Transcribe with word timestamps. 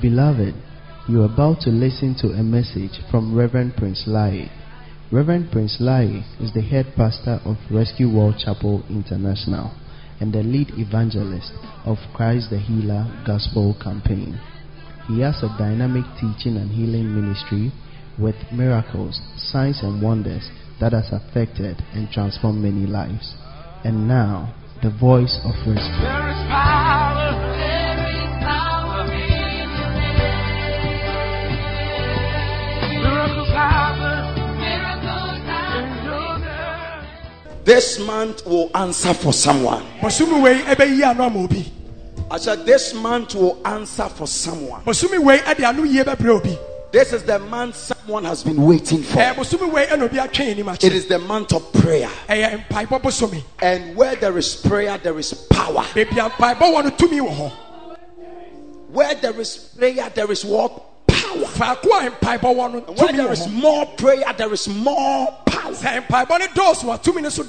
Beloved, 0.00 0.54
you 1.08 1.22
are 1.22 1.32
about 1.32 1.60
to 1.62 1.70
listen 1.70 2.14
to 2.20 2.28
a 2.28 2.44
message 2.44 3.00
from 3.10 3.34
Reverend 3.34 3.74
Prince 3.74 4.04
Lai. 4.06 4.48
Reverend 5.10 5.50
Prince 5.50 5.78
Lai 5.80 6.24
is 6.38 6.52
the 6.54 6.62
head 6.62 6.86
pastor 6.96 7.40
of 7.44 7.56
Rescue 7.72 8.08
World 8.08 8.36
Chapel 8.38 8.84
International 8.88 9.74
and 10.20 10.32
the 10.32 10.44
lead 10.44 10.70
evangelist 10.78 11.50
of 11.84 11.98
Christ 12.14 12.50
the 12.50 12.58
Healer 12.60 13.04
Gospel 13.26 13.74
Campaign. 13.82 14.38
He 15.08 15.22
has 15.22 15.42
a 15.42 15.56
dynamic 15.58 16.04
teaching 16.20 16.56
and 16.56 16.70
healing 16.70 17.12
ministry 17.12 17.72
with 18.16 18.36
miracles, 18.52 19.20
signs, 19.36 19.82
and 19.82 20.00
wonders 20.00 20.48
that 20.78 20.92
has 20.92 21.10
affected 21.10 21.82
and 21.94 22.08
transformed 22.12 22.62
many 22.62 22.86
lives. 22.86 23.34
And 23.82 24.06
now, 24.06 24.54
the 24.82 24.90
voice 24.90 25.38
of 25.44 25.54
rescue. 25.66 26.00
There 26.00 26.28
is 26.30 26.36
power. 26.48 27.16
Miracles 33.02 33.48
happen. 33.48 34.36
in 35.76 36.04
your 36.04 36.38
name. 36.38 37.64
This 37.64 37.98
month 37.98 38.44
will 38.46 38.70
answer 38.74 39.14
for 39.14 39.32
someone. 39.32 39.82
bɔsumi 40.00 40.42
wei 40.42 40.60
ɛbɛyi 40.62 41.02
ano 41.10 41.24
ama 41.24 41.38
obi 41.44 41.72
I 42.30 42.38
said, 42.38 42.66
This 42.66 42.92
month 42.94 43.34
will 43.34 43.58
answer 43.66 44.08
for 44.08 44.26
someone. 44.26 44.82
bɔsumi 44.82 45.18
wei 45.22 45.38
ɛde 45.38 45.64
ano 45.64 45.84
yie 45.84 46.04
bɛbrɛ 46.04 46.28
obi 46.40 46.58
This 46.92 47.12
is 47.12 47.22
the 47.22 47.38
month 47.38 47.92
someone 48.06 48.24
has 48.24 48.44
been 48.44 48.62
waiting 48.62 49.02
for. 49.02 49.18
Eh, 49.18 49.32
ɛɛ 49.32 49.34
bɔsumi 49.34 49.72
wei 49.72 49.86
ɛna 49.86 50.02
obi 50.02 50.16
atwɛn 50.16 50.50
anim 50.52 50.68
It 50.68 50.84
is 50.92 51.06
the 51.06 51.18
month 51.18 51.52
of 51.52 51.72
prayer. 51.72 52.08
Eh, 52.28 52.56
bɔsumi 52.70 53.42
And 53.60 53.96
where 53.96 54.14
there 54.14 54.38
is 54.38 54.54
prayer, 54.54 54.96
there 54.98 55.18
is 55.18 55.34
power. 55.34 55.82
beebi 55.92 56.24
a 56.24 56.30
mpaebɔ 56.30 56.60
wɔ 56.60 56.84
no 56.84 56.90
tumi 56.90 57.20
wɔ 57.20 57.36
hɔ 57.36 57.52
Where 58.90 59.14
there 59.16 59.40
is 59.40 59.56
prayer, 59.76 60.08
there 60.14 60.30
is 60.30 60.44
what? 60.44 61.06
Power. 61.08 61.46
faako 61.46 62.06
a 62.06 62.10
mpaebɔ 62.12 62.40
wɔ 62.40 62.72
no 62.72 62.84
And 62.86 62.96
where 62.96 63.12
there 63.12 63.32
is 63.32 63.48
more 63.48 63.86
prayer, 63.86 64.32
there 64.36 64.52
is 64.52 64.68
more 64.68 65.34
power. 65.66 65.74
sɛ 65.74 66.06
mpaebɔ 66.06 66.38
ne 66.38 66.46
dɔɔso 66.48 66.94
a 66.94 66.98
tumi 66.98 67.22
ne 67.22 67.30
so 67.30 67.44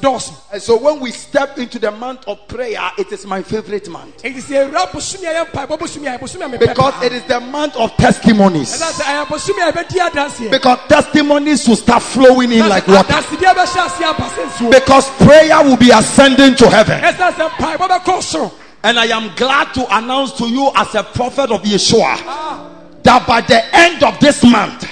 And 0.52 0.62
so 0.62 0.78
when 0.78 1.00
we 1.00 1.12
step 1.12 1.58
into 1.58 1.80
the 1.80 1.92
month 1.92 2.28
of 2.28 2.48
prayer, 2.48 2.92
it 2.98 3.12
is 3.12 3.26
my 3.26 3.42
favorite 3.42 3.90
month. 3.90 4.23
eti 4.23 4.40
sɛ 4.42 4.70
ewura 4.72 4.88
bɔsumi 4.92 5.23
a 5.26 5.46
yɛ 5.46 5.52
mpaebɔ 5.52 5.80
bɔsumi 5.80 6.08
a 6.14 6.18
yɛ 6.18 6.20
bɔsumi 6.20 6.45
a 6.45 6.58
mepɛ 6.58 6.60
Because 6.70 7.04
it 7.04 7.14
is 7.14 7.23
the 7.23 7.40
month 7.40 7.76
of 7.76 7.95
testimonies. 7.98 8.82
ɛna 8.82 8.92
sɛ 8.92 9.04
ɛyɛ 9.04 9.26
bɔsumi 9.28 9.70
a 9.70 9.72
yɛbɛdi 9.72 10.10
adanseɛ 10.10 10.52
Because 10.52 10.80
testimonies 10.88 11.68
will 11.68 11.76
start 11.76 12.04
flowing 12.04 12.52
in 12.52 12.68
like 12.68 12.88
water. 12.88 13.14
adansedeɛ 13.14 13.54
bɛhyɛ 13.54 13.86
ase 13.86 14.02
aba 14.04 14.23
sɛ 14.23 14.45
nsuo 14.50 14.72
Because 14.72 15.10
prayer 15.17 15.64
will 15.64 15.78
be 15.78 15.92
ascending 15.92 16.55
to 16.55 16.70
heaven. 16.70 16.99
ɛsɛ 17.02 17.34
sɛ 17.34 17.49
mpaebɔ 17.52 17.88
bɛkɔ 17.89 18.22
soro 18.23 18.52
And 18.84 18.99
I 18.99 19.05
am 19.08 19.32
glad 19.36 19.73
to 19.73 19.98
announce 19.98 20.34
to 20.34 20.48
you 20.48 20.72
as 20.76 20.94
a 20.95 21.04
prophet 21.04 21.52
of 21.52 21.64
Yeshua 21.64 22.73
that 23.04 23.26
by 23.28 23.42
the 23.42 23.76
end 23.76 24.04
of 24.04 24.20
this 24.20 24.44
month, 24.44 24.86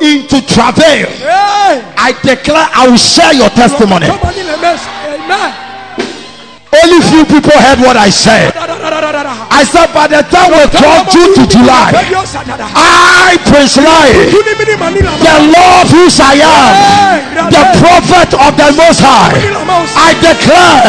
into 0.00 0.40
travail, 0.46 1.08
Hey! 1.20 1.82
I 1.96 2.12
declare 2.22 2.68
I 2.74 2.88
will 2.88 3.00
share 3.00 3.32
your 3.34 3.50
testimony. 3.50 4.06
Somebody 4.06 4.40
in 4.40 4.46
the 4.46 4.58
mess. 4.58 4.82
Amen. 5.08 5.66
Only 6.82 7.00
few 7.08 7.24
people 7.24 7.56
heard 7.56 7.80
what 7.80 7.96
I 7.96 8.10
said. 8.10 8.52
I 8.52 9.64
said 9.64 9.88
by 9.94 10.06
the 10.10 10.20
time 10.28 10.52
we 10.52 10.66
talk 10.76 11.08
June 11.08 11.32
to 11.32 11.44
July, 11.48 11.94
I, 11.94 13.38
Prince 13.48 13.78
Lai, 13.80 14.12
the 15.24 15.36
Lord 15.56 15.86
whose 15.88 16.20
I 16.20 16.36
am, 16.42 17.48
the 17.48 17.64
prophet 17.80 18.34
of 18.36 18.52
the 18.60 18.68
Most 18.76 19.00
High, 19.00 19.32
I 19.96 20.12
declare 20.20 20.84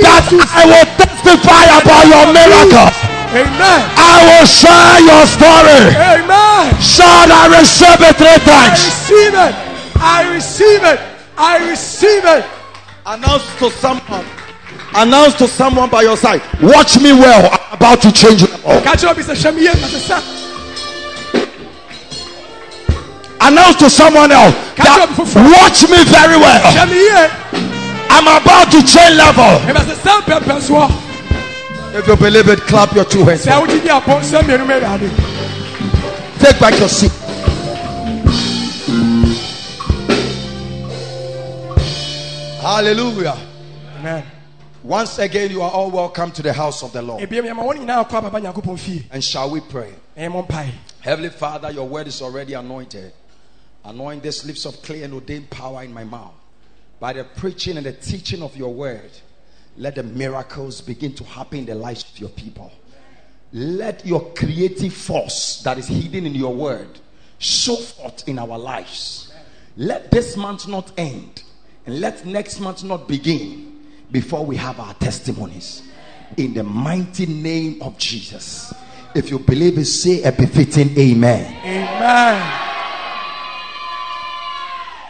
that 0.00 0.24
I 0.56 0.62
will 0.64 0.88
testify 0.96 1.64
about 1.76 2.04
your 2.08 2.26
miracle. 2.32 3.09
Amen. 3.30 3.80
I 3.94 4.26
will 4.26 4.46
share 4.46 4.98
your 5.06 5.22
story. 5.30 5.94
Amen. 5.94 6.74
Shout, 6.82 7.30
I 7.30 7.46
receive 7.62 8.00
it 8.02 8.16
three 8.18 8.26
I 8.26 8.42
times. 8.42 8.82
receive 8.82 9.34
it. 9.38 9.54
I 10.02 10.34
receive 10.34 10.82
it. 10.82 10.98
I 11.38 11.70
receive 11.70 12.24
it. 12.24 12.44
Announce 13.06 13.46
to 13.60 13.70
someone. 13.70 14.26
Announce 14.94 15.34
to 15.38 15.46
someone 15.46 15.88
by 15.88 16.02
your 16.02 16.16
side. 16.16 16.42
Watch 16.60 16.98
me 17.00 17.12
well. 17.12 17.48
I'm 17.52 17.76
about 17.76 18.02
to 18.02 18.10
change 18.10 18.42
level. 18.42 18.82
Catch 18.82 19.04
up, 19.04 19.16
Mr. 19.16 19.36
Shamiye, 19.38 19.78
Mr. 19.78 20.00
Sa. 20.02 20.18
Announce 23.46 23.76
to 23.76 23.88
someone 23.88 24.32
else. 24.32 24.54
That, 24.76 25.06
watch 25.54 25.86
me 25.88 26.02
very 26.10 26.36
well. 26.36 26.60
I'm 28.10 28.26
about 28.26 28.70
to 28.74 28.82
change 28.82 29.16
level. 29.16 29.54
If 31.92 32.06
you 32.06 32.16
believe 32.16 32.48
it, 32.48 32.60
clap 32.60 32.94
your 32.94 33.04
two 33.04 33.24
hands. 33.24 33.44
Sɛ 33.44 33.60
wogye 33.60 33.82
di 33.82 33.88
apɔ 33.88 34.20
nsɛm 34.20 34.42
mmienu 34.42 34.64
mɛ 34.64 34.80
Awurade. 34.80 36.38
Take 36.38 36.60
back 36.60 36.78
your 36.78 36.88
seat. 36.88 37.10
Hallelujah. 42.62 43.36
Amen. 43.98 44.24
Once 44.84 45.18
again, 45.18 45.50
you 45.50 45.62
are 45.62 45.70
all 45.70 45.90
welcome 45.90 46.30
to 46.30 46.42
the 46.42 46.52
house 46.52 46.84
of 46.84 46.92
the 46.92 47.02
Lord. 47.02 47.22
Ebiem 47.28 47.42
yɛma 47.42 47.64
wɔn 47.64 47.78
nyinaa 47.78 48.08
kɔ 48.08 48.18
ababa 48.18 48.40
Nyankopɔn 48.40 48.78
fie. 48.78 49.06
And 49.10 49.24
shall 49.24 49.50
we 49.50 49.58
pray? 49.60 49.92
Ɛyɛ 50.16 50.30
mo 50.30 50.44
mpae. 50.44 50.70
Heavenly 51.00 51.30
Father, 51.30 51.72
your 51.72 51.88
word 51.88 52.06
is 52.06 52.22
already 52.22 52.52
anointed. 52.52 53.12
Anoint 53.84 54.22
these 54.22 54.44
lips 54.44 54.64
of 54.64 54.80
clay 54.82 55.02
and 55.02 55.12
ordain 55.12 55.50
power 55.50 55.82
in 55.82 55.92
my 55.92 56.04
mouth. 56.04 56.34
By 57.00 57.14
the 57.14 57.24
preaching 57.24 57.76
and 57.78 57.84
the 57.84 57.92
teaching 57.92 58.42
of 58.42 58.56
your 58.56 58.72
word, 58.72 59.10
let 59.76 59.94
the 59.94 60.02
miracles 60.02 60.80
begin 60.80 61.14
to 61.14 61.24
happen 61.24 61.60
in 61.60 61.66
the 61.66 61.74
lives 61.74 62.04
of 62.10 62.18
your 62.18 62.30
people. 62.30 62.72
Let 63.52 64.06
your 64.06 64.32
creative 64.34 64.92
force 64.92 65.62
that 65.62 65.78
is 65.78 65.88
hidden 65.88 66.26
in 66.26 66.34
your 66.34 66.54
word 66.54 67.00
show 67.38 67.76
forth 67.76 68.28
in 68.28 68.38
our 68.38 68.58
lives. 68.58 69.32
Let 69.76 70.10
this 70.10 70.36
month 70.36 70.68
not 70.68 70.92
end, 70.98 71.42
and 71.86 72.00
let 72.00 72.24
next 72.26 72.60
month 72.60 72.84
not 72.84 73.08
begin 73.08 73.80
before 74.10 74.44
we 74.44 74.56
have 74.56 74.78
our 74.78 74.94
testimonies. 74.94 75.82
In 76.36 76.54
the 76.54 76.62
mighty 76.62 77.26
name 77.26 77.82
of 77.82 77.98
Jesus. 77.98 78.72
If 79.14 79.30
you 79.30 79.40
believe 79.40 79.78
it, 79.78 79.86
say 79.86 80.22
a 80.22 80.30
befitting 80.30 80.96
amen. 80.96 81.56
Amen. 81.64 82.79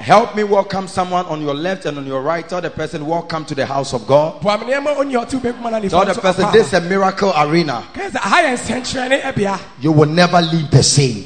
Help 0.01 0.35
me 0.35 0.45
welcome 0.45 0.89
someone 0.89 1.27
on 1.27 1.43
your 1.43 1.53
left 1.55 1.85
and 1.85 1.99
on 1.99 2.07
your 2.07 2.23
right. 2.23 2.49
Tell 2.49 2.63
the 2.63 2.71
person, 2.71 3.05
Welcome 3.05 3.45
to 3.45 3.55
the 3.55 3.67
house 3.67 3.93
of 3.93 4.07
God. 4.07 4.41
Boam 4.41 4.61
nneɛma 4.63 4.97
oni 4.97 5.15
a 5.15 5.19
ɔte 5.21 5.35
wo 5.35 5.41
benkum 5.41 5.67
ana 5.67 5.79
nifa 5.79 5.91
Tell 5.91 6.07
the 6.07 6.21
person, 6.23 6.51
This 6.53 6.69
is 6.69 6.73
a 6.73 6.81
miracle 6.81 7.31
arena. 7.37 7.85
Kɛsɛ 7.93 8.17
aha 8.17 8.43
yɛ 8.45 8.57
nsɛnkyerɛnne 8.57 9.21
ɛbea. 9.21 9.61
You 9.79 9.93
will 9.93 10.09
never 10.09 10.41
leave 10.41 10.71
the 10.71 10.83
same. 10.83 11.23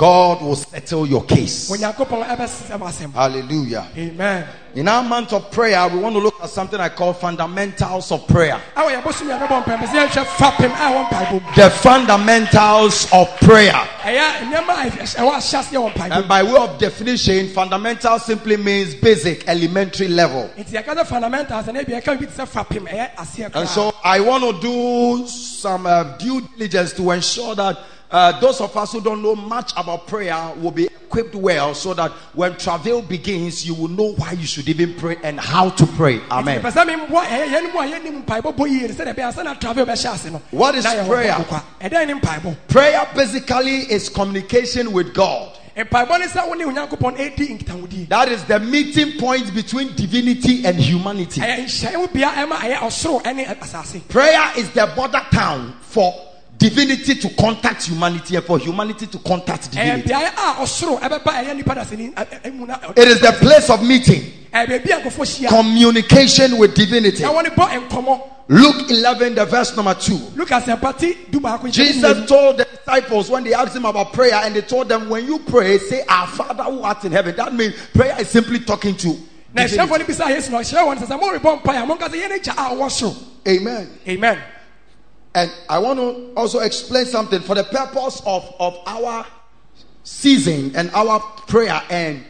Ɔmfi 0.00 0.06
ase 0.06 0.06
nea 0.06 0.06
ɔbaeɛ 0.06 0.06
no. 0.06 0.40
God 0.40 0.42
will 0.42 0.56
settle 0.56 1.06
your 1.06 1.24
case. 1.24 1.70
Onyankopɔn 1.70 2.24
ɛbɛsɛ 2.26 2.78
w'asɛm. 2.78 3.12
Hallelujah. 3.12 3.86
Amen. 3.96 4.46
In 4.74 4.86
our 4.88 5.02
month 5.02 5.32
of 5.32 5.50
prayer, 5.50 5.88
we 5.88 5.98
want 5.98 6.14
to 6.14 6.20
look 6.20 6.34
at 6.42 6.48
something 6.48 6.78
I 6.80 6.88
call 6.90 7.12
fundamentals 7.12 8.10
of 8.12 8.26
prayer. 8.28 8.58
Awɔ 8.76 8.90
yɛ 8.96 9.04
bosom 9.04 9.28
yɛ 9.28 9.38
bɛbɔ 9.46 9.64
mpae. 9.64 9.76
Bɛsɛ 9.78 10.06
yɛhwɛ 10.06 10.24
fapem 10.24 10.70
a 10.70 10.90
ɛwɔ 10.90 11.08
mpaebɔ 11.08 11.32
mu. 11.32 11.40
The 11.54 11.70
fundamentals 11.70 13.08
of 13.12 13.28
prayer. 13.40 13.72
ɛyɛ 14.02 14.50
nneɛma 14.50 14.70
a 14.70 14.90
ɛwɔ 14.90 15.32
ahyɛseɛ 15.32 15.72
wɔ 15.72 15.92
mpaebɔ 15.92 16.16
And 16.16 16.28
by 16.28 16.42
way 16.44 16.56
of 16.56 16.78
definition, 16.78 17.48
fundamental 17.48 18.18
simply 18.20 18.56
means 18.56 18.94
basic, 18.94 19.46
elementary 19.48 20.08
level. 20.08 20.50
nti 20.56 20.70
yɛka 20.82 20.94
sɛ 20.96 21.06
fundamentals 21.06 21.66
ɛna 21.66 21.84
ebi 21.84 22.00
yɛka 22.00 22.18
bi 22.18 22.26
te 22.26 22.32
sɛ 22.32 22.48
fapem 22.48 22.88
ɛyɛ 22.88 23.14
aseɛ 23.16 23.50
And 23.54 23.68
so 23.68 23.92
I 24.04 24.20
want 24.20 24.44
to 24.44 24.60
do 24.62 25.26
some 25.26 25.86
uh, 25.86 26.04
due 26.16 26.40
diligence 26.56 26.92
to 26.94 27.10
ensure 27.10 27.54
that 27.56 27.76
uh, 28.10 28.38
those 28.40 28.60
of 28.60 28.76
us 28.76 28.92
who 28.92 29.00
don't 29.00 29.22
know 29.22 29.36
much 29.36 29.72
about 29.76 30.06
prayer 30.06 30.52
will 30.56 30.70
be 30.70 30.86
equipped 31.10 31.34
well 31.34 31.74
so 31.74 31.92
that 31.94 32.10
when 32.34 32.56
travail 32.56 33.02
begins, 33.02 33.66
you 33.66 33.74
will 33.74 33.88
know 33.88 34.12
why 34.14 34.32
you 34.32 34.46
should 34.46 34.68
even 34.68 34.94
pray 34.94 35.16
and 35.24 35.40
how 35.40 35.68
to 35.70 35.86
pray. 35.86 36.20
Amen. 36.30 36.62
mepɛ 36.62 36.70
sɛ 36.72 36.86
memboa 36.86 37.22
ɛyɛ 37.24 37.30
eh, 37.30 37.48
yɛn 37.48 37.64
eh, 37.68 37.72
mu 37.72 37.80
a 37.80 37.84
yɛnim 37.84 38.18
eh, 38.18 38.22
mpaebɔ 38.22 38.56
bɔ 38.56 38.70
yie 38.70 38.88
sɛdeɛ 38.88 39.14
ɛbɛyɛ 39.14 39.34
sɛ 39.34 39.44
na 39.44 39.54
travel 39.54 39.86
bɛhyɛ 39.86 40.14
ase 40.14 40.30
no 40.30 40.42
What 40.50 40.74
is 40.76 40.84
prayer? 40.86 41.32
bɔkɔkwa. 41.34 41.62
ɛdɛn 41.80 42.06
ne 42.06 42.14
mpaebɔ 42.20 42.56
Prayer 42.68 43.08
basically 43.14 43.76
is 43.92 44.08
communication 44.08 44.92
with 44.92 45.12
God. 45.12 45.56
mpaebɔ 45.76 46.20
ne 46.20 46.26
sɛ 46.26 46.48
wo 46.48 46.54
ne 46.54 46.64
onyankopɔn 46.64 47.16
ɛdi 47.16 47.58
nkitahodie 47.58 48.08
That 48.08 48.28
is 48.28 48.44
the 48.44 48.60
meeting 48.60 49.18
point 49.18 49.52
between 49.54 49.94
divinity 49.96 50.64
and 50.64 50.76
humanity. 50.76 51.40
ɛyɛ 51.40 51.64
nhyɛn 51.64 52.12
bia 52.12 52.28
ɛma 52.28 52.56
ɛyɛ 52.56 52.76
ɔsoro 52.78 53.22
ɛne 53.22 53.46
asase 53.60 54.00
Prayer 54.08 54.52
is 54.56 54.70
the 54.70 54.86
border 54.94 55.22
town 55.32 55.74
for 55.80 56.29
divinity 56.60 57.14
to 57.16 57.28
contact 57.30 57.86
humanity 57.86 58.36
and 58.36 58.44
for 58.44 58.58
humanity 58.58 59.06
to 59.06 59.18
contact 59.18 59.70
divinity. 59.72 60.12
Eh, 60.12 60.20
na 60.22 60.62
It 62.96 63.08
is 63.08 63.20
the 63.20 63.32
place 63.40 63.70
of 63.70 63.82
meeting 63.82 64.22
eh, 64.52 64.66
ɛyɛ 64.66 64.84
baabi 64.84 64.90
a 64.92 65.00
nkɔfoɔ 65.00 65.26
hyia 65.26 65.48
communication 65.48 66.58
with 66.58 66.74
divinity. 66.74 67.22
na 67.22 67.32
wɔne 67.32 67.46
bɔ 67.54 67.88
nkɔmmɔ 67.88 68.20
Luke 68.52 68.90
11, 68.90 69.36
the 69.36 69.44
verse 69.46 69.74
number 69.76 69.94
2. 69.94 70.32
lukas 70.36 70.64
ɛmpati 70.64 71.30
du 71.30 71.38
baako 71.40 71.62
nkyɛn 71.68 71.72
Jesus 71.72 72.28
told 72.28 72.58
the 72.58 72.64
disciples 72.66 73.30
when 73.30 73.44
they 73.44 73.54
asked 73.54 73.74
him 73.76 73.84
about 73.84 74.12
prayer, 74.12 74.34
and 74.42 74.54
they 74.56 74.60
told 74.60 74.88
them, 74.88 75.08
When 75.08 75.24
you 75.24 75.38
pray, 75.38 75.78
say, 75.78 76.02
Our 76.08 76.26
Father 76.26 76.64
who 76.64 76.82
art 76.82 77.04
in 77.04 77.12
heaven. 77.12 77.36
That 77.36 77.54
means 77.54 77.74
prayer 77.94 78.16
is 78.20 78.28
simply 78.28 78.58
talking 78.58 78.96
to. 78.96 79.16
divinity. 79.54 79.76
ɛhyɛfoɔ 79.78 79.98
no 79.98 80.04
bisa 80.04 80.26
yesu 80.28 80.50
na 80.50 80.58
ɔhyerɛ 80.58 80.84
wɔn 80.84 80.98
sɛ 80.98 81.06
sɛ 81.06 81.20
morebɔ 81.20 81.62
mpaeɛ 81.62 81.82
a 81.82 81.86
monka 81.86 82.08
sɛ 82.10 82.20
yɛne 82.22 82.42
gya 82.42 82.52
a 82.52 82.74
ɔwɔ 82.74 82.90
soro 82.90 83.16
Amen. 83.48 83.88
amen 84.06 84.38
And 85.34 85.50
I 85.68 85.78
want 85.78 85.98
to 85.98 86.32
also 86.36 86.60
explain 86.60 87.06
something 87.06 87.40
for 87.40 87.54
the 87.54 87.64
purpose 87.64 88.20
of, 88.26 88.52
of 88.58 88.78
our 88.86 89.26
season 90.02 90.74
and 90.74 90.90
our 90.92 91.20
prayer 91.20 91.80
and 91.88 92.24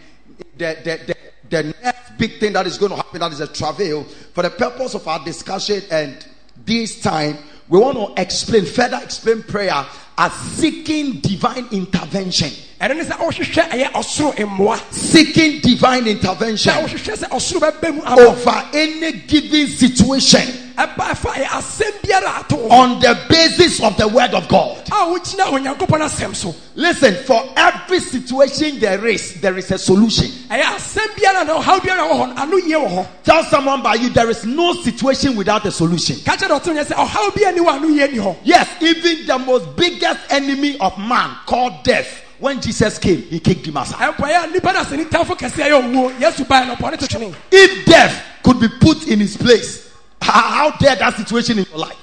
the, 0.59 0.77
the, 0.85 1.01
the, 1.07 1.17
the 1.49 1.75
next 1.83 2.19
big 2.19 2.39
thing 2.39 2.53
that 2.53 2.67
is 2.67 2.77
going 2.77 2.91
to 2.91 2.97
happen 2.97 3.21
that 3.21 3.33
is 3.33 3.41
a 3.41 3.47
travail. 3.47 4.05
For 4.05 4.43
the 4.43 4.51
purpose 4.51 4.95
of 4.95 5.09
our 5.09 5.25
discussion 5.25 5.83
and 5.91 6.27
this 6.67 7.01
time, 7.01 7.39
we 7.69 7.79
want 7.79 7.97
to 7.97 8.21
explain, 8.21 8.67
further 8.67 9.01
explain 9.03 9.43
prayer 9.45 9.87
as 10.19 10.33
seeking 10.33 11.21
divine 11.21 11.67
intervention. 11.71 12.51
ɛno 12.81 12.97
ne 12.97 13.05
sɛ 13.05 13.17
wohwehwɛ 13.17 13.71
ɛyɛ 13.71 13.93
ɔsoro 13.93 14.35
mmoa 14.35 14.93
Seeking 14.93 15.61
divine 15.61 16.07
intervention 16.07 16.73
wohwehwɛ 16.75 17.17
sɛ 17.17 17.29
ɔsoro 17.31 17.61
bɛbɛ 17.71 17.95
mu 17.95 18.03
ama 18.05 18.23
over 18.23 18.69
any 18.75 19.13
given 19.13 19.67
situation 19.69 20.70
ɛba 20.81 21.05
ɛfa 21.13 21.31
ɛyɛ 21.35 21.47
asɛm 21.47 21.93
biara 22.03 22.39
ato 22.41 22.57
wo 22.57 22.69
ho 22.69 22.75
on 22.83 23.01
the 23.01 23.19
basis 23.29 23.83
of 23.83 23.97
the 23.97 24.09
word 24.09 24.33
of 24.35 24.49
God. 24.49 24.79
a 24.89 24.93
wogyina 25.07 25.45
onyankopɔn 25.51 26.01
asɛm 26.01 26.35
so 26.35 26.55
Listen, 26.75 27.15
for 27.25 27.43
every 27.57 28.01
situation 28.01 28.79
there 28.79 29.05
is, 29.07 29.41
there 29.41 29.57
is 29.59 29.71
a 29.71 29.79
solution. 29.79 30.27
ɛyɛ 30.49 30.63
asɛm 30.63 31.07
biara 31.17 31.47
na 31.47 31.59
ɔhaw 31.61 31.81
biara 31.81 32.09
wɔ 32.09 32.13
hɔ 32.13 32.35
no 32.35 32.43
ano 32.43 32.57
yie 32.57 32.75
wɔ 32.77 32.89
hɔ 32.89 33.07
Tell 33.25 33.45
someone 33.45 33.83
by 33.83 33.95
you, 33.95 34.09
there 34.11 34.31
is 34.31 34.45
no 34.45 34.73
situation 34.75 35.37
without 35.37 35.65
a 35.67 35.71
solution. 35.71 36.17
ka 36.25 36.37
kyerɛ 36.37 36.49
dɛ 36.49 36.61
ɔto 36.61 36.75
nyɛ 36.75 36.85
sɛ 36.87 36.95
ɔhaw 37.07 37.31
biara 37.35 37.55
ni 37.55 37.61
wɔ 37.61 37.73
ano 37.77 37.89
yie 37.89 38.37
Yes, 38.45 38.69
even 38.81 39.27
the 39.27 39.39
most 39.39 39.77
biggest 39.77 40.21
enemy 40.31 40.79
of 40.79 40.97
man 40.99 41.37
called 41.47 41.83
death, 41.85 42.23
when 42.39 42.59
Jesus 42.61 42.99
came, 42.99 43.21
he 43.23 43.39
kicked 43.39 43.67
him 43.67 43.77
aside. 43.77 44.15
ɛmpo 44.15 44.27
ɛyɛ 44.27 44.53
nnipa 44.53 44.73
no 44.73 44.81
asɛni 44.81 45.05
tamfo 45.11 45.37
kɛseɛ 45.37 45.69
yɛ 45.69 45.83
owuo 45.83 46.19
yesu 46.21 46.45
baɛ 46.47 46.67
no 46.69 46.75
ɔpɔne 46.77 46.99
to 46.99 47.07
twene 47.07 47.35
If 47.53 47.85
death 47.87 48.23
could 48.43 48.59
be 48.61 48.69
put 48.81 49.07
in 49.09 49.21
his 49.21 49.37
place, 49.37 49.90
how 50.21 50.71
dare 50.79 50.97
that 50.97 51.15
situation 51.17 51.59
in 51.59 51.65
your 51.71 51.79
life? 51.79 51.97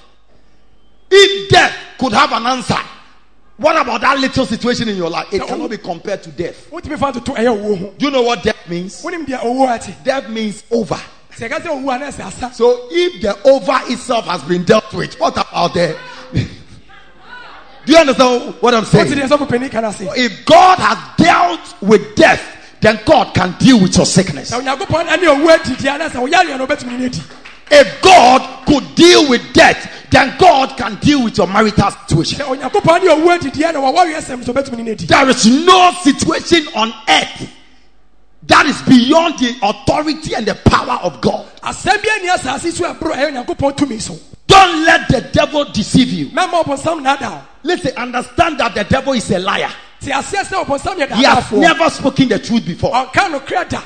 If 1.10 1.50
death 1.50 1.76
could 2.00 2.14
have 2.14 2.32
an 2.34 2.46
answer, 2.46 2.76
what 3.58 3.76
about 3.82 4.02
that 4.02 4.20
little 4.20 4.46
situation 4.46 4.90
in 4.90 4.98
your 4.98 5.10
life? 5.10 5.34
It 5.34 5.42
cannot 5.48 5.70
be 5.70 5.78
compared 5.78 6.22
to 6.24 6.32
death. 6.32 6.70
wotumi 6.72 6.98
fa 6.98 7.12
toto 7.12 7.34
ɛyɛ 7.34 7.48
owuo 7.58 7.78
ho 7.80 7.94
Do 7.98 8.06
you 8.06 8.12
know 8.12 8.22
what 8.24 8.44
death 8.44 8.68
means? 8.70 9.02
wonim 9.04 9.26
deɛ 9.26 9.40
owuo 9.40 9.74
ate 9.76 9.96
Death 10.04 10.30
means 10.30 10.64
over. 10.70 11.00
sɛ 11.32 11.50
ɛka 11.50 11.62
sɛ 11.62 11.68
owuo 11.68 11.96
a 11.96 12.00
na 12.00 12.06
ɛsɛ 12.08 12.26
asa 12.26 12.52
So 12.54 12.88
if 12.92 13.22
the 13.22 13.36
over 13.50 13.80
itself 13.92 14.26
has 14.26 14.44
been 14.44 14.64
dealt 14.64 14.94
with, 14.94 15.20
what 15.20 15.34
about 15.38 15.74
the? 15.74 15.98
Do 17.86 17.94
you 17.94 17.98
understand 18.00 18.56
what 18.60 18.74
I'm 18.74 18.86
saying? 18.86 19.08
deɛ 19.14 19.28
sɛ 19.28 19.38
wopɛni 19.48 19.72
ka 19.72 19.80
no 19.82 19.92
If 20.16 20.46
God 20.46 20.78
has 20.80 20.98
dealt 21.18 21.82
with 21.82 22.16
death, 22.16 22.44
then 22.82 23.00
God 23.06 23.34
can 23.34 23.56
deal 23.58 23.80
with 23.82 23.96
your 23.98 24.06
sickness. 24.06 24.52
Na 27.72 27.84
onyankopɔn 27.84 27.98
ɛne 27.98 27.98
owuo 27.98 27.98
adidiɛ 27.98 27.98
na 27.98 27.98
sɛ 27.98 27.98
woyareɛ 27.98 27.98
no 27.98 27.98
wobɛtumi 27.98 27.98
ne 27.98 28.02
adi 28.02 28.02
If 28.02 28.02
God 28.02 28.66
could 28.66 28.96
deal 28.96 29.30
with 29.30 29.54
death, 29.54 29.92
then 30.10 30.34
God 30.40 30.78
can 30.78 30.96
deal 30.96 31.24
with 31.24 31.38
your 31.38 31.48
marital 31.48 31.92
situation. 31.92 32.40
sɛ 32.40 32.58
onyankopɔn 32.58 33.04
ne 33.04 33.10
owuo 33.10 33.38
adidiɛ 33.38 33.74
na 33.74 33.80
wɔwɔ 33.80 34.14
wiasɛm 34.14 34.46
so 34.46 34.54
wobɛtumi 34.54 34.84
ne 34.84 34.92
adi 34.92 35.06
There 35.06 35.30
is 35.30 35.46
no 35.46 35.92
situation 36.04 36.68
on 36.76 36.94
earth 37.10 37.50
that 38.48 38.66
is 38.66 38.82
beyond 38.84 39.40
the 39.40 39.56
authority 39.62 40.34
and 40.34 40.46
the 40.46 40.56
power 40.56 41.00
of 41.04 41.20
God. 41.22 41.46
asɛm 41.64 42.02
bi 42.02 42.10
ani 42.20 42.30
asase 42.30 42.72
so 42.72 42.94
ɛboro 42.94 43.14
ɛyɛ 43.16 43.32
onyankopɔn 43.46 43.78
tumi 43.78 44.02
so 44.02 44.18
Don't 44.48 44.86
let 44.86 45.10
the 45.10 45.22
devil 45.34 45.66
deceive 45.66 46.08
you. 46.14 46.28
mɛma 46.28 46.64
ɔbɔnsam 46.64 47.02
nada 47.02 47.46
Listen, 47.64 47.92
understand 47.98 48.58
that 48.60 48.74
the 48.76 48.84
devil 48.86 49.12
is 49.14 49.30
a 49.32 49.40
liar. 49.40 49.70
te 50.00 50.10
aseɛ 50.12 50.44
sɛ 50.46 50.64
ɔbɔnsam 50.66 50.96
yɛ 51.00 51.12
He 51.16 51.24
has 51.24 51.52
never 51.52 51.90
spoken 51.90 52.30
the 52.30 52.40
truth 52.40 52.66
before. 52.66 52.92
ɔnka 52.94 53.34
nokorɛ 53.40 53.68
da 53.70 53.82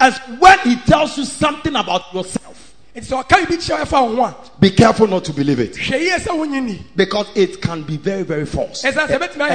As 0.00 0.16
when 0.38 0.58
he 0.60 0.76
tells 0.76 1.16
you 1.18 1.24
something 1.26 1.76
about 1.76 2.12
yourself, 2.14 2.69
nti 3.00 3.08
sɛ 3.08 3.14
ɔka 3.16 3.36
bibi 3.40 3.56
kyerɛ 3.56 3.82
ɛfa 3.84 3.98
wo 4.04 4.16
ho 4.16 4.22
a 4.24 4.34
be 4.60 4.70
careful 4.70 5.06
not 5.06 5.24
to 5.24 5.32
believe 5.32 5.58
it 5.58 5.74
hwɛ 5.74 5.98
yie 6.00 6.16
sɛ 6.18 6.28
wonyi 6.36 6.62
ni 6.62 6.82
because 6.96 7.26
it 7.34 7.60
can 7.62 7.82
be 7.82 7.96
very, 7.96 8.22
very 8.22 8.44
false. 8.46 8.84
And 8.84 8.96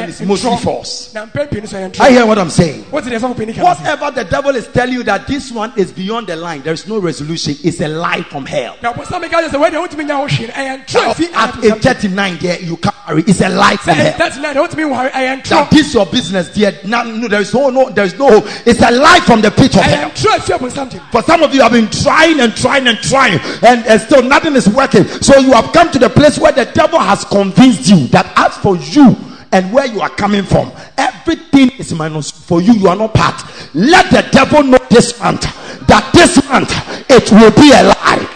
it's 0.10 0.22
mostly 0.22 0.58
false. 0.58 1.14
na 1.14 1.26
mpɛn 1.28 1.52
pii 1.52 1.60
no 1.62 1.66
so 1.68 1.78
ɛyɛ 1.78 2.00
I 2.00 2.10
hear 2.12 2.26
what 2.26 2.40
I'm 2.40 2.50
saying. 2.50 2.86
wote 2.92 3.04
deɛ 3.04 3.20
sɛ 3.20 3.36
wopɛni 3.36 3.56
ka 3.56 3.62
no 3.62 3.68
ase 3.72 3.80
Whatever 3.80 4.12
the 4.12 4.24
devil 4.26 4.56
is 4.56 4.68
telling 4.68 4.94
you 4.94 5.04
that 5.04 5.28
this 5.28 5.52
one 5.52 5.72
is 5.76 5.92
beyond 5.92 6.28
the 6.28 6.36
line, 6.36 6.62
there 6.64 6.74
is 6.74 6.88
no 6.88 7.00
resolution. 7.00 7.56
It's 7.64 7.82
a 7.82 7.88
lie 7.88 8.24
from 8.24 8.46
hell. 8.46 8.78
na 8.82 8.94
ɔbɔnsam 8.94 9.30
ka 9.30 9.42
kyerɛ 9.42 9.50
sɛ 9.50 9.70
wɔdeɛ 9.72 9.88
wotumi 9.88 10.08
nya 10.08 10.20
wo 10.20 10.28
hwee 10.28 10.48
no 10.48 10.54
ɛyɛ 10.54 10.86
ntorɔ 10.86 11.16
fi 11.16 11.26
At 11.36 11.64
age 11.64 11.82
39, 11.84 12.38
there 12.40 12.60
you 12.62 12.78
can't. 12.78 12.96
It's 13.28 13.42
a 13.42 13.50
lie 13.50 13.76
from 13.78 13.96
hell. 13.96 14.16
that's 14.18 14.38
nine 14.38 14.56
wotumi 14.56 15.44
That 15.50 15.72
this 15.72 15.94
your 15.94 16.06
business, 16.08 16.50
dear. 16.50 16.78
No, 16.86 17.04
no, 17.04 17.28
there 17.28 17.42
is 17.42 17.54
no, 17.54 17.70
no, 17.70 17.90
there 17.90 18.06
is 18.06 18.18
no 18.18 18.30
hope. 18.30 18.46
It's 18.66 18.82
a 18.82 18.92
lie 18.92 19.20
from 19.20 19.42
the 19.42 19.52
pit 19.52 19.76
of 19.76 19.84
hell. 19.84 20.10
ntorɔ 20.10 20.42
fi 20.42 20.54
ɔbɔnsam 20.54 20.90
gyem 20.90 21.12
For 21.12 21.22
some 21.24 21.44
of 21.44 21.54
you 21.54 21.62
have 21.62 21.72
been 21.74 21.90
trying 21.90 22.40
and 22.40 22.56
trying 22.56 22.88
and 22.88 22.98
trying, 23.00 23.40
and, 23.62 23.86
and 23.86 24.02
still 24.02 24.24
nothing 24.24 24.56
is 24.56 24.68
working. 24.70 24.95
So 25.04 25.38
you 25.40 25.52
have 25.54 25.74
come 25.74 25.92
to 25.92 26.00
the 26.00 26.10
place 26.10 26.40
where 26.40 26.52
the 26.52 26.66
devil 26.66 27.00
has 27.00 27.26
convinced 27.26 27.90
you 27.90 28.08
that 28.08 28.32
as 28.38 28.56
for 28.58 28.78
you 28.78 29.16
and 29.52 29.72
where 29.74 29.86
you 29.86 30.02
are 30.02 30.10
coming 30.10 30.44
from, 30.44 30.72
everything 30.98 31.72
is 31.78 31.94
minus 31.94 32.32
for 32.32 32.62
you. 32.62 32.74
You 32.74 32.88
are 32.88 32.96
not 32.96 33.14
part. 33.14 33.42
Let 33.74 34.10
the 34.12 34.28
devil 34.32 34.64
know 34.64 34.80
this 34.90 35.20
month 35.20 35.42
that 35.88 36.10
this 36.14 36.38
month 36.50 36.72
it 37.10 37.32
will 37.32 37.52
be 37.52 37.72
a 37.72 37.84
lie. 37.84 38.32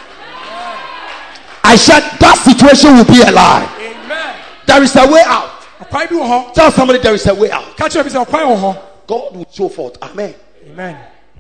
I 1.64 1.76
said 1.76 2.02
that 2.20 2.38
situation 2.44 2.96
will 2.96 3.06
be 3.06 3.22
a 3.22 3.32
lie. 3.32 3.68
amen 3.80 4.36
There 4.66 4.82
is 4.84 4.96
a 4.96 5.06
way 5.12 5.22
out. 5.26 5.52
ɔkwan 5.80 6.10
bi 6.10 6.16
wɔ 6.16 6.54
Tell 6.54 6.72
somebody 6.72 7.00
there 7.00 7.14
is 7.14 7.26
a 7.28 7.36
way 7.36 7.52
out. 7.52 7.78
ka 7.78 7.88
kyerɛ 7.88 8.04
bi 8.04 8.10
sɛ 8.10 8.26
ɔkwan 8.26 8.58
wɔ 8.58 8.82
God 9.08 9.36
will 9.36 9.48
show 9.52 9.70
forth. 9.70 9.98
Amen. 10.02 10.34
amen 10.72 10.98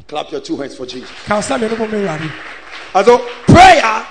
Clap 0.07 0.31
your 0.31 0.41
two 0.41 0.57
hands 0.57 0.75
for 0.75 0.85
Jesus. 0.85 1.09
ka 1.25 1.35
wo 1.35 1.41
sa 1.41 1.57
mmienu 1.57 1.75
bɔ 1.75 1.91
me 1.91 1.97
awurade 2.05 2.31
And 2.95 3.05
so 3.05 3.17
prayer 3.45 4.05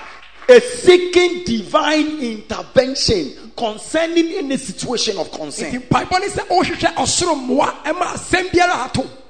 is 0.49 0.63
seeking 0.83 1.43
divine 1.43 2.19
intervention 2.19 3.51
concerning 3.55 4.27
any 4.33 4.57
situation 4.57 5.17
of 5.17 5.31
concern 5.31 5.71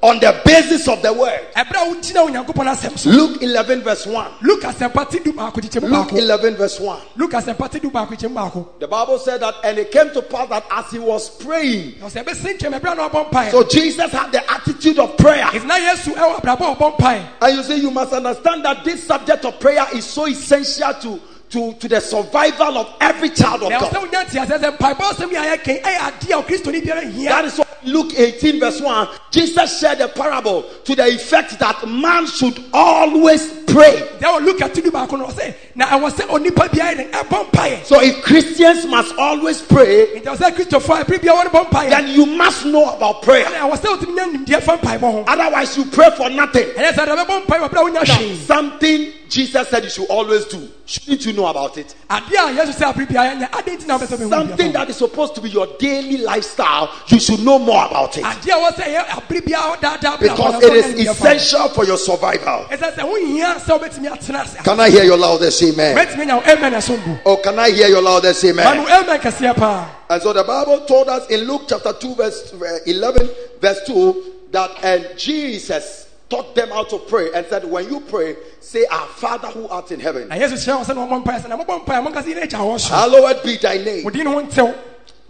mpaebɔ 0.01 0.13
ne 0.13 0.19
sɛ 0.19 0.19
wohwehwɛ 0.19 0.19
ɔsoro 0.19 0.19
mmoa 0.19 0.19
ɛma 0.19 0.19
asɛm 0.19 0.19
biara 0.19 0.19
ato 0.19 0.19
on 0.19 0.19
the 0.19 0.41
basis 0.45 0.87
of 0.87 1.01
the 1.01 1.13
word. 1.13 1.39
ɛberɛ 1.55 1.75
a 1.75 1.93
wogyina 1.93 2.45
onyankopɔn 2.45 2.67
asɛm 2.73 2.97
so 2.97 3.09
Luke 3.09 3.41
11 3.41 3.81
verse 3.83 4.05
1. 4.05 4.27
luke 4.41 4.61
asɛmpa 4.61 5.09
te 5.09 5.19
du 5.19 5.33
baako 5.33 5.61
kyekyɛm 5.61 5.81
Luke 5.89 6.09
baako 6.09 6.17
11 6.17 6.55
verse 6.55 6.79
1. 6.79 6.99
luke 7.17 7.31
asɛmpa 7.31 7.71
te 7.71 7.79
du 7.79 7.89
baako 7.91 8.11
kyɛm 8.15 8.33
baako 8.33 8.67
The 8.79 8.87
Bible 8.87 9.19
said 9.19 9.41
that, 9.41 9.55
and 9.63 9.77
it 9.77 9.91
came 9.91 10.11
to 10.13 10.21
pass 10.21 10.49
that 10.49 10.65
as 10.71 10.91
he 10.91 10.99
was 10.99 11.29
praying, 11.29 11.95
na 11.99 12.07
ɔsɛ 12.07 12.23
ɛbɛsi 12.23 12.57
nkyɛm 12.57 12.79
ɛberɛ 12.79 12.91
a 12.91 12.95
na 12.95 13.09
ɔbɔ 13.09 13.29
mpaeɛ 13.31 13.51
so 13.51 13.63
Jesus 13.63 14.11
had 14.11 14.31
the 14.31 14.51
attitude 14.51 14.99
of 14.99 15.17
prayer. 15.17 15.45
ɛti 15.45 15.65
na 15.65 15.75
yesu 15.75 16.13
ɛwɔ 16.13 16.41
abrabɔ 16.41 16.71
a 16.71 16.75
ɔbɔ 16.75 16.97
mpaeɛ 16.97 17.25
And 17.41 17.57
you 17.57 17.63
see, 17.63 17.75
you 17.77 17.91
must 17.91 18.13
understand 18.13 18.63
that 18.65 18.83
this 18.85 19.05
subject 19.05 19.45
of 19.45 19.59
prayer 19.59 19.85
is 19.93 20.05
so 20.05 20.27
essential 20.27 20.93
to, 20.93 21.19
to, 21.49 21.73
to 21.73 21.87
the 21.87 21.99
survival 21.99 22.77
of 22.77 22.93
every 23.01 23.29
child 23.31 23.63
of 23.63 23.69
na 23.69 23.79
ɛwɔ 23.79 23.89
sɛ 23.89 23.93
God. 23.93 24.09
wonya 24.09 24.25
nte 24.25 24.45
asɛ 24.45 24.59
sɛ 24.59 24.77
mpaebɔ 24.77 24.97
asɛm 25.11 25.29
yɛ 25.29 25.39
a 25.53 25.57
yɛkɛn 25.57 25.81
ɛyɛ 25.81 25.97
adeɛ 25.97 26.31
a 26.31 26.43
okristoni 26.43 26.81
biara 26.85 27.23
That 27.25 27.45
is 27.45 27.57
why 27.57 27.65
Luke 27.83 28.13
18, 28.17 28.59
verse 28.59 28.81
1, 28.81 29.07
Jesus 29.31 29.79
shared 29.79 30.01
a 30.01 30.07
parable 30.07 30.63
to 30.83 30.95
the 30.95 31.05
effect 31.07 31.59
that 31.59 31.87
man 31.87 32.25
should 32.27 32.63
always 32.73 33.58
pray. 33.73 33.95
sɛ 34.19 34.23
wɔ 34.23 34.45
luke 34.45 34.61
ate 34.61 34.83
du 34.83 34.91
baako 34.91 35.17
no 35.17 35.25
ɔsɛ 35.27 35.53
na 35.75 35.85
ɛwɔ 35.87 36.11
sɛ 36.11 36.27
onipa 36.29 36.69
biara 36.69 36.95
ne 36.97 37.03
ɛbɔ 37.05 37.49
mpaeɛ 37.51 37.85
So 37.85 38.01
if 38.01 38.21
Christians 38.23 38.85
must 38.85 39.15
always 39.17 39.61
pray, 39.61 40.07
nti 40.17 40.23
ɛwɔ 40.23 40.37
sɛ 40.37 40.51
kristofoɔ 40.55 41.01
a 41.01 41.05
ɛbere 41.05 41.21
biara 41.21 41.43
wɔde 41.45 41.51
bɔ 41.51 41.69
mpaeɛ 41.69 41.89
then 41.89 42.07
you 42.09 42.25
must 42.25 42.65
know 42.65 42.89
about 42.89 43.21
prayer. 43.23 43.49
na 43.49 43.69
ɛwɔ 43.69 43.77
sɛ 43.77 43.97
wotumi 43.97 44.15
nya 44.15 44.25
nimdeɛ 44.45 44.61
fa 44.63 44.77
mpaebɔ 44.77 44.99
ho 45.01 45.23
Otherwise, 45.27 45.77
you 45.77 45.85
pray 45.85 46.09
for 46.17 46.29
nothing. 46.29 46.65
ɛyɛ 46.65 46.91
sɛ 46.93 47.05
ɛdɛ 47.07 47.25
bɛbɔ 47.25 47.45
mpaeɛ 47.45 47.59
wɔ 47.59 47.69
berɛ 47.69 47.79
a 47.97 48.03
wonya 48.05 48.45
Something 48.45 49.13
Jesus 49.29 49.67
said 49.69 49.83
you 49.83 49.91
should 49.91 50.07
always 50.07 50.45
do. 50.45 50.67
Shouldn't 50.87 51.23
you 51.23 51.33
know 51.33 51.45
about 51.45 51.77
it? 51.77 51.93
adeɛ 52.09 52.49
a 52.49 52.65
yesu 52.65 52.73
sɛ 52.73 52.91
abere 52.93 53.07
biara 53.07 53.37
nyɛ 53.39 53.49
adɛn 53.51 53.77
nti 53.77 53.85
na 53.87 53.97
wobɛ 53.99 54.07
sɛ 54.07 54.17
bɛhu 54.17 54.29
Something 54.29 54.71
that 54.73 54.89
is 54.89 54.95
supposed 54.97 55.35
to 55.35 55.41
be 55.41 55.49
your 55.51 55.67
daily 55.77 56.17
lifestyle, 56.17 56.89
you 57.07 57.19
should 57.19 57.39
know 57.41 57.59
more 57.59 57.85
about 57.85 58.17
it. 58.17 58.23
adeɛ 58.23 58.49
a 58.49 58.57
wɔ 58.57 58.73
sɛ 58.73 58.83
ɛyɛ 58.95 59.05
abere 59.09 59.41
biara 59.45 59.77
daadaa 59.79 60.17
brɛ 60.17 60.19
Because 60.19 60.63
it 60.63 60.73
is 60.73 60.85
it 60.85 60.95
nya 60.97 61.01
is 61.01 61.07
nimdeɛ 61.07 61.15
fa 61.15 61.27
ho. 61.29 61.35
essential 61.35 61.69
for 61.69 61.85
your 61.85 61.97
survival. 61.97 62.65
Ɛsɛ 63.59 63.65
sɛ 63.65 63.79
wohia 63.79 63.89
sɛ 63.89 63.99
wobɛtumi 63.99 64.07
atena 64.11 64.41
ase 64.43 64.63
Can 64.63 64.79
I 64.79 64.89
hear 64.89 65.03
your 65.03 65.17
loudest 65.17 65.63
amen? 65.63 65.95
wobɛtumi 65.97 66.21
anya 66.21 66.35
wo 66.35 66.43
amen 66.47 66.73
ɛso 66.73 67.43
can 67.43 67.59
I 67.59 67.69
hear 67.71 67.87
your 67.87 68.01
loudest 68.01 68.43
amen? 68.45 68.77
no 68.77 68.87
amen 68.87 69.19
kɛseɛ 69.19 69.55
paa 69.55 69.89
And 70.09 70.21
so 70.21 70.33
the 70.33 70.43
Bible 70.43 70.85
told 70.85 71.07
us 71.09 71.29
in 71.29 71.41
Luke 71.41 71.63
chapter 71.67 71.93
2, 71.93 72.15
verse 72.15 72.53
uh, 72.53 72.79
11, 72.85 73.29
verse 73.61 73.79
2, 73.85 74.33
that 74.51 74.71
and 74.83 75.07
Jesus 75.17 76.07
taught 76.29 76.55
them 76.55 76.69
how 76.69 76.83
to 76.83 76.97
pray 76.99 77.29
and 77.33 77.45
said, 77.47 77.63
When 77.63 77.87
you 77.89 77.99
pray, 78.01 78.35
say, 78.59 78.85
Our 78.85 79.07
Father 79.07 79.47
who 79.49 79.67
art 79.67 79.91
in 79.91 79.99
heaven, 79.99 80.27
na 80.27 80.35
yesu 80.35 80.53
kyerɛ 80.55 80.79
wɔ 80.81 80.85
sɛ 80.85 80.95
na 80.95 81.07
ɔmmɔ 81.07 81.23
mpaeɛ 81.23 81.41
sɛ 81.41 81.49
na 81.49 81.57
mobɔ 81.57 81.85
mpaeɛ 81.85 82.03
monka 82.07 82.23
sɛ 82.23 82.33
yɛne 82.33 82.43
agya 82.43 82.59
wɔ 82.59 82.79
so 82.79 82.93
hallowed 82.93 83.43
be 83.43 83.57
thy 83.57 83.77
name. 83.77 84.03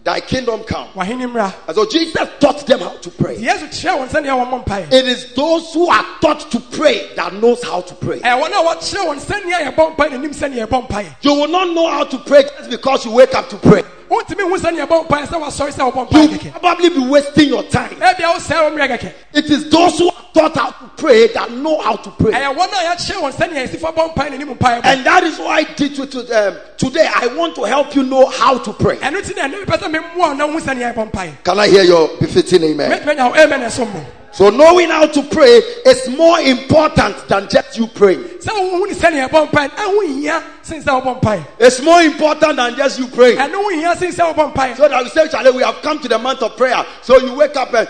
Wo 0.06 0.20
din 0.28 0.46
no 0.46 0.52
ho 0.52 0.64
ntew 0.64 0.64
Thy 0.64 0.64
kingdom 0.64 0.64
come. 0.64 0.88
And 0.96 1.76
so 1.76 1.86
Jesus 1.86 2.30
taught 2.40 2.66
them 2.66 2.80
how 2.80 2.98
to 2.98 3.10
pray. 3.12 3.38
yesu 3.38 3.68
kyerɛ 3.68 3.98
wɔn 3.98 4.10
sɛdeɛ 4.10 4.46
wɔmmɔ 4.46 4.66
mpaeɛ 4.66 4.94
It 4.94 5.06
is 5.08 5.34
those 5.34 5.74
who 5.74 5.88
are 5.90 6.06
taught 6.22 6.50
to 6.52 6.60
pray 6.60 7.10
that 7.16 7.34
knows 7.34 7.64
how 7.64 7.82
to 7.82 7.94
pray. 7.96 8.20
ɛyɛ 8.20 8.42
wɔn 8.42 8.50
a 8.50 8.76
wɔkyerɛ 8.76 9.06
wɔn 9.08 9.20
sɛdeɛ 9.20 9.76
yɛbɔ 9.76 9.96
mpaeɛ 9.96 10.10
n'anim 10.12 10.34
sɛdeɛ 10.34 10.68
yɛbɔ 10.68 10.88
mpaeɛ 10.88 11.16
You 11.22 11.34
will 11.34 11.48
not 11.48 11.70
know 11.74 11.90
how 11.90 12.04
to 12.06 12.18
pray 12.20 12.44
just 12.44 12.70
because 12.70 13.06
you 13.06 13.12
wake 13.12 13.36
up 13.36 13.50
to 13.50 13.58
pray. 13.58 13.84
Wontumi 14.10 14.42
hu 14.50 14.58
sɛdeɛ 14.58 14.86
yɛbɔ 14.88 15.08
mpaeɛ 15.08 15.28
sɛ 15.28 15.40
wasɔre 15.40 15.72
sɛ 15.72 15.92
wɔbɔ 15.92 15.96
You 15.96 16.06
mpaeɛ 16.06 16.30
will 16.30 16.38
kɛkɛ 16.40 16.60
probably 16.60 16.90
be 16.90 17.00
wasting 17.00 17.48
your 17.50 17.64
time. 17.64 17.90
ebia 18.00 18.34
wosɛe 18.34 18.56
wɔ 18.56 18.72
mmerɛ 18.76 18.88
kɛkɛ 19.00 19.12
It 19.34 19.46
is 19.46 19.70
those 19.70 20.00
who 20.00 20.08
are 20.10 20.26
taught 20.34 20.56
how 20.58 20.70
to 20.72 20.92
pray 20.98 21.28
that 21.28 21.52
know 21.52 21.80
how 21.80 21.96
to 21.96 22.10
pray. 22.12 22.32
ɛyɛ 22.32 22.56
wɔn 22.56 22.68
a 22.68 22.96
yɛkyerɛ 22.96 23.22
wɔn 23.22 23.32
sɛdeɛ 23.34 23.68
yɛsi 23.68 23.78
fɔ 23.80 23.96
bɔ 23.96 24.14
mpaeɛ 24.16 24.30
n'anim 24.32 24.58
mpaeɛ 24.58 24.82
And 24.84 25.06
that 25.06 25.24
is 25.24 25.38
why 25.40 25.58
I 25.60 25.64
teach 25.64 25.98
you 25.98 26.06
to, 26.08 26.48
um, 26.48 26.58
today. 26.78 27.08
I 27.14 27.28
want 27.28 27.56
to 27.56 27.64
help 27.64 27.96
you 27.96 28.04
know 28.04 28.26
how 28.28 28.58
to 28.58 28.74
pray. 28.74 28.98
ɛno 28.98 29.26
ti 29.26 29.34
na 29.36 29.48
ɛne 29.48 29.64
mepɛ 29.66 29.78
sɛ 29.80 29.94
memmoa 29.96 30.36
na 30.38 30.48
hu 30.48 30.60
sɛdeɛ 30.60 30.94
yɛbɔ 30.96 31.12
mpaeɛ 31.12 31.44
Can 31.44 31.60
I 31.60 31.68
hear 31.68 31.84
your 31.84 32.10
befitting 32.20 32.64
amen? 32.64 34.10
Mɛtumi 34.34 34.36
anya 34.36 34.36
wo 34.36 34.36
amen 34.36 34.36
ɛso 34.36 34.36
mmɔ 34.36 34.36
So 34.36 34.50
knowing 34.50 34.90
how 34.90 35.06
to 35.08 35.22
pray 35.24 35.62
is 35.86 36.10
more 36.10 36.40
important 36.40 37.28
than 37.28 37.48
just 37.50 37.78
you 37.78 37.88
praying. 37.88 38.24
sɛ 38.40 38.52
wohu 38.54 38.88
ne 38.88 38.94
sɛdeɛ 38.94 39.30
yɛbɔ 39.30 39.50
mpaeɛ 39.52 39.70
ɛho 39.72 40.06
hia 40.08 40.44
sen 40.62 40.82
sɛ 40.84 41.02
wobɔ 41.02 41.22
mpaeɛ 41.22 41.44
It's 41.60 41.82
more 41.82 42.02
important 42.02 42.56
than 42.58 42.76
just 42.76 43.00
you 43.00 43.08
praying. 43.08 43.38
ɛno 43.38 43.54
ho 43.56 43.70
hia 43.70 43.96
sen 43.96 44.12
sɛ 44.12 44.34
wobɔ 44.34 44.54
mpaeɛ 44.54 44.78
So 44.78 44.88
that 44.88 45.04
we 45.04 45.10
say, 45.10 45.28
Charlie, 45.30 45.52
we 45.52 45.64
have 45.64 45.82
come 45.82 46.00
to 46.00 46.08
the 46.08 46.18
month 46.18 46.42
of 46.44 46.56
prayer. 46.58 46.86
So 47.02 47.18
you 47.18 47.34
wake 47.34 47.56
up 47.56 47.74
and 47.74 47.88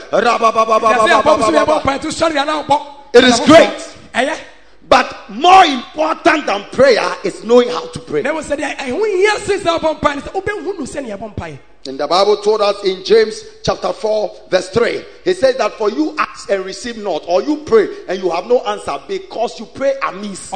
It 3.13 3.23
is 3.23 3.39
great. 3.41 3.95
But 4.87 5.29
more 5.29 5.65
important 5.65 6.47
than 6.47 6.63
prayer 6.71 7.15
is 7.23 7.43
knowing 7.43 7.69
how 7.69 7.85
to 7.87 7.99
pray. 7.99 8.23
And 11.89 11.99
the 11.99 12.05
Bible 12.05 12.37
told 12.37 12.61
us 12.61 12.83
in 12.83 13.03
James 13.03 13.43
chapter 13.63 13.91
4, 13.91 14.41
verse 14.51 14.69
3, 14.69 15.03
he 15.25 15.33
says 15.33 15.57
that 15.57 15.73
for 15.73 15.89
you 15.89 16.15
ask 16.19 16.47
and 16.51 16.63
receive 16.63 16.97
not, 16.97 17.23
or 17.27 17.41
you 17.41 17.63
pray 17.65 17.89
and 18.07 18.21
you 18.21 18.29
have 18.29 18.45
no 18.45 18.59
answer 18.59 18.95
because 19.07 19.59
you 19.59 19.65
pray 19.65 19.95
amiss. 20.05 20.51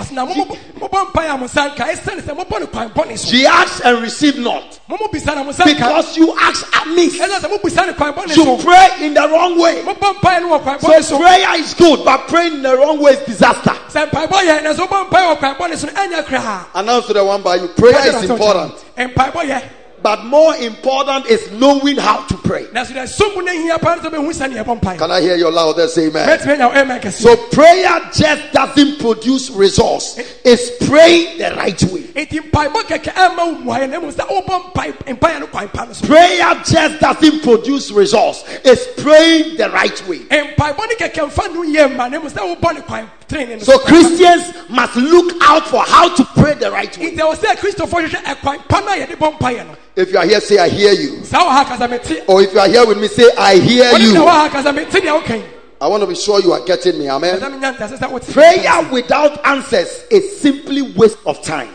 She 3.25 3.47
asks 3.47 3.81
and 3.81 3.99
receive 4.03 4.37
not 4.37 4.79
because 5.65 6.17
you 6.17 6.37
ask 6.39 6.67
amiss. 6.85 7.17
You 7.17 8.57
pray 8.61 8.89
in 9.01 9.15
the 9.15 9.27
wrong 9.27 9.59
way. 9.59 9.81
So 10.81 11.17
prayer 11.17 11.55
is 11.59 11.73
good, 11.73 12.05
but 12.05 12.27
praying 12.27 12.57
in 12.57 12.61
the 12.61 12.77
wrong 12.77 13.01
way 13.01 13.13
is 13.13 13.25
disaster. 13.25 13.73
Announce 16.75 17.07
to 17.07 17.13
the 17.13 17.25
one 17.25 17.41
by 17.41 17.55
you. 17.55 17.69
Prayer 17.69 18.07
is 18.23 18.29
important, 18.29 18.85
but 20.03 20.25
more 20.25 20.55
important 20.57 21.25
is 21.27 21.51
knowing 21.53 21.98
how 21.98 22.24
to 22.27 22.36
pray. 22.38 22.67
na 22.74 22.83
so 22.83 22.93
deɛ 22.93 23.07
som 23.07 23.33
no 23.43 23.51
hia 23.51 23.79
paa 23.79 23.95
no 23.95 24.01
sɛ 24.01 24.12
wobɛhu 24.13 24.33
sɛdeɛ 24.33 24.63
yɛbɔ 24.63 24.79
mpaeɛ 24.81 24.98
Can 24.98 25.12
I 25.12 25.22
hear 25.22 25.36
your 25.36 25.51
loudest 25.51 25.98
amen? 25.98 26.27
mɛtumi 26.27 26.53
anya 26.53 26.67
wo 26.67 26.74
amen 26.75 27.12
So 27.12 27.36
prayer 27.48 28.00
just 28.13 28.51
doesn't 28.51 29.00
produce 29.00 29.50
results. 29.50 30.17
Eh? 30.17 30.24
It's 30.45 30.88
praying 30.88 31.38
the 31.38 31.55
right 31.55 31.81
way. 31.83 32.01
enti 32.13 32.39
mpaebɔ 32.51 32.83
kɛkɛ 32.83 33.13
ɛma 33.13 33.39
eh, 33.39 33.45
wo 33.45 33.55
mmuaeɛ 33.55 33.89
na 33.89 34.00
mmom 34.00 34.10
oh, 34.10 34.12
sɛ 34.12 34.45
wobɔ 34.45 34.74
mpae- 34.74 35.17
mpaeɛ 35.17 35.39
no 35.39 35.48
kwan 35.48 35.69
pa 35.69 35.86
no 35.86 35.93
so 35.93 36.05
Prayer 36.05 36.62
just 36.65 37.00
doesn't 37.00 37.41
produce 37.43 37.91
results. 37.91 38.43
It's 38.63 39.01
praying 39.01 39.57
the 39.57 39.69
right 39.69 40.07
way. 40.07 40.22
Eh, 40.29 40.53
mpaebɔ 43.33 43.49
no 43.49 43.55
kɛkɛ 43.55 43.57
mfa 43.57 43.57
no 43.57 43.57
yie 43.57 43.57
mma 43.57 43.57
na 43.57 43.57
mmom 43.57 43.57
sɛ 43.57 43.57
wobɔ 43.57 43.57
ne 43.57 43.57
kwan 43.57 43.57
tenene 43.57 43.57
no 43.57 43.63
So 43.63 43.79
Christians 43.79 44.53
must 44.69 44.95
look 44.95 45.35
out 45.41 45.65
for 45.67 45.81
how 45.83 46.15
to 46.15 46.25
pray 46.39 46.53
the 46.55 46.71
right 46.71 46.97
way. 46.97 47.11
nti 47.11 47.17
ɛwɔ 47.19 47.35
sɛ 47.35 47.55
kristofoɔ 47.57 48.07
hwehwɛ 48.07 48.23
ɛkwan 48.23 48.67
pa 48.67 48.79
no 48.79 48.87
a 48.91 48.95
yɛde 48.97 49.15
bɔ 49.17 49.37
mpaeɛ 49.37 49.67
no 49.67 49.75
If 49.95 50.11
you 50.11 50.17
are 50.17 50.25
here, 50.25 50.41
say 50.41 50.57
I 50.57 50.69
hear 50.69 50.91
you. 50.93 51.23
saa 51.23 51.39
wɔ 51.39 51.49
ha 51.49 51.63
kasa 51.65 51.87
mete 51.87 52.23
Or 52.27 52.41
if 52.41 52.53
you 52.53 52.59
are 52.59 52.67
here 52.67 52.85
with 52.85 52.97
me, 52.99 53.07
say 53.07 53.29
I 53.37 53.55
hear 53.55 53.85
ɔne 53.93 54.13
na 54.13 54.19
wɔ 54.21 54.25
you. 54.25 54.25
ha 54.27 54.49
kasa 54.51 54.73
mete 54.73 54.89
deɛ 54.91 55.21
wokan 55.23 55.43
I 55.81 55.87
want 55.87 56.01
to 56.01 56.07
be 56.07 56.15
sure 56.15 56.39
you 56.39 56.53
are 56.53 56.61
getting 56.65 56.97
me. 56.97 57.05
ɛsɛ 57.05 57.11
Amen. 57.15 57.39
menya 57.41 57.77
ntasɛ 57.77 57.97
sɛ 57.99 58.09
wote 58.09 58.31
Prayer 58.31 58.87
without 58.91 59.45
answers 59.45 60.03
is 60.09 60.39
simply 60.39 60.81
waste 60.81 61.17
of 61.25 61.41
time. 61.43 61.69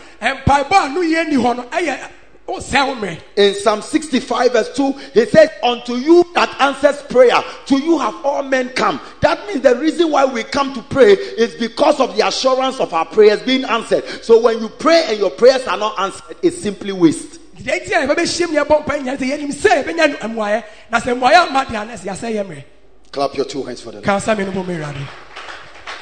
Mpaebɔ 2.49 2.57
a 2.57 2.57
no 2.57 2.57
yie 2.57 2.57
ni 2.57 2.57
hɔ 2.57 2.57
no 2.57 2.57
ɛyɛ 2.57 2.57
wosɛe 2.57 2.87
wo 2.87 2.95
mmerɛ 2.95 3.17
In 3.37 3.53
Psalm 3.55 3.81
65, 3.81 4.51
verse 4.53 4.75
2, 4.75 4.91
he 5.13 5.25
says, 5.25 5.49
Unto 5.63 5.95
you 5.95 6.25
that 6.33 6.49
answers 6.61 7.01
prayer, 7.03 7.41
to 7.67 7.77
you 7.77 7.97
have 7.99 8.15
all 8.25 8.43
men 8.43 8.69
come. 8.69 8.99
That 9.21 9.45
means 9.47 9.61
the 9.61 9.75
reason 9.75 10.11
why 10.11 10.25
we 10.25 10.43
come 10.43 10.73
to 10.73 10.81
pray 10.83 11.13
is 11.13 11.55
because 11.55 11.99
of 11.99 12.15
the 12.17 12.27
assurance 12.27 12.79
of 12.79 12.93
our 12.93 13.05
prayers 13.05 13.41
being 13.43 13.65
answered. 13.65 14.03
So 14.23 14.39
when 14.41 14.59
you 14.59 14.69
pray 14.69 15.05
and 15.09 15.19
your 15.19 15.31
prayers 15.31 15.65
are 15.67 15.77
not 15.77 15.99
answered, 15.99 16.37
it's 16.41 16.61
simply 16.61 16.91
waste. 16.91 17.39
deɛ 17.59 17.85
nti 17.85 17.91
a 17.91 18.07
yɛbɛbɛhyia 18.07 18.49
mu 18.51 18.59
yɛbɔ 18.59 18.85
mpaeɛ 18.85 19.03
nyɛ 19.03 19.17
sɛ 19.17 19.25
yɛnim 19.31 19.53
sɛ 19.53 19.83
yɛbɛnya 19.83 20.21
no 20.21 20.27
mmuaeɛ 20.29 20.63
na 20.91 20.99
sɛ 20.99 21.19
mmuaeɛ 21.19 21.47
amma 21.47 21.65
deɛ 21.65 21.81
a 21.81 21.85
na 21.85 21.93
sɛ 21.93 22.05
yɛasɛ 22.05 22.33
yɛ 22.35 22.45
mmerɛ 22.47 22.63
Clap 23.11 23.35
your 23.35 23.45
two 23.45 23.63
hands 23.63 23.81
for 23.81 23.89
the 23.91 23.97
Lord. 23.97 24.05
ka 24.05 24.19
sa 24.19 24.33
me 24.35 24.45
no 24.45 24.51
bɔ 24.51 24.65
me 24.67 24.75
awurade 24.75 25.07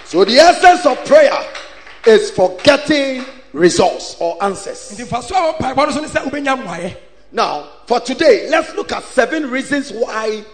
So 0.05 0.23
the 0.23 0.37
essence 0.37 0.85
of 0.85 1.03
prayer 1.05 1.33
is 2.05 2.29
for 2.31 2.55
getting 2.63 3.25
results 3.57 4.15
or 4.19 4.41
answers. 4.43 4.91
nti 4.95 5.05
fa 5.07 5.21
so 5.21 5.35
a 5.35 5.53
wɔ 5.53 5.57
mpaebɔ 5.57 5.77
no 5.87 5.91
so 5.91 6.01
ne 6.01 6.07
sɛ 6.07 6.23
wobɛnya 6.29 6.57
mmuaeɛ 6.63 6.95
Now, 7.29 7.67
for 7.85 7.99
today, 7.99 8.47
let's 8.49 8.73
look 8.73 8.93
at 8.93 9.03
seven 9.03 9.49
reasons 9.51 9.91
why 9.91 10.45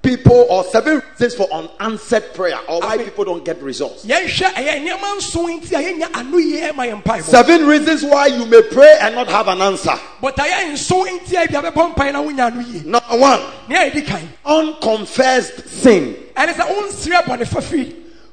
people 0.00 0.46
or 0.48 0.64
seven 0.64 1.02
reasons 1.10 1.34
for 1.34 1.46
unanswered 1.52 2.32
prayer 2.32 2.58
or 2.68 2.80
why 2.80 2.96
people 2.96 3.24
don't 3.24 3.44
get 3.44 3.60
results. 3.60 4.06
yɛnhwɛ 4.06 4.54
ɛyɛ 4.54 4.86
nneɛma 4.86 5.16
nson 5.18 5.60
nti 5.60 5.72
a 5.72 5.82
yɛnya 5.82 6.16
ano 6.16 6.38
yie 6.38 6.72
ma 6.72 6.84
yɛ 6.84 7.02
mpaebɔ 7.02 7.22
Seven 7.24 7.66
reasons 7.66 8.02
why 8.04 8.26
you 8.28 8.46
may 8.46 8.62
pray 8.62 8.96
and 9.02 9.14
not 9.16 9.26
have 9.28 9.48
an 9.48 9.60
answer. 9.60 9.98
bɔtayɛ 10.22 10.72
nson 10.72 11.06
nti 11.18 11.44
a 11.44 11.48
bia 11.48 11.60
bɛbɔ 11.70 11.94
mpaeɛ 11.94 12.12
na 12.12 12.22
wonya 12.22 12.46
ano 12.46 12.60
yie 12.62 12.82
Number 12.86 13.18
one, 13.18 13.40
nea 13.68 13.90
yɛdi 13.90 14.06
kan 14.06 14.28
unconfessed 14.46 15.68
sin. 15.68 16.16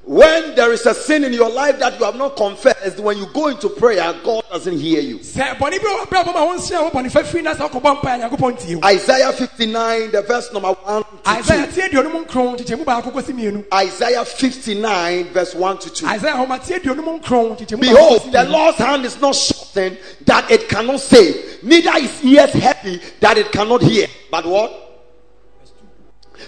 Ɛne 0.07 0.43
sɛ 0.43 0.43
wonsrɛ 0.43 0.43
bɔne 0.43 0.43
fafi 0.43 0.43
When 0.43 0.55
there 0.55 0.73
is 0.73 0.85
a 0.85 0.93
sin 0.93 1.23
in 1.23 1.33
your 1.33 1.49
life 1.49 1.79
that 1.79 1.97
you 1.97 2.05
have 2.05 2.15
not 2.15 2.35
confessed, 2.35 2.99
when 2.99 3.17
you 3.17 3.27
go 3.33 3.47
into 3.47 3.69
prayer, 3.69 4.13
God 4.23 4.43
doesn't 4.51 4.77
hear 4.77 5.01
you. 5.01 5.19
sɛ 5.19 5.57
bɔne 5.57 5.81
bi 5.81 5.87
wɔ 5.87 6.05
brɛ 6.07 6.23
bɔ 6.23 6.33
ma 6.33 6.45
wonsrɛ 6.45 6.83
wo 6.83 6.89
bɔne 6.89 7.11
fafi 7.11 7.41
na 7.41 7.53
sɛ 7.55 7.69
wokɔbɔ 7.69 8.01
mpaeɛ 8.01 8.25
a 8.25 8.29
nyankopɔn 8.29 8.57
ntie 8.57 8.75
wo 8.75 8.87
Isaiah 8.87 9.31
59, 9.31 10.11
the 10.11 10.21
verse 10.21 10.51
number 10.51 10.69
1 10.69 11.03
to 11.03 11.09
2. 11.23 11.43
tie 11.43 11.89
aduonum 11.89 12.25
nkron 12.25 12.57
kyekyɛmu 12.57 12.85
baako 12.85 13.11
kɔsi 13.13 13.33
mmienu 13.33 13.65
Isaiah 13.73 14.25
59, 14.25 15.25
verse 15.33 15.55
1 15.55 15.77
to 15.79 15.89
2. 15.89 16.05
isaia 16.05 16.35
homa 16.35 16.59
tie 16.59 16.79
aduonum 16.79 17.21
nkron 17.21 17.57
kyekyɛmu 17.57 17.79
baako 17.79 17.79
Behold, 17.79 18.31
the 18.31 18.43
Lord's 18.45 18.77
hand 18.77 19.05
is 19.05 19.19
not 19.21 19.35
shortened 19.35 19.97
that 20.25 20.49
it 20.51 20.67
cannot 20.67 20.99
save, 20.99 21.63
neither 21.63 21.91
is 21.97 22.19
his 22.19 22.25
ears 22.33 22.53
heavy 22.53 22.99
that 23.19 23.37
it 23.37 23.51
cannot 23.51 23.81
hear. 23.81 24.07
But 24.29 24.45
what? 24.45 24.79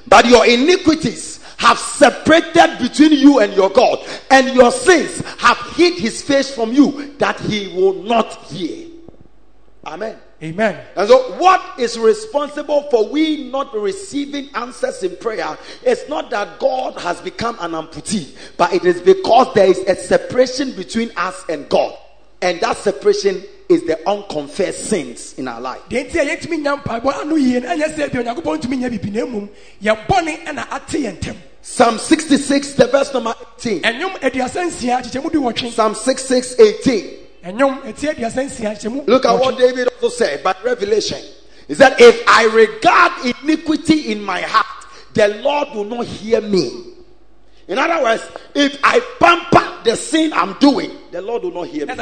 But 0.07 0.25
your 0.25 0.45
iniquities 0.45 1.34
have 1.57 1.77
separated 1.77 2.77
between 2.79 3.13
you 3.13 3.39
and 3.39 3.53
your 3.53 3.69
God, 3.69 4.05
and 4.31 4.55
your 4.55 4.71
sins 4.71 5.21
have 5.39 5.57
hid 5.75 5.95
his 5.95 6.21
face 6.21 6.53
from 6.53 6.73
you 6.73 7.15
that 7.17 7.39
he 7.39 7.73
will 7.75 7.93
not 8.03 8.33
hear. 8.45 8.87
Amen. 9.87 10.17
amen 10.41 10.83
And 10.95 11.07
so, 11.07 11.37
what 11.37 11.79
is 11.79 11.99
responsible 11.99 12.89
for 12.89 13.07
we 13.07 13.49
not 13.51 13.73
receiving 13.75 14.49
answers 14.55 15.03
in 15.03 15.15
prayer 15.17 15.57
is 15.83 16.09
not 16.09 16.31
that 16.31 16.59
God 16.59 16.99
has 16.99 17.21
become 17.21 17.55
an 17.59 17.71
amputee, 17.71 18.35
but 18.57 18.73
it 18.73 18.83
is 18.83 18.99
because 19.01 19.53
there 19.53 19.67
is 19.67 19.79
a 19.79 19.95
separation 19.95 20.75
between 20.75 21.11
us 21.15 21.45
and 21.49 21.69
God. 21.69 21.95
And 22.41 22.59
that 22.61 22.77
separation 22.77 23.43
is 23.69 23.83
the 23.83 23.97
unconfessed 24.09 24.85
sins 24.89 25.33
in 25.37 25.47
our 25.47 25.59
life. 25.61 25.81
deɛ 25.89 26.09
nti 26.09 26.19
a 26.19 26.25
yɛntumi 26.25 26.61
nya 26.63 26.81
mpaebɔ 26.81 27.21
ano 27.21 27.35
yie 27.35 27.59
no 27.59 27.67
ɛnyɛ 27.69 27.95
sɛ 27.95 28.11
bia 28.11 28.23
onyankopɔn 28.23 28.61
ntumi 28.61 28.77
nya 28.79 28.89
bibi 28.89 29.09
na 29.11 29.25
mmom 29.25 29.49
yɛbɔne 29.83 30.45
ɛna 30.45 30.67
ate 30.71 30.99
yɛn 30.99 31.17
ntam 31.19 31.35
Psalm 31.67 31.97
66, 31.97 32.73
the 32.73 32.85
verse 32.85 33.11
number 33.11 33.33
18. 33.57 33.81
ɛnwom 33.81 34.19
aduasa 34.19 34.65
nsia 34.67 35.01
kyekyɛmu 35.01 35.31
di 35.31 35.37
wɔtwe 35.39 35.71
Psalm 35.71 35.95
66, 35.95 36.59
18. 36.59 37.09
ɛnwom 37.43 37.81
ɛti 37.83 38.13
aduasa 38.13 38.45
nsia 38.45 38.75
kyekyɛmu 38.77 39.07
Look 39.07 39.25
at 39.25 39.39
what 39.39 39.57
David 39.57 39.87
also 39.87 40.09
said 40.09 40.43
by 40.43 40.53
revelation. 40.63 41.19
He 41.67 41.73
said, 41.73 41.95
If 41.97 42.23
I 42.27 42.45
regard 42.45 43.35
iniquity 43.43 44.11
in 44.11 44.23
my 44.23 44.41
heart, 44.41 44.85
the 45.13 45.29
Lord 45.41 45.69
will 45.73 45.85
not 45.85 46.05
hear 46.05 46.39
me. 46.41 46.94
In 47.67 47.79
other 47.79 48.03
words, 48.03 48.23
if 48.53 48.77
I 48.83 48.99
pamper 49.19 49.83
the 49.83 49.95
sin 49.95 50.31
I'm 50.33 50.53
doing, 50.59 50.91
the 51.11 51.21
Lord 51.21 51.43
will 51.43 51.51
not 51.51 51.67
hear 51.67 51.85
me. 51.85 51.93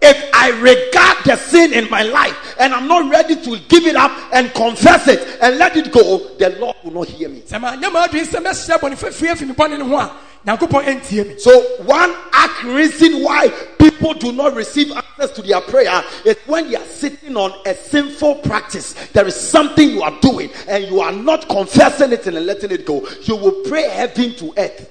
Ɛsɛ 0.00 0.08
mekorɔkorɔ 0.08 0.08
bɔne 0.08 0.08
no 0.08 0.08
a 0.08 0.08
meyɛ 0.08 0.08
no 0.08 0.08
so 0.08 0.08
a 0.08 0.08
yesu 0.08 0.08
ntiem 0.08 0.08
If 0.10 0.30
I 0.34 0.50
regard 0.60 1.24
the 1.24 1.36
sin 1.36 1.72
in 1.72 1.90
my 1.90 2.02
life 2.02 2.56
and 2.58 2.74
I'm 2.74 2.88
not 2.88 3.10
ready 3.10 3.36
to 3.36 3.58
give 3.68 3.86
it 3.86 3.96
up 3.96 4.12
and 4.32 4.52
confess 4.54 5.08
it 5.08 5.38
and 5.42 5.58
let 5.58 5.76
it 5.76 5.92
go, 5.92 6.18
the 6.38 6.50
Lord 6.58 6.76
will 6.84 6.92
not 6.92 7.08
hear 7.08 7.28
me. 7.28 7.40
sɛ 7.40 7.60
manyɛ 7.60 7.90
maadwene 7.90 8.26
sɛ 8.26 8.42
mɛhyɛ 8.42 8.78
bɔne 8.80 8.96
fafiri 8.96 9.32
afi 9.32 9.46
me 9.46 9.54
bɔne 9.54 9.78
no 9.78 9.84
ho 9.86 9.96
a 9.98 10.16
nyankopɔn 10.46 10.84
ɛntie 10.84 11.28
me 11.28 11.38
So, 11.38 11.60
one 11.84 12.14
act 12.32 12.64
reason 12.64 13.22
why 13.22 13.48
people 13.78 14.14
do 14.14 14.32
not 14.32 14.54
receive 14.54 14.90
answers 14.90 15.32
to 15.36 15.42
their 15.42 15.60
prayer 15.60 16.02
is 16.24 16.36
when 16.46 16.70
you 16.70 16.78
are 16.78 16.84
sitting 16.84 17.36
on 17.36 17.52
a 17.66 17.74
sinful 17.74 18.36
practice. 18.36 18.94
There 19.12 19.26
is 19.26 19.34
something 19.36 19.90
you 19.90 20.02
are 20.02 20.18
doing 20.20 20.50
and 20.68 20.84
you 20.84 21.00
are 21.00 21.12
not 21.12 21.48
confessing 21.48 22.12
it 22.12 22.26
and 22.26 22.46
letting 22.46 22.70
it 22.70 22.86
go. 22.86 23.06
You 23.22 23.36
will 23.36 23.62
pray 23.68 23.82
heaven 23.88 24.34
to 24.36 24.54
earth. 24.56 24.90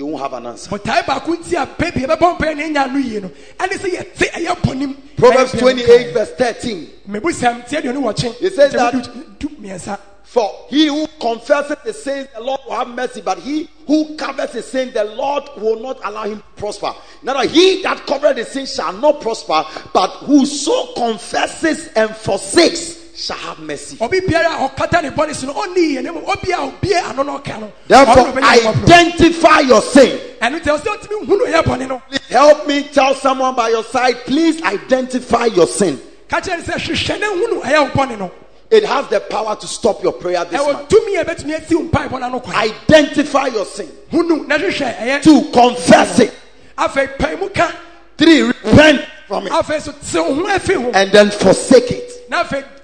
You 0.00 0.06
won't 0.06 0.22
have 0.22 0.32
an 0.32 0.46
answer. 0.46 0.70
botae 0.70 1.02
baako 1.04 1.34
a 1.34 1.66
baabi 1.66 2.06
yɛbɛbɔ 2.06 2.38
mpaeɛ 2.38 2.56
na 2.56 2.62
ɛnya 2.62 2.88
ano 2.88 2.98
yie 2.98 3.20
no 3.20 3.28
ɛne 3.58 3.72
sɛ 3.78 3.90
yɛte 3.96 4.30
ɛyɛ 4.32 4.56
bɔnem 4.62 4.96
Proverbs 5.16 5.52
28, 5.52 6.14
verse 6.14 6.30
13. 6.38 6.88
mebusam 7.08 7.68
tiɛ 7.68 7.82
deɛ 7.82 7.92
ne 7.94 8.00
wɔkye 8.00 8.34
It 8.40 8.54
says 8.54 8.72
that- 8.72 8.94
wodu- 8.94 9.38
du 9.38 9.48
mmiɛnsa 9.48 9.98
For 10.22 10.48
he 10.68 10.86
who 10.86 11.08
confesses 11.20 11.76
his 11.84 12.02
sins, 12.04 12.28
the 12.32 12.40
Lord 12.40 12.60
will 12.64 12.76
have 12.76 12.86
mercy, 12.86 13.20
but 13.20 13.40
he 13.40 13.68
who 13.88 14.14
covers 14.16 14.52
his 14.52 14.64
sin, 14.64 14.92
the 14.94 15.02
Lord 15.02 15.42
will 15.56 15.80
not 15.80 15.98
allow 16.04 16.22
him 16.22 16.36
to 16.38 16.44
prosper. 16.56 16.94
Now, 17.24 17.40
he 17.40 17.82
that 17.82 18.06
covereth 18.06 18.36
his 18.36 18.46
sin 18.46 18.64
shall 18.66 18.92
not 18.92 19.20
prosper, 19.20 19.64
but 19.92 20.08
whoso 20.22 20.94
confesses 20.94 21.88
and 21.96 22.14
forsakes 22.14 22.99
shall 23.20 23.36
have 23.36 23.58
mercy. 23.58 23.96
obi 24.00 24.20
biara 24.20 24.46
a 24.64 24.68
ɔkata 24.68 25.02
ne 25.02 25.10
bɔne 25.10 25.34
so 25.34 25.46
no 25.46 25.54
ɔnni 25.54 25.76
yie 25.94 26.02
ne 26.02 26.10
mu 26.10 26.20
obi 26.26 26.52
a 26.52 26.58
obie 26.60 26.94
ano 26.94 27.22
no 27.22 27.38
ɔka 27.38 27.60
no 27.60 27.72
Therefore, 27.86 28.14
ɔno 28.14 28.34
na 28.34 28.40
ɔbɛnya 28.40 28.72
mmɔborɔ. 28.72 28.82
identify 28.84 29.60
your 29.60 29.82
sin. 29.82 30.18
ɛno 30.40 30.60
nti 30.60 30.78
ɔsɛ 30.78 30.86
ɔtumi 30.86 31.26
hu 31.26 31.36
no 31.38 31.44
ɔyɛ 31.46 31.62
bɔne 31.64 31.88
no 31.88 32.02
Please 32.08 32.20
help 32.28 32.66
me 32.66 32.82
tell 32.84 33.14
someone 33.14 33.54
by 33.54 33.68
your 33.68 33.84
side, 33.84 34.24
please 34.26 34.62
identify 34.62 35.46
your 35.46 35.66
sin. 35.66 36.00
ka 36.28 36.40
kyerɛ 36.40 36.58
ne 36.58 36.62
sɛ 36.62 36.74
hwehwɛ 36.74 37.20
ne 37.20 37.26
hu 37.26 37.54
no 37.54 37.60
ɛyɛ 37.60 37.80
wo 37.82 37.88
bɔne 38.06 38.18
no 38.18 38.30
It 38.70 38.84
has 38.84 39.08
the 39.08 39.18
power 39.18 39.56
to 39.56 39.66
stop 39.66 40.00
your 40.02 40.12
prayer 40.12 40.44
this 40.44 40.60
month. 40.64 40.88
tumi 40.88 41.20
a 41.20 41.24
ɛbɛtumi 41.24 41.60
asi 41.60 41.74
wo 41.74 41.82
mpaebɔ 41.88 42.20
no 42.20 42.26
ano 42.26 42.40
kwan 42.40 42.56
Identify 42.56 43.46
your 43.48 43.64
sin. 43.66 43.88
hu 44.10 44.22
no 44.22 44.36
na 44.36 44.56
hwehwɛ 44.58 44.96
ɛyɛ 44.98 45.22
Two, 45.22 45.50
confess 45.52 46.20
it. 46.20 46.32
afei 46.78 47.18
pae 47.18 47.34
mu 47.36 47.48
ka 47.50 47.70
Three, 48.16 48.42
repent 48.42 49.00
from 49.26 49.46
it. 49.46 49.52
afei 49.52 49.80
so 49.80 49.92
te 49.92 50.18
wo 50.20 50.34
ho 50.34 50.42
afi 50.56 50.74
ho 50.82 50.90
And 50.94 51.10
then 51.10 51.30
forsake 51.30 51.90
it. 51.90 52.30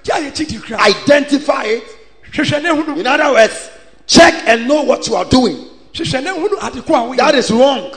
Na 0.08 0.14
afei 0.14 0.16
gya 0.20 0.30
yɛ 0.30 0.32
kyidi 0.32 0.68
kora 0.68 0.80
Identify 0.82 1.64
it. 1.64 1.84
hwehwɛ 2.32 2.62
ne 2.62 2.68
hu 2.70 2.86
no 2.86 3.00
In 3.00 3.06
other 3.06 3.32
words, 3.32 3.70
check 4.06 4.34
and 4.46 4.68
know 4.68 4.82
what 4.82 5.06
you 5.06 5.16
are 5.16 5.24
doing. 5.24 5.56
hwehwɛ 5.92 6.24
ne 6.24 6.30
hu 6.30 6.48
no 6.48 6.58
ade 6.66 6.84
ko 6.84 7.12
a 7.12 7.16
That 7.16 7.34
is 7.34 7.50
wrong. 7.50 7.94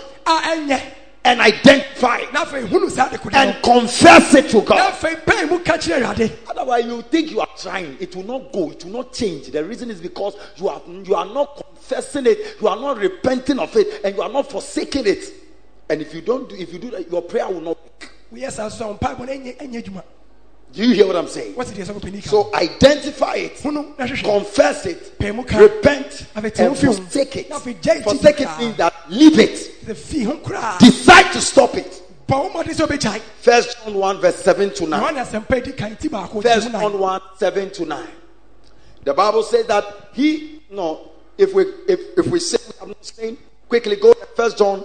And 1.21 1.41
identify 1.41 2.19
it. 2.19 2.33
na 2.33 2.45
afei 2.45 2.67
hu 2.67 2.79
no 2.79 2.87
saa 2.89 3.07
ade 3.09 3.19
ko 3.19 3.29
no 3.29 3.37
And 3.37 3.61
confess 3.63 4.33
it 4.35 4.49
to 4.51 4.61
God. 4.61 4.93
afei 4.93 5.25
pae 5.25 5.45
mu 5.45 5.59
ka 5.59 5.73
kyerɛ 5.77 6.03
awurade 6.03 6.31
Otherwise, 6.49 6.85
you 6.85 7.01
think 7.03 7.31
you 7.31 7.39
are 7.39 7.47
trying. 7.57 7.97
It 7.99 8.15
will 8.15 8.23
not 8.23 8.51
go. 8.51 8.71
It 8.71 8.83
will 8.85 8.91
not 8.91 9.13
change. 9.13 9.47
The 9.47 9.63
reason 9.63 9.89
is 9.89 10.01
because 10.01 10.35
you 10.57 10.67
are 10.69 10.81
you 10.87 11.15
are 11.15 11.25
not 11.25 11.55
confessing 11.55 12.25
it. 12.25 12.57
You 12.61 12.67
are 12.67 12.75
not 12.75 12.97
repenting 12.97 13.59
of 13.59 13.75
it, 13.75 14.01
and 14.03 14.15
you 14.15 14.21
are 14.21 14.29
not 14.29 14.51
forsaking 14.51 15.07
it. 15.07 15.23
And 15.89 16.01
if 16.01 16.13
you 16.13 16.21
don't 16.21 16.49
do, 16.49 16.55
if 16.55 16.71
you 16.73 16.79
do 16.79 16.91
that, 16.91 17.09
your 17.09 17.21
prayer 17.21 17.47
will 17.47 17.61
not. 17.61 17.77
work. 17.77 18.11
Do 20.71 20.83
you 20.87 20.93
hear 20.93 21.07
what 21.07 21.15
I'm 21.15 21.27
saying? 21.27 21.55
wɔte 21.55 21.73
deɛ 21.73 21.85
sɛ 21.85 22.23
So 22.27 22.53
identify 22.53 23.35
it. 23.35 23.59
hu 23.59 23.71
no 23.71 23.93
na 23.97 24.05
hwehwɛ 24.05 24.23
confess 24.23 24.85
it, 24.85 25.17
Pay 25.17 25.31
mo 25.31 25.43
ka. 25.43 25.57
repent, 25.57 26.25
Afei, 26.35 26.53
te 26.53 26.63
wo 26.63 26.69
and 26.69 26.77
forsake 26.77 27.35
it. 27.37 27.49
Na 27.49 27.57
afei, 27.59 27.75
gya 27.81 27.95
iti 27.95 28.03
Forsake 28.03 28.41
it 28.41 28.59
means 28.59 28.77
that 28.77 28.93
leave 29.09 29.39
it. 29.39 29.85
sɛ 29.85 29.95
fii 29.95 30.25
ho 30.25 30.37
koraa 30.37 30.77
Decide 30.79 31.33
to 31.33 31.41
stop 31.41 31.75
it. 31.75 32.01
bɔ 32.27 32.43
wo 32.43 32.49
mmɔden 32.49 32.75
sɛ 32.75 32.87
wobɛgyae 32.87 33.21
First 33.41 33.77
John 33.83 33.95
1, 33.95 34.21
verse 34.21 34.35
7 34.35 34.69
to 34.75 34.85
9. 34.85 35.01
yohane 35.01 35.25
asɛmpa 35.25 35.63
di 35.63 35.71
kan 35.71 35.95
ti 35.95 36.07
baako 36.07 36.43
First 36.43 36.71
John 36.71 36.99
1, 36.99 37.21
7 37.37 37.69
to 37.71 37.85
9. 37.85 38.07
The 39.05 39.13
Bible 39.13 39.43
says 39.43 39.65
that 39.67 40.09
he 40.13 40.61
no, 40.69 41.09
if 41.37 41.53
we 41.53 41.63
if, 41.87 41.99
if 42.19 42.27
we 42.27 42.39
say 42.39 42.57
we 42.67 42.73
have 42.79 42.87
not 42.89 43.03
seen, 43.05 43.37
quickly 43.67 43.95
go 43.95 44.13
to 44.13 44.25
First 44.35 44.57
John 44.59 44.83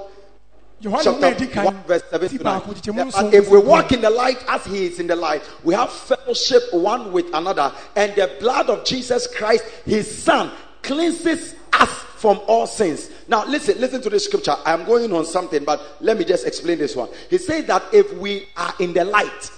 chapter 0.82 1.62
1, 1.64 1.82
verse 1.84 2.02
7 2.10 2.28
ti 2.28 2.38
to 2.38 2.44
9. 2.44 2.60
baako 2.60 2.74
tete 2.74 2.92
mu 2.92 3.04
That 3.04 3.06
nson 3.06 3.32
if 3.32 3.50
we 3.50 3.58
walk 3.58 3.92
in 3.92 4.00
the 4.00 4.10
light 4.10 4.42
as 4.48 4.64
he 4.64 4.86
is 4.86 5.00
in 5.00 5.06
the 5.06 5.16
light, 5.16 5.42
we 5.62 5.74
have 5.74 5.90
fellowship 5.90 6.62
one 6.72 7.12
with 7.12 7.32
another, 7.34 7.72
and 7.96 8.14
the 8.14 8.30
blood 8.40 8.70
of 8.70 8.84
Jesus 8.84 9.26
Christ, 9.26 9.64
his 9.84 10.22
son, 10.22 10.50
cleanses 10.82 11.54
us 11.72 11.90
from 12.16 12.40
all 12.46 12.66
sins. 12.66 13.10
Now, 13.28 13.44
listen, 13.46 13.80
listen 13.80 14.00
to 14.02 14.10
this 14.10 14.24
scripture. 14.24 14.54
I 14.64 14.72
am 14.72 14.84
going 14.84 15.12
on 15.12 15.24
something, 15.24 15.64
but 15.64 15.80
let 16.00 16.18
me 16.18 16.24
just 16.24 16.46
explain 16.46 16.78
this 16.78 16.96
one. 16.96 17.08
He 17.30 17.38
says 17.38 17.64
that 17.66 17.82
if 17.92 18.12
we 18.14 18.48
are 18.56 18.74
in 18.80 18.92
the 18.92 19.04
light, 19.04 19.50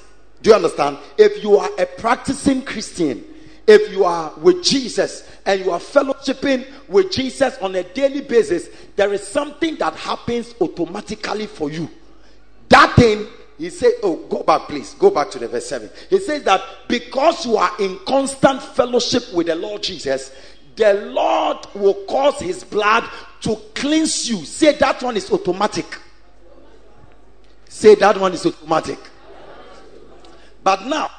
do 0.42 0.50
you 0.50 0.56
understand? 0.56 0.98
If 1.18 1.42
you 1.42 1.56
are 1.56 1.70
a 1.78 1.86
practicing 1.86 2.62
Christian, 2.62 3.24
if 3.66 3.90
you 3.90 4.04
are 4.04 4.32
with 4.38 4.62
Jesus 4.62 5.28
and 5.46 5.64
you 5.64 5.70
are 5.70 5.78
fellowshipping 5.78 6.66
with 6.88 7.12
Jesus 7.12 7.56
on 7.58 7.74
a 7.76 7.82
daily 7.82 8.20
basis, 8.20 8.68
there 8.96 9.12
is 9.12 9.26
something 9.26 9.76
that 9.76 9.94
happens 9.94 10.54
automatically 10.60 11.46
for 11.46 11.70
you. 11.70 11.88
That 12.68 12.94
thing, 12.96 13.26
he 13.56 13.70
said, 13.70 13.92
Oh, 14.02 14.16
go 14.28 14.42
back, 14.42 14.62
please. 14.62 14.94
Go 14.94 15.10
back 15.10 15.30
to 15.30 15.38
the 15.38 15.48
verse 15.48 15.66
7. 15.66 15.88
He 16.10 16.18
says 16.18 16.42
that 16.42 16.62
because 16.88 17.46
you 17.46 17.56
are 17.56 17.70
in 17.78 17.98
constant 18.06 18.60
fellowship 18.60 19.32
with 19.32 19.46
the 19.46 19.54
Lord 19.54 19.82
Jesus, 19.82 20.32
the 20.74 20.92
Lord 20.92 21.58
will 21.74 22.04
cause 22.06 22.38
his 22.40 22.64
blood 22.64 23.08
to 23.42 23.56
cleanse 23.74 24.28
you. 24.28 24.44
Say 24.44 24.76
that 24.76 25.02
one 25.02 25.16
is 25.16 25.30
automatic. 25.30 25.86
Say 27.68 27.94
that 27.94 28.18
one 28.18 28.34
is 28.34 28.44
automatic. 28.44 28.98
But 30.62 30.84
now, 30.86 31.10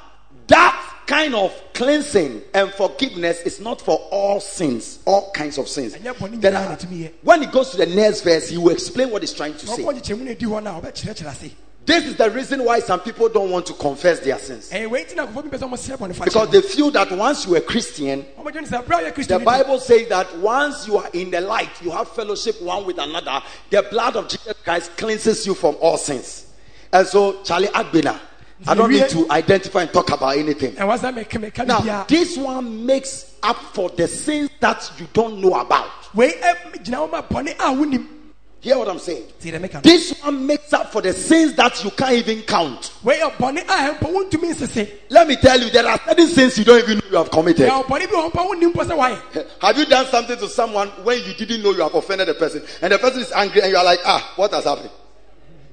that 0.47 0.86
kind 1.07 1.33
of 1.33 1.53
cleansing 1.73 2.41
and 2.53 2.69
forgiveness 2.73 3.41
is 3.41 3.59
not 3.59 3.81
for 3.81 3.95
all 4.11 4.39
sins, 4.39 4.99
all 5.05 5.31
kinds 5.31 5.57
of 5.57 5.67
sins. 5.67 5.95
Are- 5.95 5.99
na 5.99 6.13
ɛtumi 6.13 6.99
yɛ. 6.99 7.11
when 7.23 7.41
he 7.41 7.47
goes 7.47 7.71
to 7.71 7.77
the 7.77 7.85
next 7.85 8.21
verse, 8.21 8.49
he 8.49 8.57
will 8.57 8.69
explain 8.73 9.09
what 9.09 9.23
he's 9.23 9.33
trying 9.33 9.53
to 9.53 9.65
say. 9.65 9.83
ɔkɔ 9.83 10.01
nkyekyɛmu 10.01 10.19
no 10.19 10.31
edi 10.31 10.45
hɔ 10.45 10.63
no 10.63 10.77
a 10.77 10.81
ɔbɛkyerɛkyerɛ 10.81 11.31
ase 11.31 11.51
This 11.85 12.03
is 12.05 12.17
the 12.17 12.29
reason 12.29 12.65
why 12.65 12.81
some 12.81 12.99
people 12.99 13.29
don't 13.29 13.49
want 13.49 13.65
to 13.67 13.73
confess 13.73 14.19
their 14.19 14.37
sins. 14.37 14.69
ɛyɛ 14.69 14.89
wei 14.89 15.05
nti 15.05 15.15
na 15.15 15.25
nkɔfoɔ 15.25 15.49
bi 15.49 15.57
pɛ 15.57 15.59
sɛ 15.61 15.69
ɔmɔsrɛ 15.69 15.97
bɔne 15.97 16.15
fa 16.15 16.23
Because 16.25 16.49
they 16.49 16.61
feel 16.61 16.91
that 16.91 17.09
once 17.13 17.47
you 17.47 17.55
are 17.55 17.59
a 17.59 17.61
Christian, 17.61 18.25
ɔmɔdwene 18.37 18.67
sɛ 18.67 18.83
berɛ 18.83 19.07
a 19.07 19.11
ɔyɛ 19.13 19.27
the 19.27 19.39
Bible 19.39 19.79
says 19.79 20.09
that 20.09 20.37
once 20.39 20.85
you 20.85 20.97
are 20.97 21.09
in 21.13 21.31
the 21.31 21.39
light, 21.39 21.69
you 21.81 21.89
have 21.91 22.09
fellowship 22.09 22.61
one 22.61 22.85
with 22.85 22.97
another, 22.97 23.41
the 23.69 23.81
blood 23.83 24.17
of 24.17 24.27
Jesus 24.27 24.53
Christ 24.65 24.97
cleanses 24.97 25.47
you 25.47 25.53
from 25.53 25.77
all 25.79 25.97
sins. 25.97 26.47
And 26.91 27.07
so, 27.07 27.41
Charlie 27.43 27.67
Agbena, 27.67 28.19
I 28.65 28.73
don't 28.73 28.89
need 28.91 29.09
to 29.09 29.29
identify 29.31 29.83
and 29.83 29.93
talk 29.93 30.09
about 30.11 30.37
anything. 30.37 30.73
ɛwɔ 30.73 30.97
sɛ 30.97 31.13
meka 31.13 31.39
meka 31.51 31.65
Now, 31.67 32.03
this 32.07 32.37
one 32.37 32.85
makes 32.85 33.33
up 33.43 33.57
for 33.73 33.89
the 33.89 34.07
sins 34.07 34.49
that 34.59 34.89
you 34.97 35.07
don't 35.13 35.39
know 35.39 35.53
about. 35.53 35.89
wei 36.15 36.33
eh, 36.41 36.53
ɛ- 36.73 36.83
gyina 36.83 36.99
wo 37.01 37.07
ma 37.07 37.21
bɔne 37.21 37.49
a 37.51 37.55
ah, 37.59 37.75
wonim 37.75 38.07
Hear 38.59 38.79
what 38.79 38.89
I'm 38.89 38.97
saying? 38.97 39.23
tie 39.39 39.51
dɛ 39.51 39.59
meka 39.61 39.73
no 39.75 39.81
This 39.81 40.19
one 40.23 40.45
makes 40.47 40.73
up 40.73 40.91
for 40.91 41.01
the 41.03 41.13
sins 41.13 41.53
that 41.53 41.83
you 41.83 41.91
can't 41.91 42.13
even 42.13 42.41
count. 42.41 42.91
wei 43.03 43.19
yɛ 43.19 43.25
ah, 43.25 43.29
bɔne 43.37 43.57
eh, 43.59 43.89
a 43.89 43.93
ɛmpo 43.93 44.11
wontumi 44.11 44.51
nsese 44.55 44.89
Let 45.09 45.27
me 45.27 45.35
tell 45.35 45.59
you, 45.61 45.69
there 45.69 45.87
are 45.87 45.99
certain 46.07 46.27
sins 46.27 46.57
you 46.57 46.63
don't 46.65 46.79
even 46.83 46.97
know 46.97 47.03
you 47.11 47.17
have 47.17 47.29
committed. 47.29 47.69
yɛwɔ 47.69 47.85
bɔne 47.85 48.09
bi 48.09 48.15
wɔ 48.15 48.31
hɔ 48.31 48.31
mpo 48.31 48.41
a 48.43 48.55
wonnim 48.55 48.73
mpo 48.73 48.83
sɛ 48.85 48.97
woayɛ 48.97 49.45
Have 49.61 49.77
you 49.77 49.85
done 49.85 50.07
something 50.07 50.37
to 50.37 50.49
someone 50.49 50.87
when 51.03 51.19
you 51.23 51.33
didn't 51.35 51.61
know 51.61 51.71
you 51.71 51.81
have 51.83 51.93
offended 51.93 52.27
the 52.27 52.33
person, 52.33 52.63
and 52.81 52.91
the 52.91 52.97
person 52.97 53.21
is 53.21 53.31
angry, 53.33 53.61
and 53.61 53.69
you 53.71 53.77
are 53.77 53.85
like, 53.85 53.99
ah, 54.03 54.33
what 54.35 54.51
has 54.51 54.63
happened? 54.63 54.89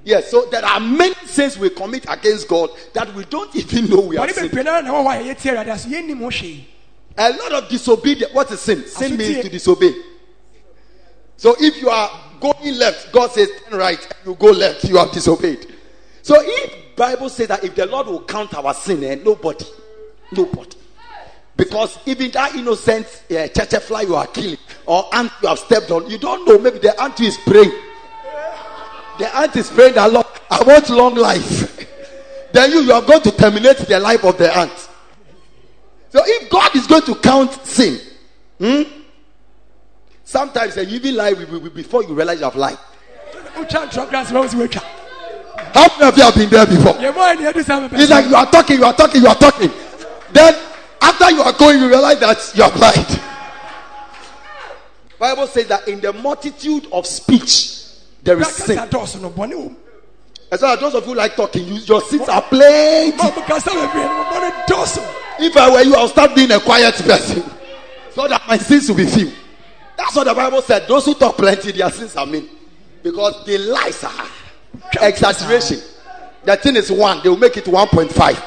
Yes, 0.04 0.30
so 0.30 0.44
there 0.50 0.64
are 0.64 0.78
many 0.80 1.14
sins 1.24 1.58
we 1.58 1.70
commit 1.70 2.04
against 2.08 2.46
God 2.46 2.70
that 2.92 3.12
we 3.14 3.24
don't 3.24 3.54
even 3.56 3.88
know 3.88 4.00
we 4.02 4.16
have 4.16 4.28
bɔne 4.28 4.34
sinned. 4.34 4.50
bebree 4.50 4.64
no 4.64 4.70
ara 4.72 4.82
na 4.82 4.90
ɛwɔ 4.92 5.04
hɔ 5.04 5.20
a 5.30 5.34
yɛtie 5.34 5.50
awurade 5.50 5.72
aso 5.72 5.88
yɛnnim 5.88 6.64
A 7.16 7.30
lot 7.30 7.52
of 7.52 7.68
disobedience. 7.70 8.32
What 8.34 8.50
is 8.50 8.60
sin? 8.60 8.86
Sin 8.86 9.16
means 9.16 9.42
to 9.42 9.48
disobey. 9.48 9.94
So 11.36 11.56
if 11.58 11.80
you 11.80 11.88
are 11.88 12.10
going 12.40 12.78
left, 12.78 13.12
God 13.12 13.30
says 13.30 13.48
turn 13.68 13.78
right, 13.78 13.98
and 14.00 14.14
you 14.26 14.34
go 14.34 14.50
left, 14.50 14.84
you 14.84 14.96
have 14.98 15.10
disobeyed. 15.10 15.74
So 16.22 16.36
if 16.38 16.96
Bible 16.96 17.28
says 17.28 17.48
that 17.48 17.64
if 17.64 17.74
the 17.74 17.86
Lord 17.86 18.06
will 18.06 18.24
count 18.24 18.54
our 18.54 18.74
sin, 18.74 19.02
eh, 19.04 19.14
nobody, 19.16 19.64
nobody. 20.32 20.76
Because 21.56 21.98
even 22.06 22.30
that 22.32 22.54
innocent 22.56 23.06
uh, 23.30 23.46
church 23.48 23.74
fly 23.84 24.02
you 24.02 24.16
are 24.16 24.26
killing 24.26 24.58
or 24.86 25.08
ant 25.14 25.30
you 25.40 25.48
have 25.48 25.58
stepped 25.58 25.90
on, 25.90 26.10
you 26.10 26.18
don't 26.18 26.46
know. 26.46 26.58
Maybe 26.58 26.78
the 26.78 27.00
ant 27.00 27.20
is 27.20 27.38
praying. 27.38 27.72
The 29.18 29.36
ant 29.36 29.54
is 29.56 29.70
praying 29.70 29.94
that 29.94 30.12
Lord, 30.12 30.26
I 30.50 30.62
want 30.64 30.90
long 30.90 31.14
life. 31.14 31.70
then 32.52 32.70
you, 32.72 32.80
you 32.80 32.92
are 32.92 33.02
going 33.02 33.22
to 33.22 33.30
terminate 33.30 33.78
the 33.78 34.00
life 34.00 34.24
of 34.24 34.36
the 34.38 34.56
ant. 34.56 34.88
So 36.10 36.22
if 36.24 36.50
God 36.50 36.74
is 36.76 36.86
going 36.86 37.02
to 37.02 37.14
count 37.16 37.52
sin, 37.64 37.98
hmm, 38.58 38.82
sometimes 40.24 40.76
eh, 40.76 40.82
you 40.82 40.96
even 40.96 41.16
lie 41.16 41.34
be- 41.34 41.44
be- 41.44 41.68
before 41.68 42.04
you 42.04 42.14
realize 42.14 42.38
you 42.38 42.44
have 42.44 42.56
lied. 42.56 42.78
How 43.52 43.62
many 45.98 46.08
of 46.08 46.16
you 46.16 46.22
have 46.22 46.34
been 46.34 46.50
there 46.50 46.66
before? 46.66 46.94
It's 46.98 48.10
like 48.10 48.26
you 48.26 48.36
are 48.36 48.46
talking, 48.46 48.78
you 48.78 48.84
are 48.84 48.94
talking, 48.94 49.22
you 49.22 49.28
are 49.28 49.34
talking. 49.34 49.70
Then 50.32 50.54
after 51.00 51.30
you 51.30 51.42
are 51.42 51.52
going, 51.52 51.80
you 51.80 51.88
realize 51.88 52.20
that 52.20 52.52
you 52.54 52.62
have 52.62 52.76
lied. 52.76 53.20
Bible 55.18 55.46
says 55.46 55.66
that 55.68 55.86
in 55.88 56.00
the 56.00 56.12
multitude 56.12 56.86
of 56.92 57.06
speech 57.06 57.83
there 58.24 58.40
is 58.40 58.48
sin. 58.48 58.76
kasa 58.76 58.88
dɔɔso 58.90 59.20
no 59.20 59.30
bɔne 59.30 59.52
wɔ 59.52 59.70
mu 59.70 59.76
And 60.50 60.60
so 60.60 60.76
those 60.76 60.94
of 60.94 61.06
you 61.06 61.14
like 61.14 61.36
talking, 61.36 61.66
you, 61.66 61.74
your 61.74 62.00
seats 62.02 62.28
are 62.28 62.42
plenty. 62.42 63.16
ma 63.16 63.30
mokasa 63.30 63.70
bebree 63.70 64.04
no 64.04 64.24
bɔne 64.24 64.66
dɔɔso 64.66 65.04
If 65.40 65.56
I 65.56 65.70
were 65.70 65.82
you, 65.82 65.94
I'll 65.94 66.08
start 66.08 66.34
being 66.34 66.50
a 66.52 66.60
quiet 66.60 66.94
person 66.94 67.42
so 68.12 68.28
that 68.28 68.42
my 68.46 68.56
sins 68.56 68.88
will 68.88 68.96
be 68.96 69.06
few. 69.06 69.32
That's 69.96 70.14
what 70.14 70.24
the 70.24 70.34
Bible 70.34 70.62
said. 70.62 70.86
Those 70.86 71.06
who 71.06 71.14
talk 71.14 71.36
plenty, 71.36 71.72
their 71.72 71.90
sins 71.90 72.16
are 72.16 72.26
mean 72.26 72.48
because 73.02 73.44
the 73.44 73.58
lies 73.58 74.04
are 74.04 74.26
exaggeration. 75.02 75.80
The 76.44 76.56
thing 76.56 76.76
is 76.76 76.90
one, 76.90 77.20
they 77.22 77.28
will 77.28 77.36
make 77.36 77.56
it 77.56 77.64
1.5. 77.64 78.42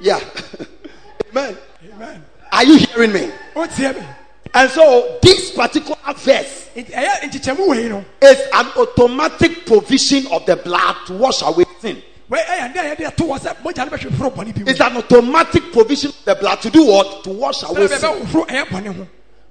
Yeah. 0.00 0.20
Amen. 1.30 1.56
Amen. 1.94 2.24
Are 2.52 2.64
you 2.64 2.78
hearing 2.78 3.12
me? 3.12 3.30
wotie 3.54 3.94
me 3.98 4.06
And 4.54 4.70
so, 4.70 5.18
this 5.22 5.52
particular 5.52 5.96
verse 6.16 6.61
nti 6.76 6.90
ɛyɛ 6.92 7.20
nkyekyɛmu 7.30 7.68
wei 7.68 7.88
no 7.88 8.04
is 8.22 8.38
an 8.52 8.66
automatic 8.76 9.66
provision 9.66 10.26
of 10.32 10.44
the 10.46 10.56
blood 10.56 10.96
to 11.06 11.12
wash 11.14 11.42
away 11.42 11.64
sin. 11.80 12.02
wei 12.28 12.40
ɛyɛ 12.40 12.72
adeɛ 12.74 12.78
a 12.78 12.96
yɛde 12.96 13.06
ato 13.08 13.24
hɔ 13.24 13.38
sɛ 13.38 13.56
mogya 13.62 13.84
no 13.90 13.96
bɛhwehoro 13.96 14.30
bɔne 14.34 14.54
bi 14.54 14.60
mu 14.64 14.70
It's 14.70 14.80
an 14.80 14.96
automatic 14.96 15.72
provision 15.72 16.10
of 16.10 16.24
the 16.24 16.34
blood 16.36 16.60
to 16.62 16.70
do 16.70 16.84
what? 16.84 17.24
To 17.24 17.30
wash 17.30 17.62
away 17.62 17.86
sin. 17.88 17.98
bɛbɛhohoro 17.98 18.46
ɛyɛ 18.48 18.64
bɔne 18.68 18.96
ho 18.96 19.06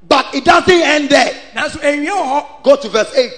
But 0.08 0.34
it 0.36 0.44
doesn't 0.44 0.70
end 0.82 1.10
there. 1.10 1.34
wɔ 1.56 2.64
Go 2.64 2.76
to 2.76 2.90
verse 2.90 3.16
8. 3.16 3.32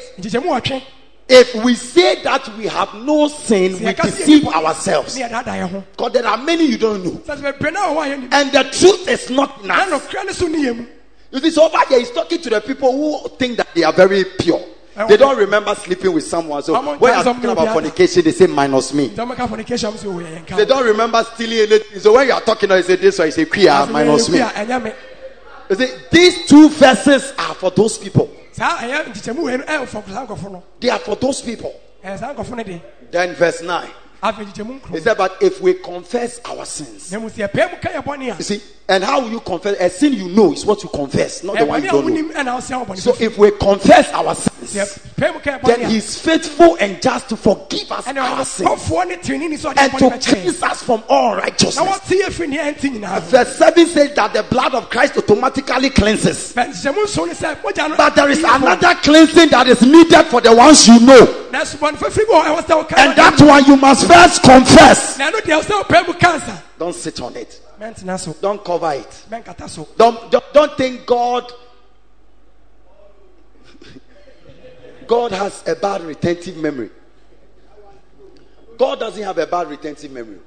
If 1.29 1.55
we 1.63 1.73
say 1.75 2.21
that 2.23 2.49
we 2.57 2.65
have 2.67 2.93
no 2.95 3.27
sin, 3.29 3.79
we 3.83 3.93
deceive 3.93 4.47
ourselves. 4.47 5.15
ne 5.17 5.23
yɛdaadaa 5.23 5.45
yɛ 5.61 5.69
ho 5.69 5.83
Because 5.91 6.11
there 6.13 6.27
are 6.27 6.37
many 6.37 6.65
you 6.65 6.77
don't 6.77 7.03
know. 7.03 7.11
sɛ 7.11 7.37
sɛ 7.37 7.53
bebree 7.59 7.71
na 7.73 7.87
wɔ 7.87 7.95
hɔ 7.95 8.05
a 8.05 8.15
yɛnim 8.17 8.29
And 8.33 8.51
the 8.51 8.63
truth 8.71 9.07
is 9.07 9.29
not 9.29 9.61
in 9.63 10.87
na 11.33 11.39
us. 11.39 11.39
nokora 11.39 11.39
ne 11.39 11.39
so 11.39 11.39
ne 11.39 11.39
yɛ 11.39 11.39
mu 11.39 11.39
You 11.39 11.39
see, 11.39 11.49
so 11.51 11.65
over 11.65 11.79
here, 11.89 11.99
he's 11.99 12.11
talking 12.11 12.41
to 12.41 12.49
the 12.49 12.61
people 12.61 12.91
who 12.91 13.29
think 13.37 13.57
that 13.57 13.67
they 13.73 13.83
are 13.83 13.93
very 13.93 14.23
pure. 14.23 14.61
They 15.07 15.17
don't 15.17 15.37
remember 15.37 15.73
sleeping 15.73 16.13
with 16.13 16.23
someone. 16.25 16.61
So 16.61 16.73
when 16.97 17.13
you're 17.13 17.23
talking 17.23 17.49
about 17.49 17.73
fornication, 17.73 18.23
they 18.23 18.31
say 18.31 18.45
minus 18.45 18.93
me. 18.93 19.09
nti 19.09 19.15
ɔmɛka 19.15 19.49
fornication 19.49 19.89
mo 19.91 19.97
sɛ 19.97 20.05
ɔwɔ 20.05 20.21
yɛ 20.21 20.45
yɛnka 20.45 20.57
They 20.57 20.65
don't 20.65 20.85
remember 20.85 21.23
stealing 21.33 21.57
anything. 21.59 21.99
So 21.99 22.13
when 22.13 22.27
you 22.27 22.33
are 22.33 22.41
talking, 22.41 22.69
you 22.69 22.83
say 22.83 22.95
this 22.97 23.19
or 23.19 23.25
you 23.25 23.31
say 23.31 23.45
queer 23.45 23.87
minus 23.89 24.29
me. 24.29 24.37
You 24.37 25.75
see, 25.75 25.93
these 26.11 26.45
two 26.47 26.69
verses 26.69 27.33
are 27.39 27.55
for 27.55 27.71
those 27.71 27.97
people. 27.97 28.29
saa 28.51 28.77
ɛyɛ 28.77 29.05
nkyekyɛmu 29.11 29.43
wei 29.43 29.57
no 29.57 29.63
ɛyɛ 29.63 29.87
fɔ 29.87 30.09
saa 30.13 30.25
nkɔfo 30.27 30.51
no 30.51 30.63
They 30.79 30.89
are 30.91 30.99
for 30.99 31.15
those 31.15 31.41
people. 31.41 31.73
ɛyɛ 32.05 32.19
saa 32.19 32.33
nkɔfo 32.35 32.55
no 32.57 32.63
de 32.63 32.81
Then 33.09 33.33
verse 33.33 33.63
9. 33.63 33.89
He 34.23 35.01
said, 35.01 35.17
But 35.17 35.35
if 35.41 35.59
we 35.59 35.73
confess 35.73 36.39
our 36.45 36.65
sins, 36.65 37.11
na 37.11 37.19
mu 37.19 37.27
sɛ 37.29 37.49
yɛpɛɛ 37.49 37.71
mu 37.71 37.77
ka 37.81 37.89
yɛ 37.89 38.03
bɔne 38.05 38.33
a 38.33 38.37
you 38.37 38.43
see, 38.43 38.61
and 38.87 39.03
how 39.03 39.19
will 39.19 39.29
you 39.31 39.41
confess? 39.41 39.75
A 39.81 39.89
sin 39.89 40.13
you 40.13 40.29
know 40.29 40.53
is 40.53 40.65
what 40.65 40.81
you 40.81 40.87
confess, 40.87 41.43
not 41.43 41.57
the 41.57 41.65
one 41.65 41.83
you 41.83 41.89
don't 41.89 42.07
know. 42.07 42.23
wonim 42.23 42.31
ɛna 42.31 42.57
ɔsia 42.57 42.85
wɔ 42.85 42.87
bɔne 42.87 42.99
So 42.99 43.17
if 43.19 43.37
we 43.37 43.51
confess 43.51 44.09
our 44.13 44.33
sins, 44.33 44.75
yɛpɛɛ 44.75 45.33
mu 45.33 45.39
ka 45.41 45.51
yɛ 45.51 45.61
bɔne 45.61 45.65
then 45.65 45.89
he's 45.89 46.17
faithful 46.17 46.77
and 46.79 47.01
just 47.01 47.27
to 47.27 47.35
forgive 47.35 47.91
us 47.91 48.07
our 48.07 48.45
sins 48.45 48.69
ɔkɔfoɔ 48.69 49.07
ne 49.09 49.15
tirinini 49.17 49.57
sɛ 49.59 49.73
ɔde 49.73 49.77
and 49.77 50.23
to 50.23 50.29
cleanse 50.31 50.63
us 50.63 50.83
from 50.83 51.03
all 51.09 51.35
righteousness. 51.35 51.85
wɔte 51.85 52.21
yɛ 52.21 52.27
firi 52.27 52.57
neɛ 52.57 52.75
ɛnti 52.77 52.97
nyinaa 52.97 53.07
ho 53.15 53.19
Verse 53.19 53.57
7 53.57 53.87
says 53.87 54.15
that 54.15 54.31
the 54.31 54.43
blood 54.43 54.73
of 54.73 54.89
Christ 54.89 55.17
automatically 55.17 55.89
cleanses. 55.89 56.53
Bɛ 56.53 56.69
nkyekyɛmu 56.69 57.03
nso 57.03 57.27
ne 57.27 57.33
sɛ 57.33 57.61
mogya 57.61 57.89
no 57.89 57.97
But 57.97 58.15
there 58.15 58.29
is 58.29 58.39
another 58.39 58.95
cleansing 59.03 59.49
that 59.49 59.67
is 59.67 59.81
needed 59.81 60.23
for 60.27 60.39
the 60.39 60.55
ones 60.55 60.87
you 60.87 61.01
know. 61.01 61.42
Nanso 61.53 61.77
bɔne 61.77 61.97
fɛfiri 61.97 62.25
bi 62.27 62.33
wɔ 62.33 62.43
hɔ, 62.43 62.61
ɛwɔ 62.63 62.97
And 62.97 63.13
bɔne 63.13 63.15
that 63.15 63.41
one 63.41 63.65
you 63.65 63.75
must 63.77 64.07
first 64.07 64.41
confess. 64.41 65.17
na 65.17 65.31
ɛno 65.31 65.39
deɛ 65.41 65.59
ɛwɔ 65.59 65.63
sɛ 65.63 65.83
wopɛɛ 65.83 66.07
mu 66.07 66.13
cancer 66.15 66.63
Don't 66.79 66.95
sit 66.95 67.21
on 67.21 67.35
it. 67.35 67.59
Don't 68.41 68.63
cover 68.63 68.93
it. 68.93 69.25
Don't, 69.97 70.31
don't, 70.31 70.53
don't 70.53 70.77
think 70.77 71.05
God 71.05 71.51
God 75.07 75.31
has 75.31 75.63
a 75.67 75.75
bad 75.75 76.01
retentive 76.01 76.57
memory. 76.57 76.89
God 78.77 78.99
doesn't 78.99 79.21
have 79.23 79.37
a 79.37 79.45
bad 79.45 79.69
retentive 79.69 80.11
memory. 80.11 80.39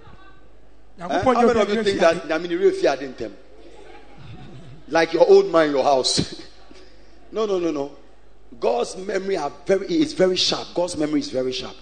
Eh? 0.99 1.23
How 1.23 1.33
many 1.33 1.61
of 1.61 1.69
you 1.73 1.83
think 1.85 2.01
that 2.01 2.33
I 2.33 2.39
mean 2.39 2.51
you 2.51 2.59
really 2.59 2.77
fear 2.77 2.97
them? 2.97 3.37
Like 4.89 5.13
your 5.13 5.29
old 5.29 5.51
man 5.53 5.67
in 5.67 5.73
your 5.73 5.85
house. 5.85 6.43
no, 7.33 7.45
no, 7.47 7.59
no, 7.59 7.71
no. 7.71 7.93
God's 8.61 8.97
memory 8.97 9.37
are 9.37 9.53
very 9.67 9.87
is 9.87 10.13
very 10.13 10.37
sharp. 10.37 10.69
God's 10.75 10.97
memory 10.97 11.21
is 11.21 11.31
very 11.31 11.53
sharp. 11.53 11.77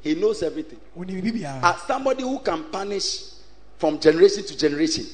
He 0.00 0.14
knows 0.14 0.42
everything. 0.42 0.78
biribiara. 0.96 1.62
As 1.62 1.82
somebody 1.82 2.22
who 2.22 2.38
can 2.38 2.64
punish 2.64 3.32
from 3.78 3.98
generation 3.98 4.44
to 4.44 4.56
generation 4.56 5.04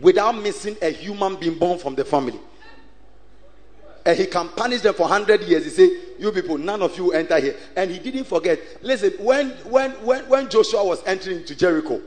without 0.00 0.32
missing 0.32 0.76
a 0.82 0.90
human 0.90 1.36
being 1.36 1.58
born 1.58 1.78
from 1.78 1.94
the 1.94 2.04
family. 2.04 2.40
And 4.04 4.18
he 4.18 4.26
can 4.26 4.48
punish 4.48 4.80
them 4.80 4.94
for 4.94 5.02
100 5.02 5.42
years. 5.42 5.64
He 5.64 5.70
say, 5.70 5.90
You 6.18 6.32
people, 6.32 6.56
none 6.56 6.80
of 6.82 6.96
you 6.96 7.12
enter 7.12 7.38
here. 7.38 7.54
And 7.76 7.90
he 7.90 7.98
didn't 7.98 8.24
forget. 8.24 8.58
Listen, 8.82 9.12
when, 9.18 9.50
when, 9.64 9.92
when, 10.04 10.26
when 10.28 10.48
Joshua 10.48 10.82
was 10.84 11.02
entering 11.06 11.38
into 11.38 11.54
Jericho, 11.54 12.00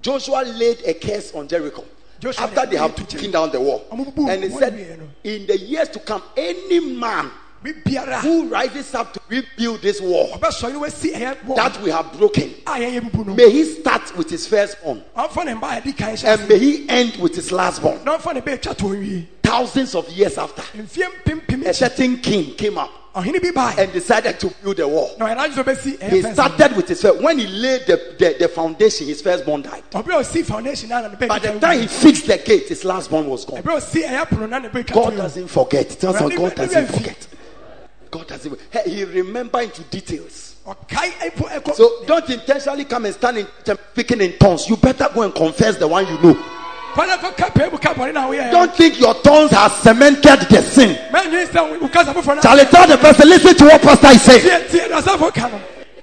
Joshua 0.00 0.42
laid 0.42 0.82
a 0.86 0.94
curse 0.94 1.34
on 1.34 1.48
Jericho. 1.48 1.84
Joshua 2.20 2.44
after 2.44 2.66
they 2.66 2.76
have 2.76 2.94
taken 3.08 3.30
down 3.30 3.50
the 3.50 3.60
wall. 3.60 3.86
And 3.90 4.44
he 4.44 4.50
said. 4.50 5.10
In 5.24 5.46
the 5.46 5.58
years 5.58 5.88
to 5.90 5.98
come, 5.98 6.22
any 6.36 6.80
man 6.80 7.30
who 7.62 8.48
rises 8.48 8.94
up 8.94 9.12
to 9.12 9.20
rebuild 9.28 9.82
this 9.82 10.00
wall 10.00 10.28
ɔbɛsɔre 10.32 10.72
no 10.72 10.80
wasi 10.80 11.12
ɛyɛ 11.12 11.36
wɔ 11.46 11.56
that 11.56 11.80
we 11.82 11.90
have 11.90 12.10
broken, 12.18 12.54
a 12.66 12.70
yɛyɛ 12.72 13.10
bubu 13.10 13.26
no 13.26 13.34
may 13.34 13.50
he 13.50 13.64
start 13.64 14.16
with 14.16 14.30
his 14.30 14.46
firstborn. 14.46 15.02
ɔmfa 15.16 15.44
ne 15.44 15.52
mba 15.54 15.78
a 15.78 15.80
yɛdi 15.80 15.96
kan 15.96 16.14
hyɛ 16.16 16.38
and 16.40 16.48
may 16.48 16.58
he 16.58 16.88
end 16.88 17.16
with 17.16 17.34
his 17.34 17.50
lastborn. 17.50 18.02
na 18.04 18.16
ɔmfa 18.16 18.34
ne 18.34 18.40
bɛɛtwa 18.40 18.76
to 18.76 18.84
nwie 18.84 19.26
Thousands 19.42 19.96
of 19.96 20.08
years 20.10 20.38
after, 20.38 20.62
a 21.66 21.74
certain 21.74 22.18
king 22.18 22.54
came 22.54 22.78
up 22.78 22.90
ɔhene 23.14 23.42
bi 23.42 23.50
bae 23.50 23.74
and 23.82 23.92
decided 23.92 24.38
to 24.38 24.48
build 24.62 24.78
a 24.78 24.86
wall. 24.86 25.10
na 25.18 25.26
ɔyɛ 25.26 25.36
n'adwe 25.36 25.54
sɛ 25.54 25.64
ɔbɛsi 25.98 26.10
He 26.10 26.22
started 26.22 26.76
with 26.76 26.88
his 26.88 27.02
first. 27.02 27.20
When 27.20 27.38
he 27.38 27.46
laid 27.46 27.86
the, 27.86 28.14
the, 28.18 28.36
the 28.38 28.48
foundation, 28.48 29.08
his 29.08 29.20
firstborn 29.20 29.62
died. 29.62 29.82
ɔbɛrɛ 29.90 30.20
ɔsi 30.20 30.44
foundation 30.44 30.88
na 30.90 31.00
na 31.00 31.08
ne 31.08 31.26
By 31.26 31.38
the 31.40 31.58
time 31.58 31.80
he 31.80 31.86
fixed 31.88 32.26
the 32.26 32.38
gate, 32.38 32.68
his 32.68 32.84
lastborn 32.84 33.26
was 33.26 33.44
gone. 33.44 33.62
ɛbɛrɛ 33.62 33.80
ɔsi 33.80 34.02
ɛyɛ 34.06 34.28
pono 34.28 34.48
na 34.48 34.58
ne 34.60 34.68
bɛɛtwa 34.68 34.92
God 34.92 35.16
doesn't 35.16 35.48
forget. 35.48 35.96
God 36.00 36.54
doesn't 36.54 36.86
forget. 36.86 37.26
God. 38.10 38.30
Hey, 38.70 38.90
He 38.90 39.04
remember 39.04 39.60
into 39.60 39.82
details. 39.84 40.56
So 41.74 42.04
don't 42.06 42.28
intentionally 42.28 42.84
come 42.84 43.06
and 43.06 43.14
stand 43.14 43.38
in 43.38 43.46
speaking 43.92 44.20
in 44.20 44.36
tongues. 44.38 44.68
You 44.68 44.76
better 44.76 45.08
go 45.14 45.22
and 45.22 45.34
confess 45.34 45.76
the 45.76 45.88
one 45.88 46.06
you 46.06 46.18
know. 46.20 46.34
kɔnɛ 46.94 47.18
kɔ 47.18 47.36
ka 47.36 47.46
pɛɛ 47.50 47.72
mu 47.72 47.78
ka 47.78 47.94
bɔne 47.94 48.12
na 48.12 48.28
woyɛ 48.28 48.50
Don't 48.50 48.74
think 48.74 48.98
your 48.98 49.14
tongues 49.14 49.52
have 49.52 49.72
cemented 49.72 50.40
the 50.50 50.60
sin. 50.62 50.96
mɛnwi 51.12 51.46
sɛ 51.46 51.80
wo 51.80 51.88
kasa 51.88 52.12
foforɔ 52.12 52.36
na 52.36 52.42
Charlie, 52.42 52.64
tell 52.64 52.86
the 52.86 52.98
person, 52.98 53.28
listen 53.28 53.54
to 53.54 53.64
what 53.64 53.80
Pastor 53.80 54.08
is 54.08 54.22
saying. 54.22 54.42
tie 54.42 54.78
tie 54.78 54.88
na 54.88 55.00
asafo 55.00 55.32
ka 55.32 55.48
no 55.48 55.60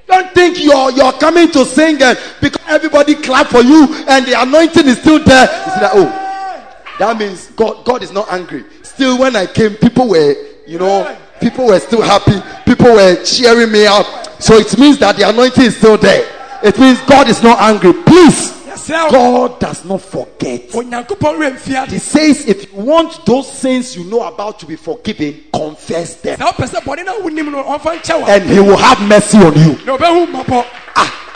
Don't 0.08 0.34
think 0.34 0.64
you're 0.64 0.92
you're 0.92 1.12
coming 1.14 1.52
to 1.52 1.66
sing 1.66 2.02
and 2.02 2.18
because 2.40 2.64
everybody 2.68 3.16
clap 3.16 3.48
for 3.48 3.62
you 3.62 3.84
and 4.08 4.26
the 4.26 4.42
anointing 4.42 4.88
is 4.88 4.98
still 5.00 5.20
there. 5.24 5.44
You 5.44 5.72
see 5.74 5.80
that? 5.82 5.92
Oh, 5.94 6.88
that 7.00 7.18
means 7.18 7.48
God 7.52 7.84
God 7.84 8.02
is 8.02 8.14
not 8.14 8.32
angry. 8.32 8.64
Still, 8.84 9.20
when 9.20 9.36
I 9.36 9.46
came, 9.46 9.74
people 9.76 10.08
were 10.08 10.34
you 10.66 10.80
know 10.80 11.04
people 11.40 11.68
were 11.68 11.80
still 11.80 12.02
happy. 12.02 12.40
People 12.66 12.94
were 12.94 13.24
cheering 13.24 13.72
me 13.72 13.86
up. 13.86 14.06
So 14.42 14.56
it 14.56 14.78
means 14.78 15.00
that 15.00 15.16
the 15.18 15.28
anointing 15.30 15.66
is 15.66 15.78
still 15.78 15.98
there. 15.98 16.28
It 16.64 16.78
means 16.80 17.00
God 17.02 17.28
is 17.30 17.42
not 17.44 17.60
angry. 17.60 17.94
Please, 18.06 18.58
God 18.88 19.60
does 19.60 19.84
not 19.86 20.02
forget. 20.02 20.70
onyankopɔn 20.70 21.38
werɛ 21.38 21.54
mfi 21.58 21.88
He 21.90 22.00
says, 22.00 22.46
if 22.46 22.72
you 22.72 22.80
want 22.80 23.26
those 23.26 23.52
sins 23.52 23.96
you 23.96 24.04
know 24.06 24.22
about 24.28 24.60
to 24.60 24.66
be 24.66 24.76
forgiven, 24.76 25.44
confess 25.54 26.16
them, 26.22 26.38
sɛ 26.40 26.46
wopɛ 26.54 26.68
sɛ 26.68 26.80
bɔne 26.84 27.06
na 27.06 27.14
wonim 27.16 27.52
no 27.52 27.64
ɔmfa 27.64 28.00
nkyɛ 28.00 28.22
wa 28.22 28.28
and 28.28 28.44
He 28.50 28.60
will 28.60 28.78
have 28.78 29.02
mercy 29.08 29.38
on 29.38 29.54
you. 29.56 29.74
mmɔbɔ 29.76 30.66
ah, 30.96 31.27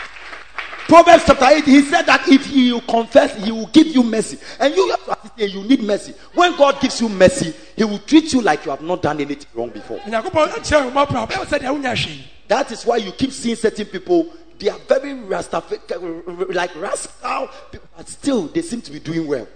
Proverbs 0.92 1.24
chapter 1.26 1.46
8, 1.46 1.64
he 1.64 1.82
said 1.84 2.02
that 2.02 2.28
if 2.28 2.52
you 2.52 2.82
confess, 2.82 3.42
he 3.42 3.50
will 3.50 3.68
give 3.68 3.88
you 3.88 4.04
mercy. 4.04 4.38
And 4.60 4.76
you 4.76 4.90
have 4.90 5.06
to 5.06 5.12
understand, 5.22 5.52
you 5.54 5.64
need 5.64 5.82
mercy. 5.84 6.14
When 6.34 6.54
God 6.58 6.82
gives 6.82 7.00
you 7.00 7.08
mercy, 7.08 7.54
he 7.78 7.86
will 7.86 8.00
treat 8.00 8.34
you 8.34 8.42
like 8.42 8.66
you 8.66 8.72
have 8.72 8.82
not 8.82 9.02
done 9.02 9.22
anything 9.22 9.48
wrong 9.54 9.70
before. 9.70 10.00
onyankopɔn 10.00 10.50
akyerɛ 10.50 10.94
wo 10.94 11.06
mmɔborɔ 11.06 11.28
ɔbɛyɛ 11.30 11.38
wo 11.40 11.46
sɛdeɛ 11.46 11.82
wonya 11.82 11.96
hwee 11.96 12.24
That 12.50 12.74
is 12.74 12.86
why 12.86 12.98
you 12.98 13.14
keep 13.14 13.32
seeing 13.32 13.56
certain 13.56 13.86
people, 13.86 14.34
they 14.60 14.68
are 14.68 14.78
very 14.80 15.14
rastafi- 15.14 16.54
like 16.54 16.76
rascal, 16.76 17.48
people, 17.72 17.88
but 17.96 18.10
still 18.10 18.48
they 18.48 18.62
seem 18.62 18.82
to 18.82 18.92
be 18.92 19.00
doing 19.00 19.26
well. 19.26 19.48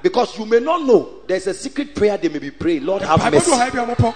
Because 0.00 0.38
you 0.38 0.46
may 0.46 0.60
not 0.60 0.86
know, 0.86 1.16
there's 1.26 1.48
a 1.48 1.52
secret 1.52 1.94
prayer 1.94 2.16
they 2.16 2.30
may 2.30 2.38
be 2.38 2.50
praying. 2.50 2.86
Lord, 2.86 3.02
have 3.02 3.30
mercy. 3.30 3.44
do 3.50 3.56
ha 3.58 3.68
bi 3.70 3.82
a 3.82 3.86
ɔmopɔ 3.94 4.14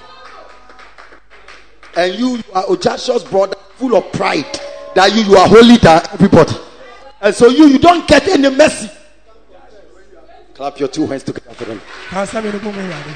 and 1.96 2.14
you, 2.14 2.36
you 2.36 2.42
are 2.54 2.64
Ojasho's 2.64 3.24
brother, 3.24 3.56
full 3.76 3.94
of 3.94 4.10
pride 4.12 4.58
that 4.94 5.14
you, 5.14 5.22
you 5.22 5.36
are 5.36 5.48
holy 5.48 5.76
than 5.76 6.02
everybody. 6.12 6.54
And 7.20 7.34
so 7.34 7.48
you, 7.48 7.66
you 7.68 7.78
don't 7.78 8.06
get 8.06 8.26
any 8.28 8.54
mercy. 8.54 8.90
Clap 10.54 10.78
your 10.78 10.88
two 10.88 11.06
hands 11.06 11.22
together 11.24 11.52
for 11.54 11.64
them. 11.64 11.80
kaa 12.10 12.24
sɛ 12.26 12.42
mene 12.42 12.58
bom 12.62 12.72
awurade 12.72 13.14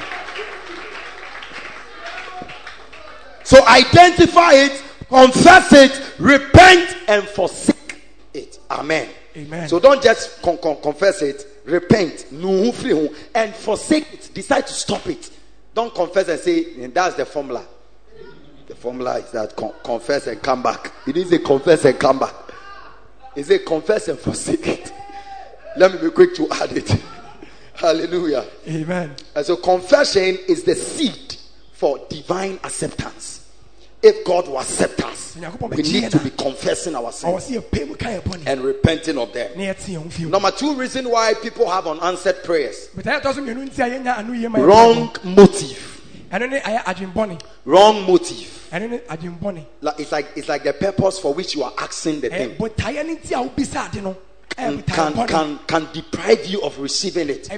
So 3.44 3.66
identify 3.66 4.52
it, 4.52 4.82
confess 5.08 5.72
it, 5.72 6.12
repent, 6.18 6.96
and 7.06 7.26
forsake 7.28 8.02
it. 8.34 8.58
Amen. 8.70 9.08
Amen. 9.36 9.68
So 9.68 9.78
don't 9.78 10.02
just 10.02 10.42
con- 10.42 10.58
con- 10.58 10.76
confess 10.82 11.22
it, 11.22 11.46
repent, 11.64 12.26
and 13.34 13.54
forsake 13.54 14.12
it. 14.12 14.30
Decide 14.34 14.66
to 14.66 14.72
stop 14.74 15.06
it. 15.06 15.30
Don't 15.72 15.94
confess 15.94 16.28
and 16.28 16.38
say, 16.40 16.86
that's 16.88 17.14
the 17.16 17.24
formula. 17.24 17.64
Formula 18.78 19.18
is 19.18 19.30
that 19.32 19.56
con- 19.56 19.72
confess 19.82 20.26
and 20.26 20.40
come 20.42 20.62
back. 20.62 20.92
It 21.06 21.16
is 21.16 21.32
a 21.32 21.38
confess 21.38 21.84
and 21.84 21.98
come 21.98 22.20
back. 22.20 22.34
It's 23.34 23.50
a 23.50 23.58
confess 23.58 24.08
and 24.08 24.18
forsake 24.18 24.66
it. 24.66 24.92
Let 25.76 25.92
me 25.94 25.98
be 26.08 26.10
quick 26.10 26.34
to 26.36 26.48
add 26.50 26.72
it. 26.72 26.88
Hallelujah. 27.74 28.44
amen 28.66 29.14
And 29.36 29.46
so 29.46 29.56
confession 29.56 30.38
is 30.48 30.64
the 30.64 30.74
seed 30.74 31.36
for 31.72 32.00
divine 32.08 32.54
acceptance. 32.64 33.38
If 34.02 34.24
God 34.24 34.46
will 34.46 34.58
accept 34.60 35.00
us, 35.04 35.36
we 35.36 35.82
need 35.82 36.10
to 36.12 36.18
be 36.20 36.30
confessing 36.30 36.94
our 36.94 37.10
sins 37.10 37.50
sɛ 37.50 37.60
yɛpɛ 37.60 37.88
mu 37.88 37.94
ka 37.96 38.06
yɛ 38.08 38.20
bɔne 38.22 38.46
and 38.46 38.60
repenting 38.62 39.18
of 39.18 39.32
them. 39.32 39.50
na 39.56 39.64
yɛte 39.64 39.90
yɛn 39.92 40.02
ho 40.04 40.08
fie 40.08 40.24
Number 40.24 40.50
two 40.52 40.74
reason 40.76 41.10
why 41.10 41.34
people 41.34 41.68
have 41.68 41.86
unanswered 41.88 42.44
prayers 42.44 42.88
bɛtaa 42.96 43.20
yɛtɔ 43.20 43.34
so 43.34 43.40
mmienu 43.42 43.68
nti 43.68 43.78
a 43.78 43.98
yɛnya 43.98 44.18
ano 44.18 44.32
yie 44.34 44.48
ma 44.48 44.58
yɛpɛ 44.58 44.66
wrong 44.66 45.16
motive. 45.24 45.97
Bɔ. 46.30 46.38
ɛno 46.38 46.50
ne 46.50 46.60
ɛyɛ 46.60 46.84
adwenbɔne 46.84 47.40
Wrong 47.64 48.02
motive. 48.06 48.68
ɛno 48.72 48.90
ne 48.90 48.98
adwenbɔne 48.98 49.64
Like 49.80 50.00
it's 50.00 50.12
like 50.12 50.26
it's 50.36 50.48
like 50.48 50.62
the 50.64 50.72
purpose 50.72 51.18
for 51.18 51.34
which 51.34 51.54
you 51.54 51.62
are 51.62 51.72
asking 51.78 52.20
the 52.20 52.28
thing. 52.30 52.56
botaeɛ 52.56 53.06
no 53.06 53.14
nti 53.16 53.32
a 53.32 53.48
wobisa 53.48 53.88
ade 53.92 54.02
no 54.02 54.16
ɛyɛ 54.56 54.86
can 54.86 55.14
can 55.14 55.26
can, 55.26 55.58
can 55.66 55.88
deprive 55.92 56.46
you 56.46 56.60
of 56.62 56.78
receiving 56.78 57.28
it 57.30 57.48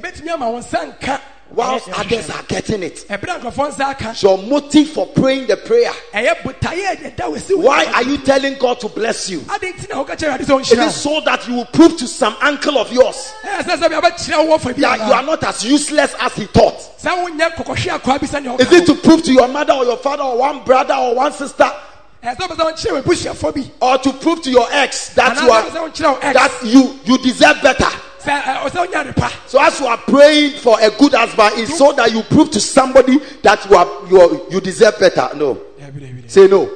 ɛbɛtumi 1.55 1.59
ama 1.59 1.73
wo 1.73 1.77
nsa 1.77 1.81
nka 1.81 1.87
whilst 1.87 1.87
ɛyɛ- 1.87 1.93
ɛyɛ 1.95 2.01
others 2.13 2.31
are 2.31 2.43
getting 2.49 2.83
it. 2.83 3.05
no. 3.11 3.17
ɛberɛ 3.17 3.37
a 3.37 3.41
nkurɔfoɔ 3.41 3.69
nsa 3.75 3.81
aka 3.91 4.15
Your 4.21 4.39
motive 4.39 4.89
for 4.91 5.07
praying 5.09 5.47
the 5.47 5.57
prayer. 5.57 5.93
ɛyɛ 6.15 6.43
botaeɛ 6.43 6.93
a 6.93 6.97
yɛda 7.11 7.31
wo 7.31 7.37
si 7.39 7.55
wo 7.55 7.63
Why 7.67 7.85
are 7.87 8.03
you 8.05 8.19
telling 8.19 8.55
God 8.59 8.81
to 8.81 8.89
bless 8.89 9.29
you? 9.31 9.41
ade 9.41 9.73
nti 9.75 9.89
na 9.91 10.05
woka 10.05 10.17
kyerɛ 10.17 10.39
Awurade 10.39 10.45
sɛ 10.47 10.61
Is 10.61 10.73
it 10.73 10.91
so 10.93 11.21
that 11.25 11.47
you 11.49 11.55
will 11.55 11.65
prove 11.67 11.97
to 11.99 12.07
some 12.07 12.37
uncle 12.41 12.79
of 12.79 12.93
yours 12.93 13.33
ɛyɛ 13.45 13.63
sɛ 13.65 13.77
sɛ 13.79 13.89
bi 13.91 14.01
abɛkyerɛ 14.01 14.47
wo 14.49 14.59
wɔfa 14.59 14.75
bi 14.75 14.81
that 14.81 15.07
you 15.07 15.13
are 15.13 15.23
not 15.23 15.43
as 15.45 15.65
useless 15.65 16.15
as 16.21 16.33
he 16.35 16.47
thought? 16.47 16.79
sɛ 17.03 17.11
wonyɛ 17.27 17.55
kɔkɔhwe 17.57 17.99
akoa 18.01 18.21
bi 18.21 18.27
sɛnea 18.27 18.61
Is 18.61 18.73
it 18.73 18.87
to 18.87 18.95
prove 18.95 19.23
to 19.25 19.33
your 19.33 19.49
mother 19.49 19.73
or 19.73 19.85
your 19.85 19.97
father 19.97 20.23
or 20.23 20.39
one 20.39 20.63
brother 20.65 20.95
or 20.95 21.15
one 21.15 21.33
sister 21.33 21.71
ɛyɛ 22.23 22.37
sɛ 22.37 22.49
wopɛ 22.49 22.57
sɛ 22.57 22.73
wɔnkyerɛ 22.75 23.03
w'abusuafoɔ 23.03 23.55
bi 23.55 23.71
or 23.87 23.99
to 23.99 24.13
prove 24.13 24.43
to 24.43 24.51
your 24.51 24.69
ex 24.71 25.09
that 25.15 25.35
you 25.37 25.43
sɛ 25.43 25.49
wopɛ 25.49 25.71
sɛ 25.71 25.77
are 25.77 25.91
wɔnkyerɛ 25.91 26.13
wo 26.13 26.19
ex 26.23 26.35
that 26.35 26.67
you 26.67 27.01
you 27.05 27.19
deserve 27.19 27.61
better? 27.63 27.89
Sɛ 28.23 28.43
ɛ, 28.43 28.67
eh, 28.67 28.69
sɛ 28.71 28.87
wonya 28.87 29.05
adepa 29.15 29.31
So 29.47 29.61
as 29.61 29.81
you 29.81 29.87
are 29.87 29.97
praying 29.99 30.59
for 30.59 30.79
a 30.81 30.91
good 30.91 31.15
husband, 31.15 31.53
it's 31.59 31.77
so 31.79 31.93
that 31.93 32.13
you 32.13 32.23
prove 32.23 32.51
to 32.53 32.61
somebody 32.61 33.19
that 33.43 33.69
you 33.69 33.77
are 33.77 33.89
you 34.09 34.21
are, 34.21 34.41
you 34.51 34.61
deserve 34.61 34.99
better. 34.99 35.29
No, 35.37 35.61
say 36.27 36.47
no. 36.47 36.71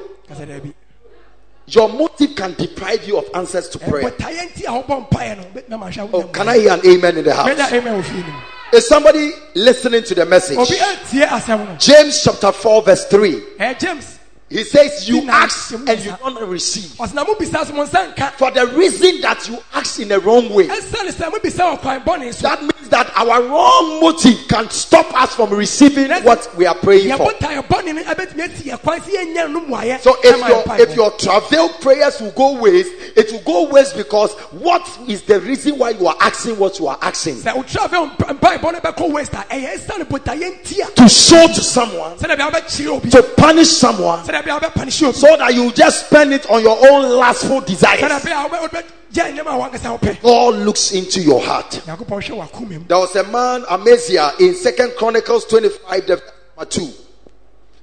Your 1.67 1.89
motive 1.89 2.35
can 2.35 2.53
deprive 2.53 3.07
you 3.07 3.17
of 3.17 3.27
answers 3.33 3.67
to 3.69 3.79
Ɛyɛ 3.79 3.89
prayer. 3.89 4.11
botaeɛ 4.11 4.53
nti 4.53 4.63
a 4.65 4.83
wobɔ 4.83 5.09
mpaeɛ 5.09 5.37
no 5.37 5.43
bɛtumi 5.61 5.73
ama 5.73 5.85
ahwɛ 5.87 6.09
Oh, 6.13 6.23
can 6.23 6.47
I 6.49 6.59
hear 6.59 6.73
an 6.73 6.81
amen 6.85 7.17
in 7.17 7.23
the 7.25 7.33
house? 7.33 7.47
amen 7.49 8.01
wɔ 8.01 8.03
fie 8.03 8.19
no 8.19 8.27
mu 8.27 8.39
Is 8.73 8.87
somebody 8.87 9.31
listening 9.55 10.03
to 10.03 10.13
the 10.15 10.25
message? 10.27 10.57
obi 10.59 10.75
eh, 10.77 10.85
antie 10.85 11.21
asɛm 11.25 11.67
no 11.67 11.75
James 11.77 12.21
chapter 12.23 12.51
4, 12.51 12.81
verse 12.83 13.05
3. 13.05 13.41
ɛyɛ 13.59 13.79
james 13.79 14.14
He 14.47 14.63
says, 14.63 15.09
You 15.09 15.27
ask 15.27 15.71
and 15.73 15.99
you 16.05 16.15
don't 16.19 16.47
receive. 16.47 16.91
ɔsena 16.99 17.25
mobisa 17.25 17.65
so 17.65 17.73
mo 17.73 17.83
nsa 17.83 18.13
nka 18.13 18.33
For 18.33 18.51
the 18.51 18.67
reason 18.67 19.19
that 19.21 19.47
you 19.49 19.57
ask 19.73 19.99
in 19.99 20.09
the 20.09 20.19
wrong 20.19 20.49
way. 20.49 20.67
ɛsiane 20.67 21.09
sɛ 21.11 21.31
mobisa 21.31 21.61
wɔ 21.75 21.79
kwan 21.81 22.01
bɔne 22.01 22.31
so 22.33 22.43
That 22.47 22.61
means 22.61 22.89
that 22.89 23.11
our 23.17 23.41
wrong 23.41 23.99
motive 24.01 24.47
can 24.47 24.69
stop 24.69 25.11
us 25.19 25.33
from 25.33 25.49
receiving 25.51 26.11
what 26.23 26.47
we 26.55 26.67
are 26.67 26.75
praying 26.75 27.09
for. 27.17 27.25
botaeɛ 27.31 27.67
bɔne 27.67 27.95
no 27.95 28.03
ɛbɛtumi 28.03 28.43
asi 28.53 28.69
yɛ 28.69 28.79
kwan 28.83 28.99
sɛ 29.01 29.15
yɛnya 29.15 29.51
no 29.51 29.61
mmuayɛ 29.61 29.99
So 30.01 30.15
if 30.23 30.37
your 30.47 30.63
if 30.79 30.95
your 30.95 31.11
travail 31.17 31.69
prayers 31.81 32.21
will 32.21 32.31
go 32.31 32.53
waste, 32.61 32.91
it 33.15 33.31
will 33.31 33.39
go 33.41 33.73
waste 33.73 33.97
because 33.97 34.31
what 34.51 34.87
is 35.07 35.23
the 35.23 35.39
reason 35.39 35.79
why 35.79 35.89
you 35.89 36.05
are 36.05 36.15
asking 36.21 36.59
what 36.59 36.77
you 36.77 36.85
are 36.85 36.99
asking? 37.01 37.37
sɛ 37.37 37.51
wotra 37.53 37.89
fɛ 37.89 38.15
mpaebɔ 38.39 38.73
no 38.73 38.79
bɛkɔ 38.79 39.11
west 39.11 39.33
a 39.33 39.37
ɛyɛ 39.37 39.75
ɛsiane 39.79 40.03
botaeɛ 40.07 40.61
nti 40.61 40.87
a 40.87 40.91
To 40.91 41.09
show 41.09 41.47
to 41.47 41.61
someone, 41.63 42.15
sɛdeɛ 42.19 42.37
bia 42.37 42.51
wobɛkyerɛ 42.51 42.87
obi 42.89 43.09
to 43.09 43.23
punish 43.23 43.69
someone, 43.69 44.19
sɛdeɛ 44.35 44.45
bia 44.45 44.59
wobɛpanehye 44.59 45.07
obi 45.07 45.17
so 45.17 45.37
that 45.37 45.53
you 45.53 45.71
just 45.71 46.07
spend 46.07 46.33
it 46.33 46.49
on 46.49 46.61
your 46.61 46.77
own 46.91 47.09
lustful 47.17 47.61
desires. 47.61 48.01
bia 48.23 48.35
wobɛ- 48.47 48.69
wobɛgya 48.69 49.33
nneɛma 49.33 49.47
a 49.47 49.69
wankasa 49.69 49.99
wopɛ 49.99 50.21
God 50.21 50.55
looks 50.55 50.91
into 50.91 51.21
your 51.21 51.41
heart. 51.41 51.71
nyankopɔn 51.87 52.21
hwɛ 52.21 52.47
wakoma 52.49 52.69
mu 52.69 52.79
There 52.87 52.97
was 52.97 53.15
a 53.15 53.23
man, 53.23 53.65
Amaziah, 53.69 54.33
in 54.39 54.55
Second 54.55 54.93
Chronicles 54.97 55.45
25, 55.45 56.05
the 56.07 56.15
verse 56.17 56.31
number 56.57 56.69
2. 56.71 56.89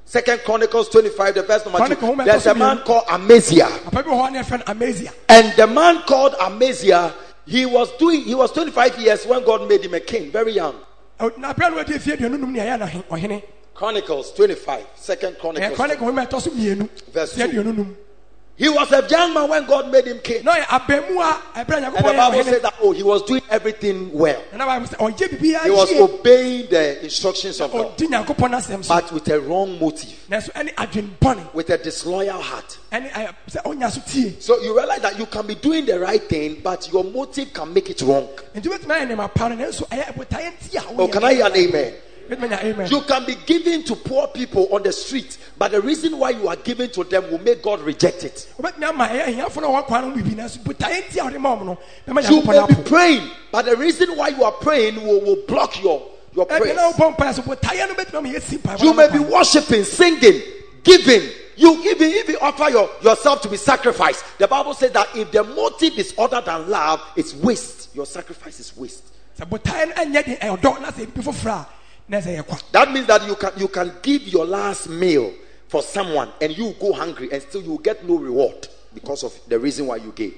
Second 0.04 0.40
Chronicles 0.44 0.88
25, 0.90 1.34
the 1.34 1.42
verse 1.42 1.64
number 1.64 1.94
2. 1.94 2.16
There's 2.24 2.46
a 2.46 2.54
man 2.54 2.78
called 2.80 3.04
Amaziah. 3.08 3.68
papa 3.84 4.02
bi 4.02 4.10
wɔ 4.10 4.28
hɔ 4.28 4.32
ne 4.32 4.38
yɛfrɛ 4.40 4.58
no 4.58 4.64
amazia 4.74 5.12
And 5.28 5.52
the 5.56 5.66
man 5.66 6.02
called 6.02 6.34
Amaziah, 6.40 7.12
he 7.46 7.64
was 7.66 7.90
doing, 7.98 8.20
he 8.22 8.34
was 8.34 8.52
25 8.52 8.98
years 8.98 9.24
when 9.26 9.42
God 9.44 9.68
made 9.68 9.84
him 9.84 9.94
a 9.94 10.00
king, 10.00 10.30
very 10.30 10.52
young. 10.52 10.74
Na 13.80 13.88
berɛ 13.88 13.94
no 13.94 14.02
wadi 14.02 14.04
fie 14.04 14.04
aduonu 14.04 14.04
num 14.04 14.04
ne 14.04 14.04
ɛyɛ 14.04 14.04
no 14.04 14.04
he- 14.04 14.04
ɔhene 14.04 14.04
Chronicles 14.14 14.32
25, 14.32 14.87
Second 14.96 15.35
ɛyɛ 15.37 15.40
Chronicles. 15.40 15.78
kɔne 15.78 15.98
ka 15.98 16.04
homa 16.04 16.26
ɛtɔ 16.26 16.40
so 16.42 16.50
mmienu 16.50 16.88
Verse 17.12 17.35
two. 17.35 17.96
He 18.54 18.68
was 18.68 18.92
a 18.92 19.04
young 19.08 19.32
man 19.32 19.48
when 19.48 19.64
God 19.66 19.90
made 19.90 20.06
him 20.06 20.18
king. 20.18 20.44
na 20.44 20.52
ɔyɛ 20.52 20.61
eh, 20.61 20.64
abamu 20.78 21.20
a 21.20 21.64
ɛberɛ 21.64 21.82
eh, 21.82 21.85
a 21.85 21.87
And 21.87 21.96
the 21.96 22.02
Bible 22.02 22.44
said 22.44 22.62
that, 22.62 22.74
oh, 22.82 22.92
he 22.92 23.02
was 23.02 23.22
doing 23.22 23.40
everything 23.48 24.12
well. 24.12 24.42
ɛna 24.52 24.66
bible 24.66 24.87
sɛ 24.87 24.96
ɔyɛ 24.98 25.28
biribiara 25.30 25.64
He 25.64 25.70
was 25.70 25.90
obeying 25.92 26.66
the 26.70 27.02
instructions 27.02 27.61
of 27.61 27.74
oh, 27.74 27.85
God, 27.85 27.98
n'asɛm 27.98 28.85
so 28.85 28.94
but 28.94 29.11
with 29.11 29.26
a 29.28 29.40
wrong 29.40 29.80
motive, 29.80 30.26
nanso 30.30 30.52
ɛne 30.52 30.74
adwene 30.74 31.08
bɔne 31.20 31.54
with 31.54 31.70
a 31.70 31.78
disloyal 31.78 32.40
heart. 32.40 32.78
ɛne 32.92 33.11
ɛyɛ- 33.11 33.35
sɛ 33.50 33.61
oh, 33.64 33.72
ɔnya 33.72 34.42
so 34.42 34.61
you 34.61 34.76
realize 34.76 35.00
that 35.00 35.18
you 35.18 35.26
can 35.26 35.46
be 35.46 35.54
doing 35.54 35.87
the 35.87 35.98
right 35.98 36.28
thing, 36.28 36.61
but 36.62 36.92
your 36.92 37.04
motive 37.04 37.52
can 37.54 37.72
make 37.72 37.88
it 37.90 38.02
wrong. 38.02 38.28
nti 38.54 38.64
wobɛtumi 38.64 39.00
ayɛ 39.00 39.08
nneɛma 39.11 39.35
pa 39.35 39.48
no 39.48 39.56
nanso 39.56 39.88
ɛyɛ 39.88 40.14
botaeɛ 40.14 40.52
nti 40.61 40.76
a 40.76 41.00
Oh, 41.00 41.08
can 41.08 41.24
I 41.24 41.35
hear 41.35 41.46
an 41.46 41.56
amen? 41.56 41.94
Wobɛtumi 42.28 42.44
anya 42.44 42.58
amen 42.62 42.90
You 42.90 43.00
can 43.02 43.24
be 43.24 43.37
giving 43.46 43.82
to 43.85 43.96
poor 43.96 44.28
people 44.28 44.68
on 44.74 44.82
the 44.82 44.92
street, 44.92 45.38
but 45.58 45.72
the 45.72 45.80
reason 45.80 46.18
why 46.18 46.30
you 46.30 46.48
are 46.48 46.56
giving 46.56 46.90
to 46.90 47.04
them 47.04 47.30
will 47.30 47.38
make 47.38 47.62
God 47.62 47.80
reject 47.80 48.24
it. 48.24 48.48
wobɛtumi 48.58 48.88
ama 48.88 49.08
ɛyɛ 49.08 49.24
ahiafo 49.26 49.62
no 49.62 49.76
a 49.76 49.82
wɔkwan 49.82 50.08
no 50.08 50.14
bibi 50.14 50.30
nanso 50.30 50.58
botaeɛ 50.58 51.08
nti 51.08 51.20
a 51.20 51.24
wode 51.24 51.38
ma 51.38 51.56
ɔm 51.56 51.64
no 51.66 51.78
bɛma 52.06 52.28
You 52.28 52.42
may 52.42 52.66
be 52.74 52.82
praying, 52.88 53.30
but 53.50 53.64
the 53.66 53.76
reason 53.76 54.16
why 54.16 54.28
you 54.28 54.44
are 54.44 54.52
praying 54.52 54.96
will, 55.04 55.20
will 55.20 55.42
block 55.46 55.82
your, 55.82 56.02
your 56.35 56.46
prayers. 56.46 56.76
na 56.76 56.92
wobɔ 56.92 57.16
mpaeɛ 57.16 57.35
so 57.35 57.42
botaeɛ 57.42 57.88
no 57.88 57.94
bɛtumi 57.94 58.14
ama 58.18 58.28
yɛsi 58.28 58.58
mpaebɔ 58.58 58.82
You 58.82 58.94
may 58.94 59.08
be 59.11 59.18
worshiping, 59.18 59.85
singing, 59.85 60.42
giving. 60.82 61.28
You 61.54 61.74
even 61.85 62.11
you 62.11 62.38
offer 62.40 62.70
your, 62.70 62.88
yourself 63.02 63.42
to 63.42 63.48
be 63.48 63.58
sacrificed. 63.58 64.24
The 64.38 64.48
Bible 64.48 64.72
says 64.72 64.90
that 64.92 65.08
if 65.14 65.30
the 65.30 65.44
motive 65.44 65.98
is 65.98 66.14
other 66.16 66.40
than 66.40 66.70
love, 66.70 67.00
it's 67.14 67.35
waste. 67.35 67.94
Your 67.94 68.06
sacrifice 68.06 68.58
is 68.58 68.74
waste. 68.76 69.04
Sɛ 72.20 72.20
botaeɛ 72.20 72.20
no 72.20 72.20
ɛnyɛ 72.20 72.20
de 72.20 72.20
ɛyɛ 72.20 72.20
ɔdɔ 72.20 72.20
na 72.20 72.20
sɛ 72.20 72.20
ebi 72.20 72.20
foforɔ 72.20 72.20
a 72.20 72.20
na 72.20 72.20
sɛ 72.20 72.37
yɛ 72.37 72.46
kwa 72.46 72.59
That 72.72 72.92
means 72.92 73.07
that 73.07 73.27
you 73.27 73.35
can 73.37 73.53
you 73.57 73.68
can 73.68 73.92
give 74.03 74.29
your 74.29 74.44
last 74.46 74.88
meal 74.88 75.33
for 75.68 75.83
someone 75.83 76.29
and 76.40 76.57
you 76.57 76.75
go 76.81 76.92
hungry 76.92 77.29
and 77.33 77.42
still 77.42 77.62
you 77.62 77.81
get 77.83 78.07
no 78.07 78.16
reward 78.18 78.68
because 78.94 79.25
of 79.25 79.33
the 79.48 79.59
reason 79.59 79.87
why 79.87 79.96
you 79.96 80.12
gave. 80.14 80.37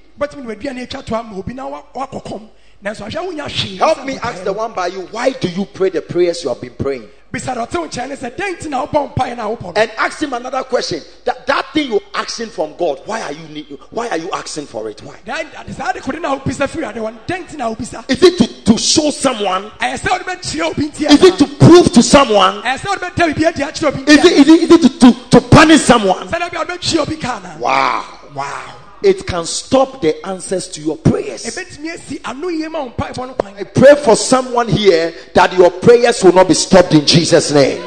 Wobɛtumi 2.85 2.93
de 2.93 2.93
waduane 2.93 2.93
atwa 2.93 3.09
to 3.09 3.09
ama 3.09 3.09
obi 3.09 3.09
na 3.09 3.09
wa- 3.09 3.09
wakɔkɔm 3.09 3.09
nanso 3.09 3.09
ahwɛ 3.09 3.27
wonya 3.27 3.45
hwee 3.45 3.77
Help 3.77 4.05
me 4.05 4.17
ask 4.19 4.43
the 4.43 4.53
one 4.53 4.73
by 4.73 4.87
you, 4.87 5.01
why 5.11 5.31
do 5.31 5.47
you 5.49 5.65
pray 5.65 5.89
the 5.89 6.01
prayers 6.01 6.43
you 6.43 6.49
have 6.49 6.61
been 6.61 6.73
praying? 6.77 7.07
bisa 7.33 7.53
dɛ 7.53 7.67
ɔte 7.67 7.75
wo 7.79 7.87
nkyɛn 7.87 8.09
ne 8.09 8.15
sɛ 8.15 8.31
dɛn 8.35 8.55
nti 8.59 8.69
na 8.69 8.85
wobɔ 8.85 9.13
mpaeɛ 9.13 9.37
no 9.37 9.53
a 9.53 9.57
wopɔ 9.57 9.63
no 9.63 9.73
And 9.75 9.91
ask 9.97 10.21
him 10.21 10.33
another 10.33 10.63
question. 10.63 11.01
That 11.25 11.45
that 11.47 11.65
thing 11.73 11.91
you're 11.91 11.99
asking 12.13 12.49
from 12.49 12.75
God, 12.77 13.01
why 13.05 13.21
are 13.21 13.33
you 13.33 13.47
need, 13.49 13.77
why 13.91 14.07
are 14.07 14.17
you 14.17 14.29
asking 14.31 14.67
for 14.67 14.89
it? 14.89 15.01
Why? 15.03 15.15
Dɛn- 15.25 15.59
ade- 15.67 15.75
saa 15.75 15.91
de 15.91 15.99
kode 15.99 16.21
na 16.21 16.37
wobisa 16.39 16.67
firi 16.67 16.87
ade 16.89 16.95
hɔ 16.97 17.13
no 17.13 17.19
dɛn 17.27 17.45
nti 17.47 17.57
na 17.57 17.73
wobisa 17.73 18.09
Is 18.09 18.23
it 18.23 18.37
to, 18.37 18.47
to 18.71 18.77
show 18.77 19.09
someone? 19.11 19.69
ɛyɛ 19.81 19.99
sɛ 19.99 20.11
wode 20.11 20.21
bɛkyerɛ 20.25 20.71
obi 20.71 20.87
nti 20.89 21.09
Is 21.11 21.23
it 21.23 21.37
to 21.39 21.47
prove 21.57 21.91
to 21.91 22.01
someone? 22.03 22.61
ɛyɛ 22.61 22.77
sɛ 22.77 22.87
wode 22.87 22.99
bɛda 23.01 23.33
biribi 23.33 23.47
adi 23.47 23.63
akyerɛ 23.63 23.87
obi 23.87 24.11
Is 24.13 24.17
it, 24.25 24.31
is 24.31 24.47
it, 24.47 24.71
is 24.71 24.71
it 24.71 24.81
to, 24.81 25.11
to, 25.11 25.29
to 25.31 25.41
punish 25.41 25.81
someone? 25.81 26.27
sɛdɛ 26.29 26.51
bia 26.51 26.59
wode 26.59 26.69
bɛtwe 26.69 26.99
obi 26.99 27.15
ka 27.17 27.41
anaa 27.41 27.59
Wow. 27.59 28.03
wow 28.33 28.61
It 29.05 29.27
can 29.27 29.45
stop 29.45 30.01
the 30.01 30.25
answers 30.25 30.67
to 30.69 30.81
your 30.81 30.97
prayers. 30.97 31.45
ɛbɛtumi 31.45 31.93
asi 31.93 32.19
ano 32.25 32.47
yie 32.49 32.67
ma 32.67 32.81
wo 32.81 32.89
mpaebɔ 32.89 33.27
no 33.27 33.33
kwan 33.35 33.53
I 33.55 33.63
pray 33.63 33.93
for 34.03 34.15
someone 34.15 34.67
here 34.67 35.13
that 35.35 35.53
your 35.53 35.69
prayers 35.69 36.23
will 36.23 36.33
not 36.33 36.47
be 36.47 36.55
stopped 36.55 36.91
in 36.95 37.05
Jesus' 37.05 37.51
name. 37.51 37.83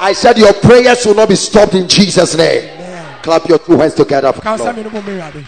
I 0.00 0.14
said 0.14 0.38
your 0.38 0.54
prayers 0.54 1.04
will 1.04 1.14
not 1.14 1.28
be 1.28 1.36
stopped 1.36 1.74
in 1.74 1.86
Jesus' 1.86 2.34
name. 2.36 2.70
Clap 3.22 3.46
your 3.50 3.58
two 3.58 3.76
hands 3.78 3.92
together. 3.92 4.32
for 4.32 4.40
ka 4.40 4.56
the 4.56 4.62
nsa 4.62 4.64
Lord. 4.64 4.76
me 4.76 4.82
no 4.84 4.88
bɔ 4.90 5.02
mmɛwurade 5.02 5.46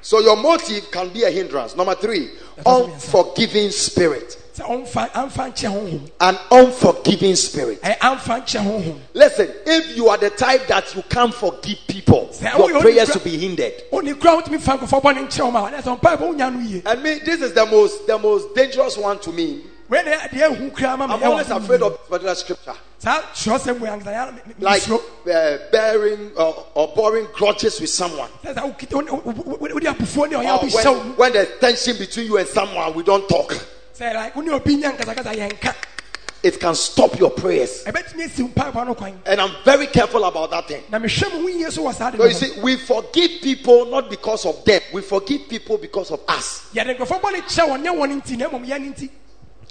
So 0.00 0.20
your 0.20 0.36
motive 0.36 0.92
can 0.92 1.08
be 1.08 1.24
a 1.24 1.30
hindrance. 1.30 1.74
Number 1.76 1.96
three, 1.96 2.30
unforgiving 2.64 3.70
spirit. 3.72 4.40
Sɛ 4.58 4.64
ɔmfa 4.66 5.10
amfa 5.12 5.52
nkyɛ 5.52 5.68
honhom 5.72 6.10
An 6.20 6.38
unforgiving 6.50 7.36
spirit. 7.36 7.80
ɛyɛ 7.82 7.98
amfa 7.98 8.40
nkyɛ 8.42 8.60
honhom 8.64 8.98
Listen, 9.14 9.48
if 9.66 9.96
you 9.96 10.08
are 10.08 10.16
the 10.18 10.30
type 10.30 10.66
that 10.66 10.94
you 10.94 11.02
can't 11.08 11.34
forgive 11.34 11.78
people, 11.86 12.30
your 12.40 12.80
prayers 12.80 13.08
will 13.14 13.20
be 13.22 13.36
hindered. 13.38 13.72
wone 13.92 14.14
kura 14.18 14.42
wotumi 14.42 14.60
fa 14.60 14.76
nkɔfɔ 14.78 15.02
bɔne 15.02 15.26
nkyɛ 15.28 15.40
wo 15.44 15.50
ma 15.50 15.70
ɛnɛ 15.70 15.82
sɛ 15.82 16.00
mpaebɔ 16.00 16.18
wonya 16.20 16.52
no 16.52 16.60
yie 16.60 16.82
And 16.86 17.02
me, 17.02 17.18
this 17.24 17.40
is 17.40 17.52
the 17.52 17.66
most 17.66 18.06
the 18.06 18.18
most 18.18 18.54
dangerous 18.54 18.96
one 18.96 19.18
to 19.20 19.32
me. 19.32 19.62
wei 19.88 20.02
ne 20.02 20.12
deɛ 20.12 20.48
ɛhu 20.56 20.74
kura 20.76 20.96
ma 20.96 21.06
me 21.06 21.14
I'm 21.14 21.22
always 21.24 21.50
afraid 21.50 21.82
of 21.82 22.08
particular 22.08 22.34
scripture. 22.34 22.74
saa 22.98 23.20
twerɛsɛm 23.34 23.78
wei 23.80 23.88
ankasa 23.90 24.12
yɛ 24.12 24.32
me- 24.34 24.40
me- 24.46 24.54
Like 24.58 24.88
uh, 24.90 24.98
bearing 25.70 26.32
uh, 26.36 26.52
or 26.74 26.88
boring 26.94 27.26
grudges 27.32 27.80
with 27.80 27.90
someone. 27.90 28.28
Or 28.44 28.52
when, 28.52 29.06
when 31.16 31.32
there's 31.32 31.48
tension 31.60 31.96
between 31.96 32.26
you 32.26 32.38
and 32.38 32.48
someone, 32.48 32.94
we 32.94 33.02
don't 33.02 33.28
talk. 33.28 33.54
Sɛ 33.98 34.14
like 34.14 34.36
wone 34.36 34.50
obi 34.50 34.76
nya 34.76 34.92
nkasakasa 34.96 35.34
yɛnka 35.34 35.74
It 36.40 36.60
can 36.60 36.76
stop 36.76 37.18
your 37.18 37.30
prayers. 37.30 37.82
ɛbɛtumi 37.84 38.24
asi 38.26 38.42
wo 38.44 38.48
mpaebɔ 38.50 38.86
no 38.86 38.94
kwan 38.94 39.20
And 39.26 39.40
I'm 39.40 39.50
very 39.64 39.88
careful 39.88 40.22
about 40.24 40.50
that 40.52 40.68
thing. 40.68 40.84
na 40.88 40.98
mehwɛ 41.00 41.32
mo 41.32 41.40
ho 41.42 41.48
yie 41.48 41.68
so 41.70 41.82
wɔ 41.82 41.94
saa 41.94 42.10
de 42.10 42.16
So 42.18 42.22
no 42.22 42.28
you 42.28 42.34
see, 42.34 42.60
we 42.60 42.76
forgive 42.76 43.40
people 43.42 43.86
not 43.86 44.08
because 44.08 44.46
of 44.46 44.64
them, 44.64 44.80
we 44.92 45.02
forgive 45.02 45.48
people 45.48 45.78
because 45.78 46.10
of 46.12 46.20
us. 46.28 46.68
yɛde 46.74 46.96
nkurɔfoɔ 46.96 47.20
bɔne 47.20 47.40
kyɛ 47.42 47.68
wɔn 47.68 47.82
nyɛ 47.84 47.96
wɔn 47.96 48.22
nti 48.22 48.36
na 48.38 48.48
mmom 48.48 48.64
yɛn 48.66 48.94
nti 48.94 49.10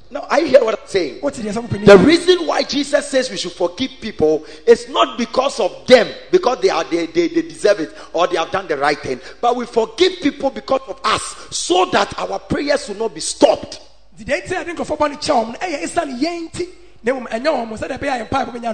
Now, 0.09 0.21
are 0.29 0.39
you 0.39 0.47
hear 0.47 0.63
what 0.63 0.79
I'm 0.79 0.87
saying? 0.87 1.19
wote 1.21 1.33
deɛ 1.35 1.53
sɛ 1.53 1.85
The 1.85 1.97
reason 1.97 2.45
why 2.47 2.63
Jesus 2.63 3.09
says 3.09 3.29
we 3.29 3.37
should 3.37 3.51
forgive 3.53 3.91
people 4.01 4.45
is 4.65 4.89
not 4.89 5.17
because 5.17 5.59
of 5.61 5.85
them, 5.87 6.07
because 6.31 6.59
they 6.61 6.69
are 6.69 6.83
they, 6.85 7.05
they, 7.07 7.27
they 7.29 7.41
deserve 7.43 7.79
it 7.79 7.93
or 8.13 8.27
they 8.27 8.35
have 8.37 8.51
done 8.51 8.67
the 8.67 8.77
right 8.77 8.99
thing, 8.99 9.21
but 9.39 9.55
we 9.55 9.65
forgive 9.65 10.19
people 10.21 10.49
because 10.49 10.81
of 10.89 10.99
us, 11.05 11.47
so 11.51 11.85
that 11.91 12.17
our 12.19 12.39
prayers 12.39 12.87
will 12.89 12.95
not 12.97 13.13
be 13.15 13.21
stopped. 13.21 13.81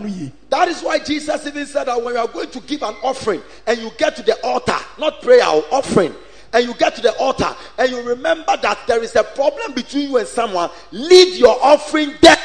Yie 0.08 0.32
That 0.49 0.67
is 0.69 0.82
why 0.82 0.99
Jesus 0.99 1.45
even 1.45 1.65
said 1.65 1.86
that 1.86 2.01
when 2.01 2.13
you 2.13 2.19
are 2.19 2.27
going 2.27 2.49
to 2.49 2.60
give 2.62 2.82
an 2.84 2.95
offering 3.03 3.41
and 3.67 3.79
you 3.79 3.91
get 3.97 4.15
to 4.15 4.23
the 4.23 4.41
altar, 4.45 4.77
not 4.97 5.21
prayer 5.21 5.45
or 5.45 5.63
offering, 5.71 6.13
and 6.53 6.65
you 6.65 6.73
get 6.75 6.95
to 6.95 7.01
the 7.01 7.13
altar 7.17 7.53
and 7.77 7.91
you 7.91 8.01
remember 8.01 8.56
that 8.62 8.79
there 8.88 9.03
is 9.03 9.15
a 9.15 9.23
problem 9.23 9.73
between 9.73 10.10
you 10.10 10.17
and 10.17 10.27
someone, 10.27 10.69
leave 10.91 11.36
your 11.38 11.58
offering 11.62 12.13
there 12.21 12.38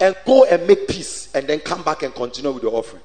and 0.00 0.16
go 0.24 0.44
and 0.44 0.66
make 0.66 0.88
peace 0.88 1.34
and 1.34 1.46
then 1.46 1.60
come 1.60 1.82
back 1.82 2.02
and 2.02 2.14
continue 2.14 2.52
with 2.52 2.62
your 2.62 2.74
offering. 2.74 3.02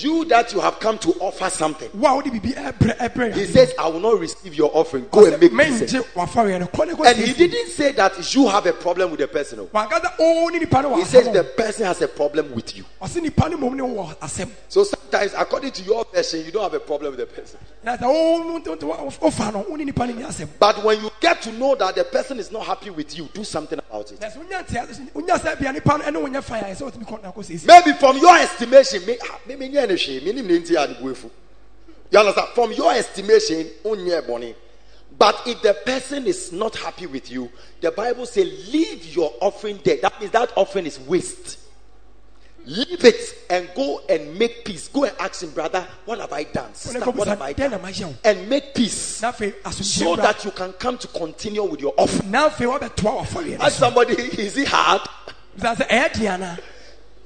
You 0.00 0.24
that 0.26 0.52
you 0.52 0.60
have 0.60 0.78
come 0.80 0.98
to 0.98 1.10
offer 1.20 1.50
something. 1.50 1.90
He 1.92 3.44
says, 3.46 3.74
I 3.78 3.88
will 3.88 4.00
not 4.00 4.18
receive 4.20 4.54
your 4.54 4.70
offering. 4.74 5.06
Go 5.10 5.26
and 5.26 5.40
make 5.40 5.50
peace. 5.50 5.92
And 5.92 7.16
he 7.16 7.32
didn't 7.32 7.68
say 7.70 7.92
that 7.92 8.34
you 8.34 8.48
have 8.48 8.66
a 8.66 8.72
problem 8.72 9.10
with 9.10 9.20
the 9.20 9.28
person. 9.28 9.60
Oh. 9.60 10.96
He 10.98 11.04
says 11.04 11.32
the 11.32 11.44
person 11.56 11.86
has 11.86 12.02
a 12.02 12.08
problem 12.08 12.52
with 12.54 12.76
you. 12.76 12.84
So 14.68 14.84
sometimes, 14.84 15.32
according 15.36 15.72
to 15.72 15.82
your 15.82 16.04
version, 16.12 16.44
you 16.44 16.52
don't 16.52 16.62
have 16.62 16.74
a 16.74 16.80
problem 16.80 17.16
with 17.16 17.20
the 17.20 17.26
person. 17.26 17.58
But 20.58 20.84
when 20.84 21.00
you 21.02 21.10
get 21.20 21.42
to 21.42 21.52
know 21.52 21.74
that 21.76 21.94
the 21.94 22.04
person 22.04 22.38
is 22.38 22.50
not 22.52 22.66
happy 22.66 22.90
with 22.90 23.16
you, 23.16 23.28
do 23.32 23.44
something 23.44 23.78
about 23.78 24.12
it. 24.12 24.20
Maybe 27.66 27.92
from 27.98 28.18
your 28.18 28.36
estimation, 28.38 29.02
ah, 29.22 29.38
you 32.10 32.18
understand? 32.18 32.48
From 32.54 32.72
your 32.72 32.92
estimation, 32.92 33.68
but 35.18 35.42
if 35.46 35.62
the 35.62 35.74
person 35.84 36.26
is 36.26 36.52
not 36.52 36.76
happy 36.76 37.06
with 37.06 37.30
you, 37.30 37.50
the 37.80 37.90
Bible 37.90 38.24
says, 38.26 38.72
leave 38.72 39.04
your 39.14 39.32
offering 39.40 39.80
there. 39.84 39.96
That 40.02 40.18
means 40.20 40.32
that 40.32 40.52
offering 40.56 40.86
is 40.86 40.98
waste. 41.00 41.58
Leave 42.66 43.02
it 43.04 43.34
and 43.48 43.68
go 43.74 44.02
and 44.10 44.38
make 44.38 44.64
peace. 44.64 44.88
Go 44.88 45.04
and 45.04 45.14
ask 45.18 45.42
him, 45.42 45.50
brother, 45.52 45.86
what 46.04 46.18
have 46.20 46.32
I 46.34 46.44
done? 46.44 46.74
Sister, 46.74 46.98
what 47.16 47.26
have 47.28 47.40
I 47.40 47.52
done? 47.70 47.80
And 48.24 48.48
make 48.48 48.74
peace 48.74 49.22
so 49.86 50.16
that 50.16 50.44
you 50.44 50.50
can 50.50 50.72
come 50.74 50.98
to 50.98 51.08
continue 51.08 51.64
with 51.64 51.80
your 51.80 51.94
offering. 51.96 52.30
Ask 53.60 53.78
somebody, 53.78 54.12
is 54.42 54.54
he 54.56 54.64
hard? 54.66 55.00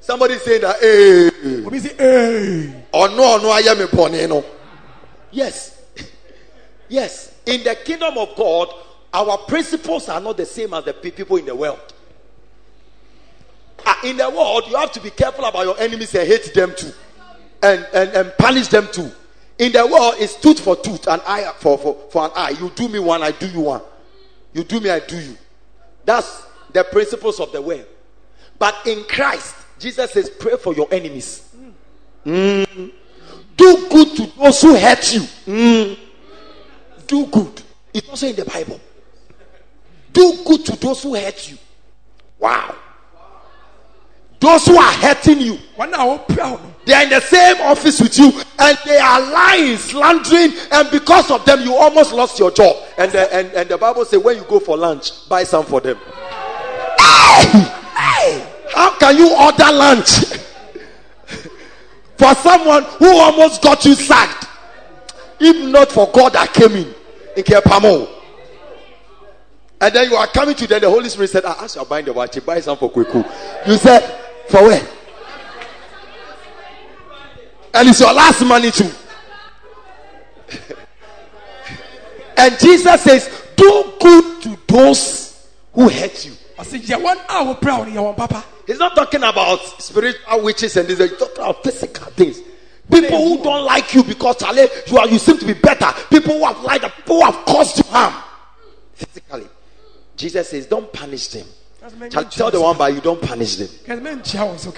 Somebody 0.02 0.36
saying 0.38 0.62
that, 0.62 0.80
hey, 0.80 1.64
obi 1.64 1.78
say, 1.78 1.94
ee 1.94 2.74
or 2.92 3.08
no, 3.10 3.38
no, 3.38 3.50
I 3.50 3.60
am 3.60 3.80
a 3.80 3.86
pony, 3.86 4.26
no. 4.26 4.44
Yes. 5.30 5.80
Yes. 6.88 7.32
In 7.46 7.62
the 7.62 7.76
kingdom 7.76 8.18
of 8.18 8.34
God, 8.34 8.68
our 9.14 9.38
principles 9.38 10.08
are 10.08 10.20
not 10.20 10.36
the 10.36 10.44
same 10.44 10.74
as 10.74 10.84
the 10.84 10.92
people 10.92 11.36
in 11.36 11.46
the 11.46 11.54
world. 11.54 11.78
Ah, 13.86 14.00
In 14.02 14.16
the 14.16 14.28
world, 14.28 14.64
you 14.68 14.76
have 14.76 14.90
to 14.90 15.00
be 15.00 15.10
careful 15.10 15.44
about 15.44 15.64
your 15.64 15.78
enemies 15.78 16.12
and 16.16 16.26
hate 16.26 16.52
them 16.52 16.74
too, 16.76 16.92
and, 17.62 17.86
and, 17.94 18.10
and 18.10 18.32
punish 18.38 18.66
them 18.68 18.88
too. 18.90 19.08
In 19.60 19.70
the 19.70 19.86
world, 19.86 20.14
it's 20.18 20.34
tooth 20.34 20.58
for 20.58 20.74
tooth, 20.74 21.06
and 21.06 21.22
eye 21.24 21.52
for, 21.58 21.78
for, 21.78 21.96
for 22.10 22.24
an 22.24 22.32
eye. 22.34 22.56
You 22.60 22.70
do 22.70 22.88
me 22.88 22.98
one, 22.98 23.22
I 23.22 23.30
do 23.30 23.46
you 23.46 23.60
one. 23.60 23.82
You 24.52 24.64
do 24.64 24.80
me, 24.80 24.90
I 24.90 24.98
do 24.98 25.16
you. 25.16 25.38
That's 26.04 26.44
the 26.72 26.82
principles 26.82 27.38
of 27.38 27.52
the 27.52 27.62
world. 27.62 27.86
But 28.58 28.74
in 28.84 29.04
Christ, 29.04 29.54
Jesus 29.82 30.12
says, 30.12 30.30
pray 30.30 30.56
for 30.56 30.72
your 30.74 30.86
enemies. 30.92 31.42
Mm. 32.24 32.92
Do 33.56 33.88
good 33.90 34.16
to 34.16 34.32
those 34.38 34.62
who 34.62 34.76
hurt 34.78 35.12
you. 35.12 35.20
Mm. 35.20 35.98
Do 37.08 37.26
good. 37.26 37.62
It's 37.92 38.08
also 38.08 38.28
in 38.28 38.36
the 38.36 38.44
Bible. 38.44 38.80
Do 40.12 40.44
good 40.46 40.64
to 40.66 40.76
those 40.76 41.02
who 41.02 41.16
hurt 41.16 41.50
you. 41.50 41.58
Wow. 42.38 42.76
Those 44.38 44.66
who 44.66 44.76
are 44.76 44.92
hurting 44.92 45.40
you, 45.40 45.58
wɔn 45.76 45.92
a 45.92 45.98
wɔpira 45.98 46.50
wo 46.50 46.56
no 46.56 46.74
they 46.84 46.94
are 46.94 47.02
in 47.04 47.10
the 47.10 47.20
same 47.20 47.60
office 47.60 48.00
with 48.00 48.18
you 48.18 48.32
and 48.58 48.78
they 48.84 48.98
are 48.98 49.20
lying, 49.20 49.76
slandering, 49.76 50.52
and 50.72 50.90
because 50.90 51.30
of 51.30 51.44
them, 51.44 51.60
you 51.62 51.74
almost 51.76 52.12
lost 52.12 52.40
your 52.40 52.50
job. 52.50 52.76
And 52.98 53.12
the, 53.12 53.32
and, 53.32 53.52
and 53.52 53.68
the 53.68 53.78
Bible 53.78 54.04
says, 54.04 54.20
when 54.20 54.36
you 54.36 54.42
go 54.44 54.58
for 54.58 54.76
lunch, 54.76 55.28
buy 55.28 55.44
some 55.44 55.64
for 55.64 55.80
them. 55.80 55.98
How 58.74 58.98
can 58.98 59.16
you 59.16 59.34
order 59.34 59.70
lunch 59.72 60.10
for 62.16 62.34
someone 62.36 62.84
who 62.84 63.16
almost 63.16 63.62
got 63.62 63.84
you 63.84 63.94
sacked? 63.94 64.46
If 65.38 65.68
not 65.70 65.90
for 65.90 66.10
God 66.10 66.32
that 66.34 66.52
came 66.54 66.72
in, 66.72 66.94
in 67.36 67.42
Kepamo. 67.42 68.08
And 69.80 69.92
then 69.92 70.10
you 70.10 70.16
are 70.16 70.28
coming 70.28 70.54
to 70.54 70.66
them, 70.66 70.80
the 70.80 70.88
Holy 70.88 71.08
Spirit 71.08 71.30
said, 71.30 71.44
ah, 71.44 71.56
I 71.60 71.64
as 71.64 71.74
you 71.74 71.84
buying 71.84 72.04
the 72.04 72.12
watch, 72.12 72.38
buy 72.46 72.60
some 72.60 72.76
for 72.78 72.90
Kweku. 72.90 73.66
You 73.66 73.76
said, 73.76 74.00
for 74.48 74.62
where? 74.62 74.86
And 77.74 77.88
it's 77.88 77.98
your 77.98 78.12
last 78.12 78.44
money 78.44 78.70
too. 78.70 78.90
and 82.36 82.58
Jesus 82.60 83.02
says, 83.02 83.28
do 83.56 83.92
good 84.00 84.42
to 84.42 84.58
those 84.68 85.48
who 85.72 85.88
hurt 85.88 86.24
you. 86.26 86.32
Ɔse 86.62 86.78
yɛ 86.80 87.00
wɔn 87.02 87.18
a 87.28 87.44
wɔpira 87.54 87.78
wo 87.78 87.84
no 87.84 88.12
yɛ 88.12 88.16
papa 88.16 88.44
He's 88.66 88.78
not 88.78 88.94
talking 88.94 89.22
about 89.22 89.58
spiritual 89.82 90.42
witches 90.42 90.76
and 90.76 90.88
this. 90.88 90.98
He's 90.98 91.18
talking 91.18 91.36
about 91.38 91.64
physical 91.64 92.06
things. 92.12 92.40
People 92.90 93.18
who 93.36 93.42
don't 93.42 93.64
like 93.64 93.92
you 93.94 94.04
because 94.04 94.36
Charlie, 94.38 94.68
you 94.86 94.98
are 94.98 95.08
you 95.08 95.18
seem 95.18 95.38
to 95.38 95.46
be 95.46 95.54
better. 95.54 95.86
People 96.10 96.34
who 96.34 96.44
have 96.44 96.60
lied, 96.62 96.80
people 96.82 97.16
who 97.20 97.24
have 97.24 97.44
caused 97.44 97.78
you 97.78 97.84
harm 97.90 98.14
physically. 98.94 99.46
Jesus 100.16 100.48
says, 100.48 100.66
don't 100.66 100.92
punish 100.92 101.28
them. 101.28 101.46
Tell, 102.10 102.24
tell 102.26 102.50
the 102.50 102.60
one 102.60 102.76
by 102.78 102.90
you, 102.90 103.00
don't 103.00 103.20
punish 103.20 103.56
them. 103.56 103.68
kɛsɛ 103.68 104.00
menkyia 104.00 104.46
wɔn 104.46 104.58
so 104.58 104.72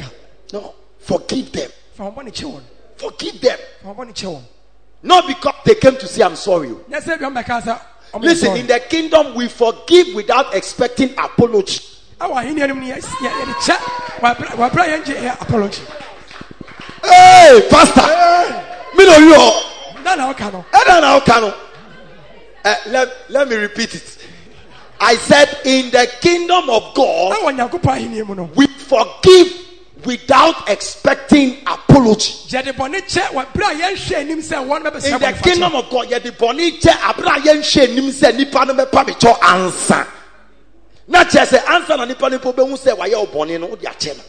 No, 0.53 0.75
forgive 1.01 1.53
them. 1.53 1.71
fa 1.95 2.05
wɔn 2.05 2.15
bɔ 2.15 2.25
ne 2.25 2.61
Forgive 2.97 3.41
them. 3.41 3.59
fa 3.83 3.89
wɔn 3.89 3.97
bɔ 4.15 4.33
ne 4.35 4.43
Not 5.03 5.27
because 5.27 5.55
they 5.67 5.75
came 5.75 5.97
to 5.97 6.07
say, 6.09 6.23
I'm 6.23 6.37
sorry. 6.37 6.71
Nyɛ 8.21 8.21
sɛ 8.21 8.21
bi 8.21 8.21
wɔn 8.21 8.21
bɛka 8.21 8.21
sɛ 8.21 8.21
ɔmo 8.21 8.21
yɛ 8.21 8.25
Listen, 8.25 8.57
in 8.57 8.67
the 8.67 8.81
kingdom, 8.81 9.35
we 9.35 9.49
forgive 9.49 10.15
without 10.15 10.55
expecting 10.55 11.11
apology. 11.19 11.81
ɛwɔ 12.21 12.35
ahenni 12.37 12.63
anim 12.63 12.81
no 12.81 12.87
yɛ 12.87 13.01
yɛ 13.01 13.55
kyɛ 13.65 13.77
wɔapira 14.21 14.51
wɔapira 14.57 14.85
yɛn 14.89 15.05
gye 15.05 15.15
yɛ 15.15 15.41
apology 15.43 15.83
Hey, 17.05 17.67
Pastor! 17.71 18.01
Me 18.97 19.05
know 19.05 19.19
you. 19.19 20.03
na 20.03 20.15
na 20.15 20.33
ɔka 20.33 20.53
no 20.53 20.65
Ɛna 20.73 21.01
na 21.01 21.21
ɔka 21.21 21.41
no. 21.41 21.55
Let, 22.91 23.09
let 23.29 23.49
me 23.49 23.57
repeat 23.57 23.95
it. 23.95 24.19
I 25.01 25.17
said, 25.17 25.59
in 25.67 25.91
the 25.91 26.09
kingdom 26.23 26.71
of 26.71 26.95
God, 26.95 27.37
ɛwɔ 27.37 27.59
nyankopɔn 27.59 27.99
ahenni 27.99 28.27
mu 28.27 28.35
no 28.35 28.45
we 28.55 28.67
forgive 28.69 29.64
without 30.05 30.69
expecting 30.69 31.59
apology. 31.67 32.33
yɛde 32.49 32.73
bɔne 32.73 33.01
kyɛ 33.07 33.29
wɔapira 33.33 33.73
yɛn 33.81 33.95
hwɛ 33.97 34.17
anim 34.17 34.41
sɛ 34.41 34.57
wɔn 34.67 34.83
bɛbɛsɛ 34.85 35.13
In 35.13 35.19
the 35.21 35.33
kingdom 35.43 35.75
of 35.75 35.91
God, 35.91 36.09
yɛde 36.09 36.31
bɔne 36.37 36.81
kyɛ 36.81 36.93
abere 37.01 37.29
a 37.29 37.41
yɛnhwɛ 37.41 37.83
anim 37.91 38.11
sɛ 38.11 38.37
nipa 38.37 38.65
no 38.65 38.75
bɛpa 38.75 39.07
me 39.07 39.13
kyɛ 39.15 39.39
ansa. 39.41 40.07
Na 41.09 41.25
kyerɛ 41.25 41.47
sɛ 41.47 41.65
ansa 41.65 41.97
na 41.97 42.05
nipa 42.05 42.29
no 42.29 42.39
mpo 42.39 42.53
bɛhu 42.55 42.77
sɛ 42.79 42.97
wayɛ 42.97 43.17
wo 43.17 43.27
bɔne 43.27 43.61
no 43.61 43.67
wode 43.67 43.83
akyɛ 43.83 44.17
no. 44.17 44.23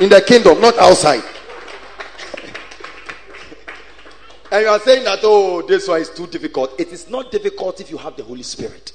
In 0.00 0.08
the 0.08 0.20
kingdom, 0.22 0.60
not 0.60 0.78
outside. 0.78 1.22
And 4.50 4.62
you 4.62 4.68
are 4.68 4.80
saying 4.80 5.04
that, 5.04 5.20
oh, 5.22 5.60
this 5.62 5.86
one 5.86 6.00
is 6.00 6.08
too 6.08 6.26
difficult. 6.26 6.80
It 6.80 6.88
is 6.88 7.10
not 7.10 7.30
difficult 7.30 7.80
if 7.82 7.90
you 7.90 7.98
have 7.98 8.16
the 8.16 8.22
Holy 8.24 8.42
Spirit. 8.42 8.92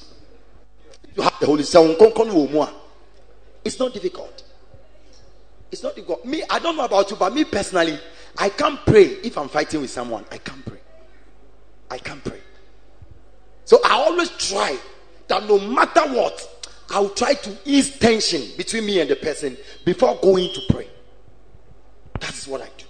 If 1.08 1.16
you 1.16 1.22
have 1.24 1.40
the 1.40 1.46
Holy 1.46 1.62
Spirit. 1.64 2.85
It's 3.66 3.80
not 3.80 3.94
difficult. 3.94 4.44
It's 5.72 5.82
not 5.82 5.96
difficult. 5.96 6.24
Me, 6.24 6.44
I 6.50 6.60
don't 6.60 6.78
know 6.78 6.86
about 6.86 7.10
you, 7.10 7.18
but 7.18 7.34
me 7.34 7.44
personally, 7.44 8.00
I 8.38 8.50
can't 8.50 8.80
pray 8.86 9.06
if 9.24 9.38
I'm 9.38 9.50
fighting 9.50 9.82
with 9.82 9.90
someone. 9.90 10.24
I 10.32 10.38
can't 10.38 10.64
pray. 10.64 10.80
I 11.90 11.98
can't 11.98 12.24
pray. 12.24 12.40
So 13.66 13.80
I 13.84 13.94
always 13.94 14.30
try 14.30 14.78
that 15.28 15.48
no 15.48 15.60
matter 15.60 16.02
what, 16.14 16.48
I'll 16.92 17.10
try 17.10 17.34
to 17.34 17.58
ease 17.66 17.98
tension 17.98 18.44
between 18.56 18.86
me 18.86 19.02
and 19.02 19.10
the 19.10 19.16
person 19.16 19.58
before 19.84 20.16
going 20.22 20.54
to 20.54 20.62
pray. 20.70 20.88
That's 22.20 22.48
what 22.48 22.62
I 22.62 22.70
do. 22.78 22.86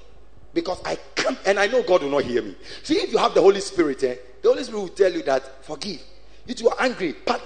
Because 0.54 0.82
I 0.86 0.98
can't, 1.16 1.38
and 1.46 1.58
I 1.58 1.68
know 1.68 1.84
God 1.84 2.04
will 2.04 2.10
not 2.10 2.24
hear 2.24 2.42
me. 2.42 2.56
See, 2.84 2.96
if 2.96 3.12
you 3.14 3.18
have 3.18 3.34
the 3.34 3.42
Holy 3.42 3.62
Spirit, 3.62 4.04
eh, 4.04 4.16
the 4.42 4.50
Holy 4.50 4.64
Spirit 4.64 4.80
will 4.80 4.88
tell 4.90 5.12
you 5.12 5.24
that 5.24 5.64
forgive. 5.64 6.02
If 6.46 6.60
you 6.62 6.70
are 6.70 6.76
angry, 6.80 7.16
but 7.26 7.42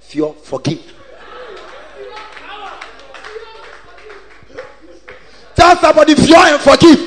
fear, 0.00 0.32
forgive. 0.32 0.94
Tell 5.54 5.76
somebody, 5.76 6.14
fear 6.14 6.36
and 6.36 6.60
forgive. 6.60 6.98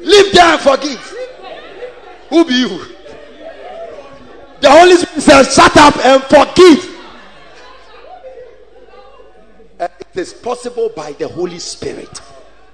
Live 0.00 0.32
there 0.32 0.44
and 0.44 0.60
forgive. 0.60 1.16
Who 2.28 2.44
be 2.44 2.54
you? 2.54 2.84
The 4.60 4.70
Holy 4.70 4.94
Spirit 4.96 5.22
says, 5.22 5.54
shut 5.54 5.76
up 5.76 5.96
and 6.04 6.22
forgive. 6.24 6.90
It 9.80 10.18
is 10.18 10.32
possible 10.32 10.90
by 10.94 11.12
the 11.12 11.26
Holy 11.26 11.58
Spirit. 11.58 12.20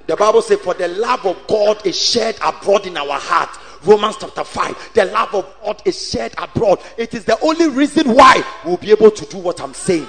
The 0.06 0.16
Bible 0.16 0.42
says, 0.42 0.60
For 0.60 0.74
the 0.74 0.88
love 0.88 1.26
of 1.26 1.46
God 1.46 1.86
is 1.86 1.98
shed 1.98 2.36
abroad 2.42 2.86
in 2.86 2.96
our 2.96 3.18
heart 3.18 3.50
Romans 3.84 4.16
chapter 4.18 4.44
5. 4.44 4.90
The 4.94 5.04
love 5.06 5.34
of 5.34 5.54
God 5.62 5.82
is 5.84 6.10
shared 6.10 6.34
abroad. 6.38 6.80
It 6.96 7.14
is 7.14 7.24
the 7.24 7.38
only 7.40 7.68
reason 7.68 8.14
why 8.14 8.42
we'll 8.64 8.76
be 8.76 8.90
able 8.90 9.10
to 9.10 9.24
do 9.26 9.38
what 9.38 9.60
I'm 9.60 9.74
saying. 9.74 10.06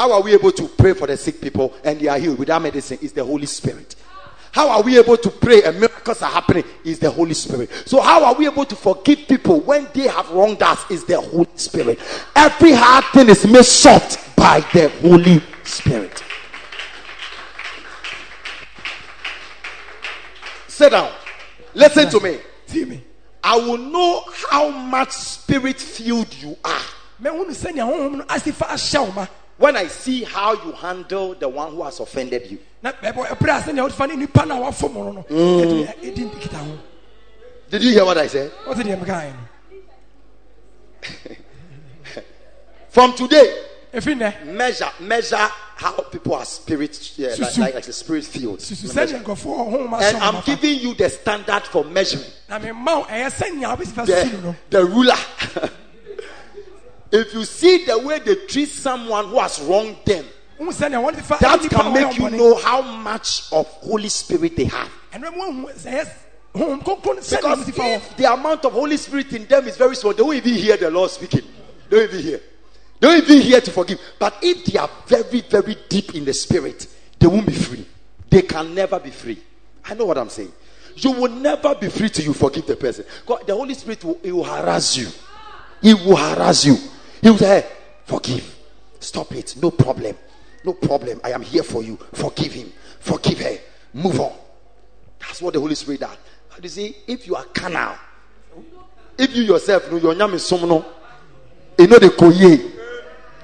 How, 0.00 0.12
are 0.12 0.22
we 0.22 0.32
able 0.32 0.50
to 0.52 0.66
pray 0.66 0.94
for 0.94 1.06
the 1.06 1.14
sick 1.14 1.42
people 1.42 1.74
and 1.84 2.00
they 2.00 2.08
are 2.08 2.18
healed 2.18 2.38
without 2.38 2.62
medicine? 2.62 2.98
It's 3.02 3.12
the 3.12 3.22
Holy 3.22 3.44
Spirit. 3.44 3.96
How 4.50 4.70
are 4.70 4.80
we 4.80 4.98
able 4.98 5.18
to 5.18 5.30
pray 5.30 5.62
and 5.62 5.78
miracles 5.78 6.22
are 6.22 6.30
happening? 6.30 6.64
Is 6.82 6.98
the 6.98 7.10
Holy 7.10 7.34
Spirit. 7.34 7.70
So 7.84 8.00
how 8.00 8.24
are 8.24 8.34
we 8.34 8.46
able 8.46 8.64
to 8.64 8.74
forgive 8.74 9.28
people 9.28 9.60
when 9.60 9.88
they 9.92 10.08
have 10.08 10.30
wronged 10.30 10.62
us? 10.62 10.90
Is 10.90 11.04
the 11.04 11.20
Holy 11.20 11.50
Spirit. 11.54 11.98
Every 12.34 12.72
hard 12.72 13.04
thing 13.12 13.28
is 13.28 13.46
made 13.46 13.62
soft 13.66 14.34
by 14.36 14.60
the 14.72 14.88
Holy 15.02 15.42
Spirit. 15.64 16.24
Sit 20.66 20.92
down. 20.92 21.12
Listen 21.74 22.08
to 22.08 22.20
me. 22.20 22.38
tie 22.66 22.84
me 22.84 23.04
I 23.44 23.58
will 23.58 23.76
know 23.76 24.24
how 24.50 24.70
much 24.70 25.10
spirit 25.10 25.78
filled 25.78 26.32
you 26.42 26.56
are 26.64 26.80
mɛhunu 29.60 29.68
sɛnea 29.68 29.68
honhom 29.68 29.68
no 29.68 29.68
asi 29.68 29.68
fa 29.68 29.68
ahyɛ 29.68 29.68
wo 29.68 29.68
ma 29.68 29.68
when 29.68 29.76
I 29.76 29.86
see 29.88 30.24
how 30.24 30.52
you 30.54 30.72
handle 30.72 31.34
the 31.34 31.48
one 31.48 31.72
who 31.72 31.82
has 31.84 32.00
offended 32.00 32.50
you. 32.50 32.58
na 32.82 32.92
bɛbɔ 32.92 33.26
ɛberɛ 33.26 33.58
a 33.58 33.62
sɛnea 33.62 33.82
wode 33.82 33.94
fa 33.94 34.06
ne 34.06 34.14
nnipa 34.14 34.46
no. 34.46 34.62
A 34.64 34.70
wafom 34.70 34.94
no 34.94 35.12
no 35.12 35.22
ɛde 35.22 35.86
ɛdi 36.02 36.40
kita 36.40 36.56
ho 36.56 36.78
Did 37.70 37.84
you 37.84 37.92
hear 37.92 38.04
what 38.04 38.18
I 38.18 38.26
said? 38.26 38.50
wote 38.66 38.76
deɛ 38.78 38.98
mekae 39.04 39.32
no 39.32 39.38
From 42.88 43.14
today, 43.14 43.66
measure 44.46 44.90
measure 45.00 45.36
how 45.76 45.92
people 46.10 46.34
are 46.34 46.44
spirit 46.44 47.12
yeah, 47.16 47.34
like, 47.38 47.56
like, 47.58 47.74
like 47.74 47.84
the 47.84 47.92
spirit 47.92 48.24
filled. 48.24 48.58
susu 48.58 48.88
sɛnea 48.88 49.22
nkurɔfoɔ 49.22 49.56
honhom 49.56 50.00
And 50.02 50.16
I'm 50.16 50.22
wo 50.22 50.32
ma 50.32 50.40
fa 50.40 50.56
giving 50.56 50.80
you 50.80 50.94
the 50.94 51.08
standard 51.08 51.62
for 51.64 51.84
measuring. 51.84 52.24
Na 52.48 52.58
memma 52.58 52.96
wo 53.00 53.04
ɛyɛ 53.04 53.30
sɛnea 53.30 53.76
wobɛsi 53.76 53.92
fa 53.92 54.02
susu 54.02 54.42
the, 54.42 54.56
the 54.70 54.84
ruler. 54.84 55.16
if 57.12 57.34
you 57.34 57.44
see 57.44 57.84
the 57.84 57.98
way 57.98 58.18
they 58.20 58.34
treat 58.46 58.66
someone 58.68 59.28
who 59.28 59.38
has 59.38 59.60
wronged 59.60 59.96
them, 60.04 60.24
wohu 60.58 60.72
sɛnea 60.72 61.02
wɔde 61.02 61.22
fa 61.22 61.38
that 61.40 61.60
can 61.68 61.92
make 61.92 62.18
you 62.18 62.30
know 62.30 62.54
how 62.56 62.82
much 62.82 63.52
of 63.52 63.66
Holy 63.66 64.08
Spirit 64.08 64.56
they 64.56 64.64
have. 64.64 64.90
ɛno 65.12 65.34
mu 65.34 65.42
ahu 65.42 65.72
sɛ 65.72 65.92
ɛyɛ 65.92 66.08
honhom 66.54 66.82
kronkron 66.84 67.30
Because 67.30 67.58
wosi 67.58 67.74
fa 67.74 67.82
wɔ 67.82 67.96
if 67.96 68.16
the 68.16 68.32
amount 68.32 68.64
of 68.64 68.72
Holy 68.72 68.96
Spirit 68.96 69.32
in 69.32 69.46
them 69.46 69.66
is 69.66 69.76
very 69.76 69.96
small, 69.96 70.12
they 70.12 70.22
won't 70.22 70.36
even 70.36 70.54
hear 70.54 70.76
the 70.76 70.90
Lord 70.90 71.10
speaking. 71.10 71.42
They 71.88 71.96
won't 71.98 72.10
even 72.12 72.24
hear. 72.24 72.40
They 73.00 73.06
won't 73.06 73.24
even 73.24 73.40
hear 73.40 73.60
to 73.60 73.70
forgive. 73.70 73.98
But 74.18 74.36
if 74.42 74.64
they 74.66 74.78
are 74.78 74.90
very, 75.06 75.40
very 75.40 75.76
deep 75.88 76.14
in 76.14 76.24
the 76.24 76.34
spirit, 76.34 76.86
they 77.18 77.26
won't 77.26 77.46
be 77.46 77.54
free. 77.54 77.86
They 78.28 78.42
can 78.42 78.74
never 78.74 78.98
be 79.00 79.10
free. 79.10 79.38
I 79.84 79.94
know 79.94 80.04
what 80.04 80.18
I'm 80.18 80.28
saying. 80.28 80.52
You 80.96 81.12
will 81.12 81.30
never 81.30 81.74
be 81.74 81.88
free 81.88 82.10
till 82.10 82.24
you 82.26 82.34
forgive 82.34 82.66
the 82.66 82.76
person. 82.76 83.04
God, 83.26 83.46
the 83.46 83.54
Holy 83.54 83.74
Spirit 83.74 84.04
will, 84.04 84.18
will 84.22 84.44
harass 84.44 84.96
you. 84.96 85.08
He 85.80 85.94
will 85.94 86.16
harass 86.16 86.64
you. 86.64 86.76
He 87.22 87.30
will 87.30 87.38
say, 87.38 87.60
hey, 87.60 87.68
forgive. 88.04 88.56
Stop 88.98 89.32
it. 89.32 89.56
No 89.60 89.70
problem. 89.70 90.16
No 90.64 90.72
problem. 90.74 91.20
I 91.24 91.32
am 91.32 91.42
here 91.42 91.62
for 91.62 91.82
you. 91.82 91.96
Forgive 92.12 92.52
him. 92.52 92.72
Forgive 93.00 93.40
her. 93.40 93.58
Move 93.94 94.20
on. 94.20 94.32
That's 95.18 95.42
what 95.42 95.54
the 95.54 95.60
Holy 95.60 95.74
Spirit 95.74 96.00
does. 96.00 96.16
But 96.50 96.64
you 96.64 96.70
see, 96.70 96.96
if 97.06 97.26
you 97.26 97.36
are 97.36 97.44
carnal, 97.44 97.94
if 99.18 99.34
you 99.34 99.42
yourself 99.42 99.90
know 99.90 99.98
your 99.98 100.14
name 100.14 100.34
is 100.34 100.42
somno, 100.42 100.84
you 101.78 101.86
know 101.86 101.98
the 101.98 102.08
koye. 102.08 102.70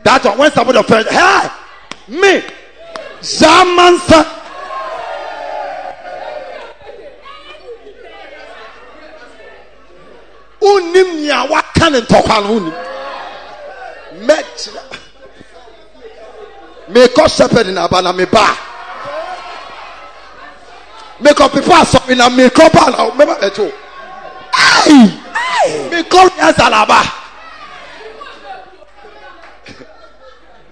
That 0.02 0.24
one 0.24 0.38
when 0.38 0.52
somebody 0.52 0.78
offends, 0.78 1.10
hey, 1.10 1.48
me, 2.08 2.42
Zamansa. 3.20 4.34
Unim 10.60 11.24
ya 11.26 11.44
waka 11.44 11.90
ne 11.90 12.00
ntɔkwa 12.00 12.42
no 12.42 12.60
unim. 12.60 12.95
Mɛkyerɛ. 14.26 14.82
Mekɔ 16.88 17.28
shepherd 17.28 17.66
na 17.68 17.84
aba 17.84 18.02
na 18.02 18.12
me 18.12 18.24
ba. 18.24 18.56
Mekɔ 21.20 21.48
pepa 21.52 21.80
asɔre 21.82 22.16
na 22.16 22.28
mekɔ 22.28 22.72
ba 22.72 22.90
na 22.90 23.10
mɛba 23.10 23.40
bɛto. 23.40 23.72
Ayi! 24.52 25.20
Mekɔ 25.90 26.30
yɛnsa 26.38 26.70
na 26.70 26.82
aba. 26.82 27.02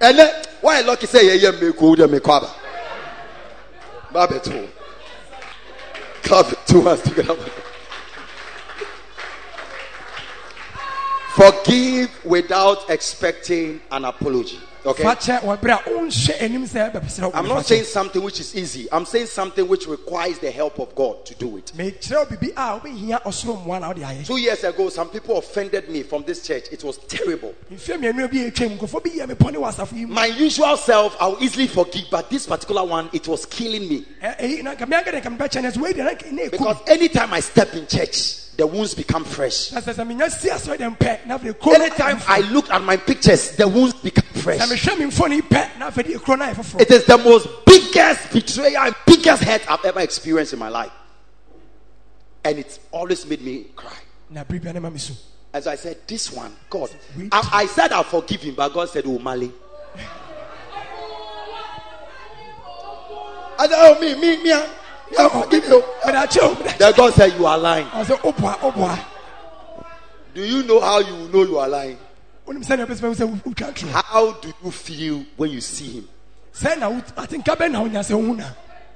Ɛnɛ 0.00 0.30
wayɛ 0.62 0.86
lucky 0.86 1.06
sɛ 1.06 1.20
yɛyɛ 1.22 1.52
meko 1.60 1.96
dɛ 1.96 2.06
mekɔ 2.08 2.36
aba. 2.36 2.50
Ba 4.12 4.26
bɛto. 4.26 4.68
Clap 6.22 6.66
two 6.66 6.82
hands 6.82 7.02
together. 7.02 7.36
Forgive 11.34 12.24
without 12.24 12.88
expecting 12.90 13.80
an 13.90 14.04
apology. 14.04 14.60
Okay. 14.86 15.02
fa 15.02 15.16
kyɛ 15.16 15.40
wɔ 15.40 15.58
berɛ 15.58 15.80
a 15.86 15.90
wonhwɛ 15.90 16.42
anim 16.42 16.64
sɛ 16.66 16.92
ɛbɛpɛsrɛ 16.92 17.22
wo 17.22 17.30
I'm 17.34 17.48
not 17.48 17.64
saying 17.66 17.84
something 17.84 18.22
which 18.22 18.38
is 18.38 18.54
easy. 18.54 18.86
I'm 18.92 19.06
saying 19.06 19.26
something 19.26 19.66
which 19.66 19.86
requires 19.86 20.38
the 20.38 20.50
help 20.50 20.78
of 20.78 20.94
God 20.94 21.24
to 21.24 21.34
do 21.34 21.56
it. 21.56 21.72
mekyerɛ 21.74 22.30
wo 22.30 22.36
biribi 22.36 22.50
a 22.52 22.78
wobɛhia 22.78 23.22
ɔsoro 23.24 23.64
mmoa 23.64 23.80
na 23.80 23.88
wode 23.88 23.96
ayɛ 23.96 24.26
Two 24.26 24.36
years 24.36 24.62
ago, 24.62 24.88
some 24.90 25.08
people 25.08 25.38
offended 25.38 25.88
me 25.88 26.02
from 26.04 26.22
this 26.24 26.46
church. 26.46 26.66
It 26.70 26.84
was 26.84 26.98
terrible. 26.98 27.54
mfie 27.72 27.96
mmienu 27.98 28.30
bi 28.30 28.50
ɛtwam 28.50 28.78
nkurɔfoɔ 28.78 29.02
bi 29.02 29.10
yɛ 29.10 29.28
me 29.28 29.34
pɔne 29.34 29.54
wɔ 29.56 29.72
asafo 29.72 29.92
yi 29.96 30.04
mu 30.04 30.14
My 30.14 30.26
usual 30.26 30.76
self, 30.76 31.16
I'll 31.18 31.38
easily 31.42 31.66
forgive, 31.66 32.04
but 32.10 32.28
this 32.30 32.46
particular 32.46 32.84
one, 32.84 33.08
it 33.14 33.26
was 33.26 33.46
killing 33.46 33.88
me. 33.88 34.04
Ɛ- 34.22 34.38
ɛyi 34.38 34.62
na 34.62 34.74
nka 34.74 34.86
meanka 34.86 35.10
de 35.10 35.20
nka 35.20 35.36
mebɛkyɛ 35.36 35.62
no 35.62 35.70
sɛ 35.70 35.76
wei 35.78 35.92
deɛ 35.94 36.04
na 36.04 36.10
nka- 36.10 36.30
na 36.32 36.42
ɛkum 36.42 36.50
Because 36.52 36.76
anytime 36.86 37.32
I 37.32 37.40
step 37.40 37.72
in 37.74 37.86
church, 37.86 38.34
the 38.56 38.66
wounds 38.66 38.94
become 38.94 39.24
fresh. 39.24 39.72
na 39.72 39.80
sɛ 39.80 39.94
sɛ 39.94 40.06
menya 40.06 40.30
si 40.30 40.48
asɔre 40.48 40.78
dɛ 40.78 40.96
mpɛ 40.96 41.26
na 41.26 41.38
afei 41.38 41.44
de 41.46 41.54
kuro 41.54 41.76
no 41.78 41.84
Anytime 41.84 42.20
I 42.28 42.40
look 42.50 42.70
at 42.70 42.82
my 42.82 42.96
pictures, 42.96 43.52
the 43.56 43.66
wounds 43.66 43.94
become 43.94 44.24
fresh. 44.42 44.60
mehwɛ 44.60 44.98
me 44.98 45.04
mfoni 45.06 45.40
pɛ 45.42 45.78
na 45.78 45.90
afei 45.90 46.04
de 46.06 46.18
kuro 46.18 46.36
no 46.36 46.44
ayɛ 46.46 46.54
foforɔ 46.54 46.80
It 46.80 46.90
is 46.90 47.04
the 47.04 47.18
most 47.18 47.48
biggest 47.66 48.30
betrayal 48.32 48.86
and 48.86 48.94
biggest 49.06 49.42
hurt 49.44 49.62
I've 49.70 49.84
ever 49.84 50.00
experienced 50.00 50.52
in 50.52 50.58
my 50.58 50.68
life. 50.68 50.92
And 52.44 52.58
it's 52.58 52.78
always 52.90 53.24
made 53.26 53.40
me 53.42 53.66
cry. 53.74 53.96
na 54.30 54.44
bere 54.44 54.58
bia 54.60 54.72
ne 54.72 54.80
ma 54.80 54.90
me 54.90 54.98
su 54.98 55.14
As 55.52 55.66
I 55.68 55.76
said, 55.76 55.98
this 56.08 56.32
one, 56.32 56.52
God. 56.68 56.90
I, 57.30 57.48
I 57.52 57.66
said 57.66 57.92
I'll 57.92 58.02
forgive 58.02 58.42
him, 58.42 58.56
but 58.56 58.72
God 58.74 58.88
said, 58.88 59.04
Oh, 59.06 59.20
Mali. 59.20 59.52
I 63.56 63.68
said, 63.68 63.76
Oh, 63.78 64.00
me, 64.00 64.14
me, 64.16 64.42
me, 64.42 64.50
ah. 64.52 64.66
I- 65.18 65.22
me, 65.22 65.28
I'll 65.30 65.42
forgive 65.42 65.64
you. 65.68 65.84
mede 66.06 66.16
akyɛ 66.16 66.42
o 66.42 66.54
mede 66.64 66.78
Then 66.78 66.92
God 66.96 67.14
said, 67.14 67.32
You 67.38 67.46
are 67.46 67.58
lying. 67.58 67.86
I 67.92 68.02
ɔsɛ 68.04 68.18
woboa 68.20 68.58
woboa 68.58 68.98
Do 70.34 70.42
you 70.44 70.62
know 70.64 70.80
how 70.80 70.98
you 70.98 71.28
know 71.32 71.42
you 71.44 71.58
are 71.58 71.68
lying? 71.68 71.98
wonim 72.46 72.64
sɛnea 72.64 72.86
wobɛsɛ 72.86 73.14
sɛ 73.14 73.40
wotwa 73.42 73.74
toro 73.74 73.92
How 73.92 74.32
do 74.32 74.52
you 74.64 74.70
feel 74.70 75.24
when 75.36 75.50
you 75.50 75.60
see 75.60 75.92
him? 76.00 76.08
sɛ 76.54 76.78
na 76.78 76.88
wo- 76.88 77.00
atenka 77.16 77.56
bɛ 77.56 77.70
na 77.70 77.80
wonya 77.82 78.00
sɛ 78.00 78.14
wohu 78.20 78.36
na 78.36 78.44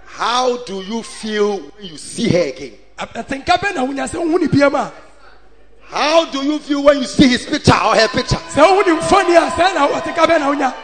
How 0.06 0.56
do 0.64 0.82
you 0.82 1.02
feel 1.02 1.58
when 1.58 1.86
you 1.86 1.96
see 1.98 2.28
her 2.28 2.48
again? 2.48 2.72
atenka 2.98 3.56
bɛ 3.58 3.74
na 3.74 3.86
wonya 3.86 4.08
sɛ 4.08 4.16
wohu 4.24 4.40
ne 4.40 4.46
biam 4.48 4.74
a 4.74 4.92
How 5.90 6.26
do 6.30 6.42
you 6.44 6.58
feel 6.58 6.82
when 6.82 6.98
you 6.98 7.06
see 7.06 7.28
his 7.28 7.46
picture 7.46 7.72
or 7.72 7.94
her 7.94 8.08
picture? 8.08 8.36
sɛ 8.36 8.62
wohu 8.62 8.86
ne 8.86 9.00
mfoni 9.00 9.36
a 9.36 9.50
sɛ 9.50 9.74
na 9.74 9.88
atenka 9.88 10.26
bɛ 10.26 10.40
na 10.40 10.52
wonya 10.52 10.74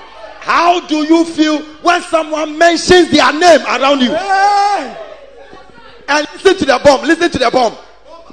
How 0.41 0.81
do 0.87 1.05
you 1.05 1.25
feel 1.25 1.59
when 1.83 2.03
someone 2.03 2.57
mentions 2.59 3.11
their 3.11 3.33
name 3.33 3.61
around 3.67 4.01
you? 4.03 4.11
And 6.09 6.27
listen 6.35 6.57
to 6.59 6.65
the 6.67 6.81
bomb. 6.85 7.07
Listen 7.07 7.31
to 7.31 7.39
the 7.39 7.51
bomb. 7.51 7.77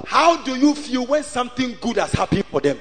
How 0.06 0.42
do 0.42 0.56
you 0.56 0.74
feel 0.74 1.06
when 1.06 1.22
something 1.22 1.76
good 1.80 1.96
has 1.96 2.12
happened 2.12 2.44
for 2.46 2.60
them? 2.60 2.78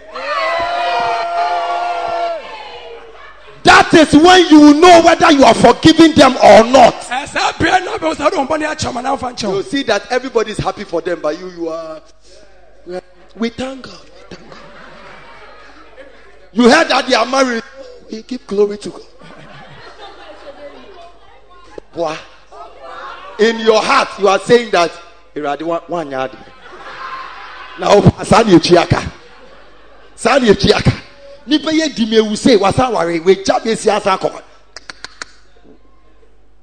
That 3.63 3.93
is 3.93 4.13
when 4.13 4.47
you 4.47 4.73
know 4.79 5.01
whether 5.03 5.31
you 5.31 5.43
are 5.43 5.53
forgiving 5.53 6.13
them 6.13 6.31
or 6.37 6.63
not. 6.71 6.93
Ɛ, 6.93 7.27
saa 7.27 7.51
berɛ 7.53 7.85
na 7.85 7.97
wobɛhu 7.97 8.15
sɛ 8.15 8.23
wode 8.23 8.35
wo 8.37 8.45
bɔne 8.47 8.67
akyɛ 8.67 8.93
ma 8.93 9.01
na 9.01 9.15
wofa 9.15 9.33
nkyɛ 9.33 9.55
You 9.55 9.63
see 9.63 9.83
that 9.83 10.11
everybody 10.11 10.51
is 10.51 10.57
happy 10.57 10.83
for 10.83 11.01
them, 11.01 11.19
but 11.21 11.37
you, 11.39 11.49
you 11.49 11.69
are. 11.69 12.01
We 13.35 13.49
thank 13.49 13.83
God. 13.83 13.99
We 14.03 14.35
thank 14.35 14.49
God. 14.49 14.59
You 16.53 16.69
heard 16.69 16.87
that 16.89 17.07
they 17.07 17.13
are 17.13 17.25
married. 17.25 17.63
We 18.11 18.23
give 18.23 18.45
glory 18.47 18.77
to 18.79 18.89
God. 18.89 19.05
Boy, 21.93 22.17
in 23.41 23.59
your 23.59 23.81
heart, 23.81 24.07
you 24.19 24.27
are 24.27 24.39
saying 24.39 24.71
that. 24.71 24.91
"Awurade, 25.35 25.63
wa- 25.63 25.81
wanyɛ 25.81 26.29
adeɛ." 26.29 26.51
Na 27.79 27.95
wo- 27.95 28.23
saa 28.23 28.43
na 28.43 28.51
etua 28.51 28.83
aka. 28.83 29.11
Saa 30.15 30.39
di 30.39 30.49
asa 33.89 34.17
akɔ. 34.17 34.41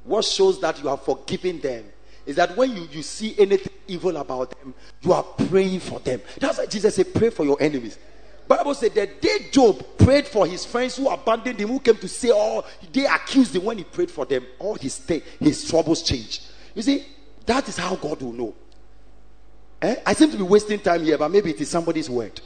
What 0.05 0.25
shows 0.25 0.61
that 0.61 0.83
you 0.83 0.89
are 0.89 0.97
forgiving 0.97 1.61
them 1.61 1.85
is 2.25 2.37
that 2.37 2.57
when 2.57 2.75
you, 2.77 2.89
you 2.93 3.03
see 3.03 3.35
anything 3.39 3.73
evil 3.87 4.17
about 4.17 4.51
them, 4.59 4.73
you 5.03 5.13
are 5.13 5.23
praying 5.23 5.81
for 5.81 5.99
them. 6.01 6.23
That's 6.39 6.59
why 6.59 6.67
Jesus 6.67 6.95
said, 6.95 7.13
Pray 7.13 7.31
for 7.31 7.45
your 7.45 7.61
enemies. 7.61 7.99
Bible 8.47 8.75
said 8.75 8.95
that 8.95 9.21
day 9.21 9.49
Job 9.51 9.85
prayed 9.99 10.27
for 10.27 10.47
his 10.47 10.65
friends 10.65 10.97
who 10.97 11.09
abandoned 11.09 11.59
him, 11.59 11.69
who 11.69 11.81
came 11.81 11.97
to 11.97 12.09
say, 12.09 12.31
Oh, 12.33 12.65
they 12.93 13.05
accused 13.05 13.55
him 13.57 13.65
when 13.65 13.79
he 13.79 13.85
prayed 13.85 14.11
for 14.11 14.25
them. 14.25 14.47
All 14.59 14.75
his 14.77 14.99
th- 14.99 15.23
his 15.39 15.69
troubles 15.69 16.03
changed. 16.03 16.43
You 16.79 16.83
see, 16.83 17.05
that 17.45 17.69
is 17.69 17.77
how 17.77 17.97
God 17.97 18.23
will 18.23 18.33
know. 18.33 18.55
Eh? 19.83 19.97
I 20.07 20.13
seem 20.13 20.31
to 20.31 20.37
be 20.37 20.45
wasting 20.45 20.79
time 20.79 21.03
here, 21.03 21.19
but 21.19 21.29
maybe 21.29 21.51
it 21.51 21.61
is 21.61 21.69
somebody's 21.69 22.09
word. 22.09 22.41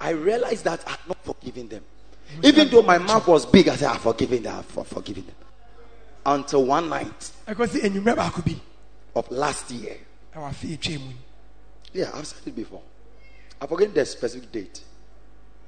I 0.00 0.10
realized 0.10 0.64
that 0.64 0.82
I'm 0.84 0.98
not 1.06 1.22
forgiving 1.24 1.68
them. 1.68 1.84
Even 2.42 2.68
though 2.70 2.82
my 2.82 2.98
mouth 2.98 3.28
was 3.28 3.46
big, 3.46 3.68
I 3.68 3.76
said, 3.76 3.90
I've 3.90 4.00
forgiven 4.00 4.42
them, 4.42 4.56
I've 4.58 4.66
forgiven 4.88 5.24
them. 5.24 5.36
Until 6.26 6.64
one 6.64 6.88
night 6.88 7.30
ɛkɔsi 7.46 7.82
enyimrɛ 7.82 8.16
baako 8.16 8.44
bi 8.44 8.56
of 9.14 9.30
last 9.30 9.70
year. 9.70 9.98
ɛwɔ 10.34 10.50
afe 10.50 10.72
etwa 10.72 10.98
mu 10.98 11.12
Yeah, 11.92 12.10
I've 12.14 12.26
said 12.26 12.48
it 12.48 12.56
before. 12.56 12.82
I 13.60 13.66
forget 13.68 13.94
the 13.94 14.04
specific 14.06 14.50
date, 14.50 14.80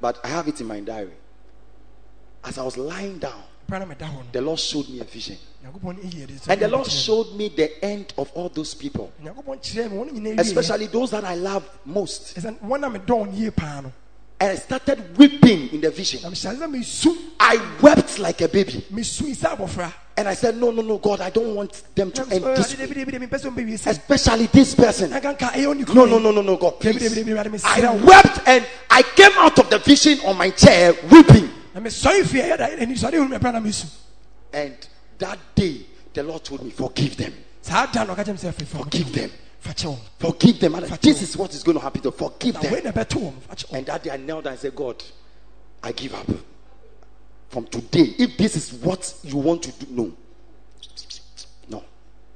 but 0.01 0.19
I 0.25 0.29
have 0.31 0.49
it 0.49 0.61
in 0.61 0.67
my 0.67 0.81
diary. 0.81 1.15
As 2.43 2.59
I 2.59 2.65
was 2.65 2.77
lying 2.77 3.19
down, 3.19 3.45
pɛrɛ 3.69 3.79
na 3.81 3.87
mɛda 3.95 4.07
hɔ 4.09 4.13
no 4.15 4.23
the 4.33 4.41
Lord 4.41 4.59
showed 4.59 4.89
me 4.89 5.01
a 5.01 5.05
vision. 5.05 5.37
nyankopɔn 5.65 5.97
eyi 6.05 6.27
ɛde 6.27 6.49
And 6.49 6.61
the 6.61 6.69
Lord 6.69 6.87
showed 6.91 7.35
me 7.35 7.49
the 7.49 7.85
end 7.85 8.13
of 8.19 8.31
all 8.35 8.49
those 8.49 8.75
people, 8.75 9.13
nyankopɔn 9.23 9.61
kyerɛ 9.63 9.91
mi 9.91 9.97
wɔn 9.97 10.11
nyinaa 10.13 10.37
wie 10.37 10.41
especially 10.41 10.87
those 10.87 11.11
that 11.11 11.25
I 11.25 11.35
love 11.35 11.69
most. 11.85 12.37
ɛsɛ 12.37 12.59
wɔn 12.61 12.87
a 12.87 12.99
mɛ 12.99 13.07
dɔn 13.07 13.37
yie 13.39 13.51
paa 13.51 13.81
no 13.83 13.93
And 14.41 14.51
I 14.51 14.57
started 14.57 15.17
weeping 15.17 15.69
in 15.73 15.81
the 15.81 15.91
vision. 15.91 16.21
na 16.23 16.29
mehyɛ 16.31 16.59
sɛ 16.59 16.71
mesu 16.71 17.17
I 17.39 17.57
wept 17.81 18.19
like 18.19 18.41
a 18.41 18.49
baby. 18.49 18.85
mesu 18.91 19.25
sɛ 19.35 19.57
abɔfra 19.57 19.93
And 20.17 20.29
I 20.29 20.35
said, 20.35 20.57
No, 20.57 20.71
no, 20.71 20.81
no, 20.83 20.99
God, 20.99 21.21
I 21.21 21.31
don't 21.31 21.55
want 21.57 21.83
them 21.95 22.11
to 22.13 22.23
end 22.31 22.45
this 22.45 22.77
way. 22.79 22.87
mepɛ 22.87 23.31
sɛ 23.31 23.51
ɔmbɛwie 23.51 23.79
sɛ 23.79 23.87
Especially 23.91 24.47
this 24.47 24.75
person. 24.75 25.11
ɛnkanka 25.11 25.53
ɛyɛ 25.55 25.67
ɔne 25.75 25.95
No, 25.95 26.05
no, 26.05 26.19
no, 26.19 26.31
no, 26.33 26.43
no, 26.43 26.57
God, 26.57 26.79
please. 26.81 27.65
I 27.65 27.81
wept 27.97 28.41
and 28.47 28.67
I 28.91 29.03
came 29.03 29.33
out 29.39 29.59
of 29.59 29.71
the 29.71 29.79
vision 29.79 30.19
on 30.27 30.37
my 30.37 30.51
chair 30.51 30.95
weeping. 31.11 31.49
Na 31.75 31.81
mesɔre 31.81 32.25
fie 32.25 32.41
ɛyɛ 32.43 32.57
da 32.57 32.69
ɛni 32.69 32.97
sɔre 32.97 33.17
hu 33.19 33.29
mɛpɛ 33.29 33.53
na 33.53 33.61
mesu 33.61 33.87
And 34.53 34.77
that 35.19 35.39
day, 35.57 35.85
the 36.13 36.23
Lord 36.23 36.45
told 36.45 36.63
me, 36.63 36.71
Forgive 36.71 37.17
them. 37.17 37.35
saa 37.61 37.87
da 37.87 38.05
na 38.05 38.15
ɔka 38.15 38.25
kyɛm 38.25 38.39
sɛ 38.39 38.67
Forgive 38.67 39.13
them. 39.13 39.31
Forgive 40.19 40.61
them. 40.61 40.75
And 40.75 40.85
this 40.87 41.23
is 41.23 41.37
what 41.37 41.53
is 41.55 41.63
going 41.63 41.77
to 41.79 41.83
happen 41.83 42.03
to 42.03 42.13
forgive 42.13 42.61
them. 42.61 42.73
wei 42.73 42.81
na 42.83 42.93
ɛbɛto 42.93 43.21
wɔn 43.21 43.33
fakyɛ 43.49 43.67
wɔn 43.71 43.79
And 43.79 43.87
that 43.87 44.03
day 44.05 44.11
I 44.11 44.17
knelt 44.19 44.47
and 44.47 44.59
said, 44.59 44.75
God, 44.77 45.03
I 45.83 45.93
give 45.93 46.15
up. 46.15 46.27
From 47.49 47.67
today, 47.67 48.15
if 48.19 48.37
this 48.37 48.57
is 48.57 48.73
what 48.75 49.13
you 49.23 49.37
want 49.39 49.63
to 49.65 49.73
do, 49.73 49.87
no. 49.91 50.13
No, 51.69 51.85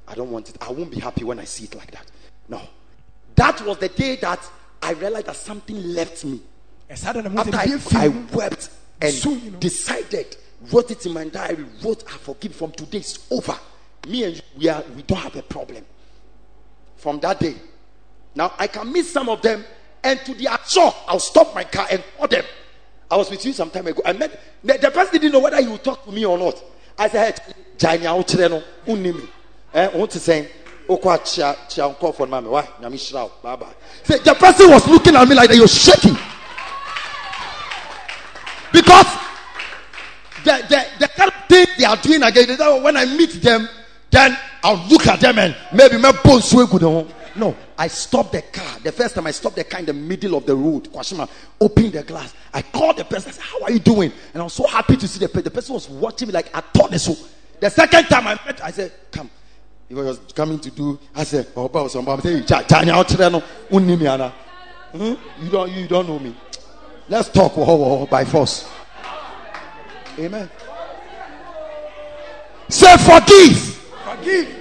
I 0.07 0.15
don't 0.15 0.31
want 0.31 0.49
it. 0.49 0.57
I 0.61 0.71
won't 0.71 0.91
be 0.91 0.99
happy 0.99 1.23
when 1.23 1.39
I 1.39 1.43
see 1.45 1.65
it 1.65 1.75
like 1.75 1.91
that. 1.91 2.05
No. 2.47 2.61
That 3.35 3.61
was 3.65 3.77
the 3.77 3.89
day 3.89 4.15
that 4.17 4.39
I 4.81 4.91
realized 4.93 5.27
that 5.27 5.35
something 5.35 5.81
left 5.93 6.25
me. 6.25 6.41
ɛsaa 6.89 7.13
da 7.13 7.21
na 7.21 7.41
After 7.41 7.55
I, 7.55 8.05
I 8.05 8.07
wept 8.33 8.69
and 9.01 9.13
So, 9.13 9.31
you 9.31 9.51
know. 9.51 9.59
decided, 9.59 10.35
wrote 10.71 10.91
it 10.91 11.05
in 11.05 11.13
my 11.13 11.25
diary, 11.25 11.65
wrote, 11.83 12.03
I 12.07 12.17
forgive 12.17 12.55
from 12.55 12.71
today, 12.71 12.99
it's 12.99 13.27
over. 13.31 13.57
Me 14.07 14.23
and 14.23 14.35
you, 14.35 14.41
we, 14.57 14.69
are, 14.69 14.83
we 14.95 15.01
don't 15.03 15.17
have 15.19 15.35
a 15.35 15.41
problem. 15.41 15.85
From 16.97 17.19
that 17.21 17.39
day. 17.39 17.55
Now, 18.35 18.53
I 18.57 18.67
can 18.67 18.91
meet 18.91 19.05
some 19.05 19.29
of 19.29 19.41
them, 19.41 19.63
and 20.03 20.19
to 20.21 20.33
their 20.33 20.57
shock, 20.67 20.95
I'll 21.07 21.19
stop 21.19 21.53
my 21.55 21.63
car 21.63 21.87
and 21.91 22.03
call 22.17 22.27
them. 22.27 22.43
I 23.11 23.15
was 23.17 23.29
with 23.29 23.43
you 23.45 23.53
some 23.53 23.69
time 23.71 23.87
ago. 23.87 24.01
I 24.05 24.13
met 24.13 24.39
the, 24.63 24.77
the 24.77 24.91
person 24.91 25.13
didn't 25.13 25.31
know 25.31 25.39
whether 25.39 25.59
he 25.61 25.67
would 25.67 25.83
talk 25.83 26.05
to 26.05 26.11
me 26.11 26.25
or 26.25 26.37
not. 26.37 26.61
I 26.97 27.09
said, 27.09 27.39
hey, 27.39 27.53
Janya, 27.77 28.15
wo 28.15 28.23
kyerɛ 28.23 28.49
no, 28.51 28.63
wonni 28.85 29.15
me. 29.15 29.27
Eh, 29.73 29.87
want 29.97 30.11
to 30.11 30.19
sɛn? 30.19 30.47
Wokɔ 30.87 31.17
akyia- 31.17 31.55
kyia 31.69 31.87
wo 31.87 31.93
nkurɔfoɔ 31.95 32.19
no 32.19 32.25
ma 32.27 32.41
me. 32.41 32.49
Why? 32.49 32.63
Nyame 32.81 32.93
hyira 32.95 33.23
wo. 33.23 33.31
Bye 33.41 33.55
bye. 33.55 33.73
Say, 34.03 34.19
the 34.19 34.35
person 34.35 34.69
was 34.69 34.87
looking 34.87 35.15
at 35.15 35.27
me 35.27 35.35
like 35.35 35.49
that. 35.49 35.59
Was 35.59 35.73
shaking. 35.73 36.17
Because 38.71 39.05
the, 40.43 40.65
the, 40.69 40.85
the 40.99 41.07
kind 41.09 41.31
of 41.31 41.45
thing 41.47 41.65
they 41.77 41.85
are 41.85 41.97
doing 41.97 42.23
again, 42.23 42.83
when 42.83 42.97
I 42.97 43.05
meet 43.05 43.41
them, 43.41 43.67
then 44.11 44.37
I'll 44.63 44.87
look 44.87 45.07
at 45.07 45.19
them 45.19 45.39
and 45.39 45.55
maybe 45.73 45.97
my 45.97 46.11
bones 46.23 46.53
will 46.53 46.67
go 46.67 47.07
No, 47.35 47.55
I 47.77 47.87
stopped 47.87 48.31
the 48.33 48.41
car. 48.41 48.79
The 48.83 48.91
first 48.91 49.15
time 49.15 49.27
I 49.27 49.31
stopped 49.31 49.55
the 49.55 49.63
car 49.63 49.79
in 49.79 49.85
the 49.85 49.93
middle 49.93 50.35
of 50.35 50.45
the 50.45 50.55
road, 50.55 50.91
Kwashima 50.91 51.29
opened 51.61 51.93
the 51.93 52.03
glass. 52.03 52.33
I 52.53 52.61
called 52.61 52.97
the 52.97 53.05
person. 53.05 53.29
I 53.29 53.33
said, 53.33 53.43
How 53.43 53.63
are 53.63 53.71
you 53.71 53.79
doing? 53.79 54.11
And 54.33 54.41
I 54.41 54.43
was 54.43 54.53
so 54.53 54.67
happy 54.67 54.97
to 54.97 55.07
see 55.07 55.19
the 55.19 55.27
person. 55.29 55.43
The 55.43 55.51
person 55.51 55.73
was 55.73 55.87
watching 55.89 56.27
me 56.27 56.33
like 56.33 56.49
I 56.55 56.61
thought 56.61 56.93
so. 56.99 57.15
The 57.59 57.69
second 57.69 58.05
time 58.05 58.27
I 58.27 58.39
met, 58.45 58.63
I 58.63 58.71
said, 58.71 58.91
Come. 59.11 59.29
He 59.87 59.95
was 59.95 60.19
coming 60.35 60.59
to 60.59 60.69
do. 60.71 60.99
I 61.15 61.23
said, 61.23 61.47
Oh, 61.55 61.67
boss, 61.67 61.95
I'm 61.95 62.21
saying, 62.21 62.43
"Ja- 62.47 62.63
ja- 62.69 62.81
ja- 62.81 63.29
no, 63.29 63.41
me, 63.79 64.05
Hmm? 64.91 65.13
You 65.43 65.49
don't, 65.51 65.71
you 65.71 65.87
don't 65.87 66.07
know 66.07 66.19
me. 66.19 66.35
Let's 67.09 67.29
talk 67.29 67.57
oh, 67.57 68.01
oh, 68.01 68.05
by 68.05 68.23
force. 68.23 68.69
Amen. 70.19 70.47
Say 72.69 72.97
forgive. 72.97 73.57
forgive 73.57 74.59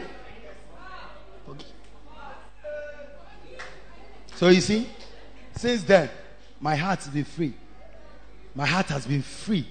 So 4.34 4.49
you 4.49 4.62
see, 4.62 4.88
since 5.57 5.82
then, 5.82 6.09
my 6.61 6.74
heart 6.74 7.01
has 7.01 7.09
been 7.09 7.24
free. 7.24 7.53
My 8.55 8.64
heart 8.64 8.86
has 8.86 9.07
been 9.07 9.22
free. 9.22 9.66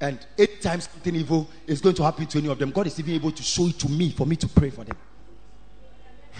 And 0.00 0.18
eight 0.38 0.62
times 0.62 0.88
something 0.92 1.16
evil 1.16 1.48
is 1.66 1.80
going 1.80 1.96
to 1.96 2.04
happen 2.04 2.26
to 2.26 2.38
any 2.38 2.48
of 2.48 2.58
them, 2.58 2.70
God 2.70 2.86
is 2.86 3.00
even 3.00 3.14
able 3.14 3.32
to 3.32 3.42
show 3.42 3.66
it 3.66 3.78
to 3.80 3.88
me 3.88 4.10
for 4.10 4.26
me 4.26 4.36
to 4.36 4.46
pray 4.46 4.70
for 4.70 4.84
them. 4.84 4.96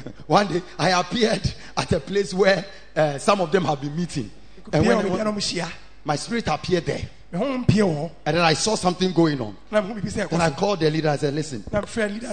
One 0.27 0.47
day, 0.47 0.62
I 0.79 0.91
appeared 1.01 1.53
at 1.77 1.91
a 1.91 1.99
place 1.99 2.33
where 2.33 2.64
uh, 2.95 3.18
some 3.18 3.41
of 3.41 3.51
them 3.51 3.64
have 3.64 3.81
been 3.81 3.97
meeting. 3.97 4.31
And 4.73 4.87
when, 4.87 5.11
when 5.11 5.75
my 6.05 6.17
spirit 6.17 6.47
appeared 6.49 6.87
there, 6.87 7.09
me 7.33 7.39
ho 7.39 7.45
mpie 7.45 7.83
wɔ 7.83 7.95
hɔ 7.95 8.11
and 8.27 8.37
then 8.37 8.45
I 8.45 8.55
saw 8.55 8.75
something 8.77 9.12
going 9.12 9.41
on. 9.41 9.57
na 9.71 9.81
me 9.81 9.89
ho 9.89 9.95
bibi 9.95 10.09
sɛ 10.09 10.29
Then 10.29 10.41
I 10.41 10.51
called 10.51 10.81
the 10.81 10.91
leader. 10.91 11.09
I 11.09 11.17
said, 11.17 11.35
Listen, 11.35 11.64
na 11.73 11.81
mfrɛ 11.81 12.12
leader 12.12 12.27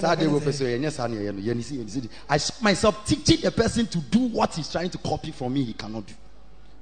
Saturday 0.90 1.90
so. 1.90 2.08
I 2.28 2.36
saw 2.36 2.54
myself 2.62 3.06
teaching 3.06 3.40
the 3.40 3.50
person 3.50 3.86
to 3.86 3.98
do 3.98 4.20
what 4.28 4.54
he's 4.54 4.70
trying 4.70 4.90
to 4.90 4.98
copy 4.98 5.30
from 5.32 5.54
me, 5.54 5.64
he 5.64 5.72
cannot 5.72 6.06
do. 6.06 6.14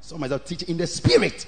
Saw 0.01 0.19
myself 0.19 0.45
teaching 0.45 0.69
in 0.69 0.77
the 0.77 0.87
spirit. 0.87 1.47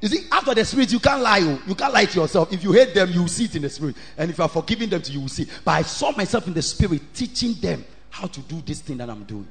You 0.00 0.08
see, 0.08 0.26
after 0.30 0.54
the 0.54 0.64
spirit, 0.64 0.92
you 0.92 1.00
can't 1.00 1.22
lie. 1.22 1.40
oh. 1.42 1.60
You 1.66 1.74
can't 1.74 1.92
lie 1.92 2.04
to 2.04 2.20
yourself. 2.20 2.52
If 2.52 2.62
you 2.62 2.72
hate 2.72 2.94
them, 2.94 3.10
you 3.10 3.20
will 3.22 3.28
see 3.28 3.44
it 3.44 3.56
in 3.56 3.62
the 3.62 3.70
spirit. 3.70 3.96
And 4.16 4.30
if 4.30 4.36
you 4.38 4.44
are 4.44 4.48
forgiving 4.48 4.90
them, 4.90 5.02
you 5.06 5.22
will 5.22 5.28
see. 5.28 5.46
But 5.64 5.72
I 5.72 5.82
saw 5.82 6.12
myself 6.12 6.46
in 6.46 6.54
the 6.54 6.62
spirit 6.62 7.14
teaching 7.14 7.54
them 7.54 7.84
how 8.10 8.26
to 8.26 8.40
do 8.40 8.60
this 8.60 8.80
thing 8.80 8.98
that 8.98 9.08
I'm 9.08 9.24
doing. 9.24 9.48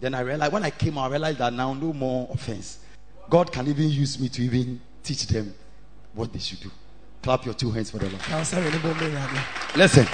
Then 0.00 0.14
I 0.14 0.20
realized, 0.20 0.52
when 0.52 0.64
I 0.64 0.70
came 0.70 0.96
out, 0.98 1.04
I 1.04 1.08
realized 1.10 1.38
that 1.38 1.52
now 1.52 1.74
no 1.74 1.92
more 1.92 2.28
offense. 2.32 2.78
God 3.28 3.52
can 3.52 3.68
even 3.68 3.88
use 3.90 4.18
me 4.18 4.28
to 4.30 4.42
even 4.42 4.80
teach 5.02 5.26
them 5.26 5.54
what 6.14 6.32
they 6.32 6.38
should 6.38 6.60
do. 6.60 6.70
Clap 7.22 7.44
your 7.44 7.54
two 7.54 7.70
hands 7.70 7.90
for 7.90 7.98
the 7.98 8.06
Lord. 8.08 8.20
na 8.30 8.40
ɔsɛ 8.40 8.56
wei 8.64 8.70
ne 8.70 8.78
bɔ 8.78 8.94
mbɛ 8.94 9.76
Listen. 9.76 10.06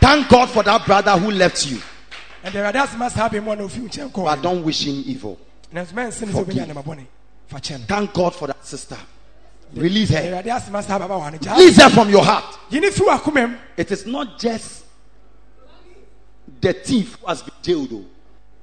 Thank 0.00 0.28
God 0.28 0.50
for 0.50 0.62
that 0.62 0.86
brother 0.86 1.12
who 1.18 1.30
left 1.32 1.66
you, 1.66 1.80
And 2.44 2.54
awurade 2.54 2.74
asɛm 2.86 3.00
asa 3.02 3.28
abɛ 3.28 3.42
mu 3.42 3.50
a 3.50 3.56
na 3.56 3.64
ofi 3.64 3.80
nkyɛn 3.88 4.12
but 4.24 4.40
don't 4.40 4.62
wish 4.64 4.86
him 4.86 5.02
evil. 5.04 5.38
nanso 5.74 5.92
mɛnse 5.92 6.26
ne 6.26 6.32
sɛ 6.32 6.44
obɛnya 6.44 6.66
nema 6.72 6.84
bɔne 6.84 7.04
fa 7.48 7.56
kyɛ 7.58 7.80
no 7.80 7.84
Thank 7.86 8.12
God 8.14 8.34
for 8.34 8.46
that 8.46 8.64
sister. 8.64 8.96
Release 9.74 10.10
her. 10.10 10.18
awurade 10.20 10.44
asɛm 10.46 10.74
asa 10.78 10.94
aba 10.94 11.08
wɔ 11.08 11.32
ne 11.32 11.38
gyaa 11.38 11.56
Release 11.58 11.82
her 11.82 11.90
from 11.90 12.08
your 12.08 12.24
heart. 12.24 12.56
yi 12.70 12.78
ne 12.78 12.88
firi 12.90 13.08
wakoma 13.18 13.58
It 13.76 13.90
is 13.90 14.06
not 14.06 14.38
just 14.38 14.84
the 16.60 16.72
thief 16.72 17.18
has 17.26 17.42
been 17.42 17.54
jailed, 17.62 17.90
though. 17.90 18.04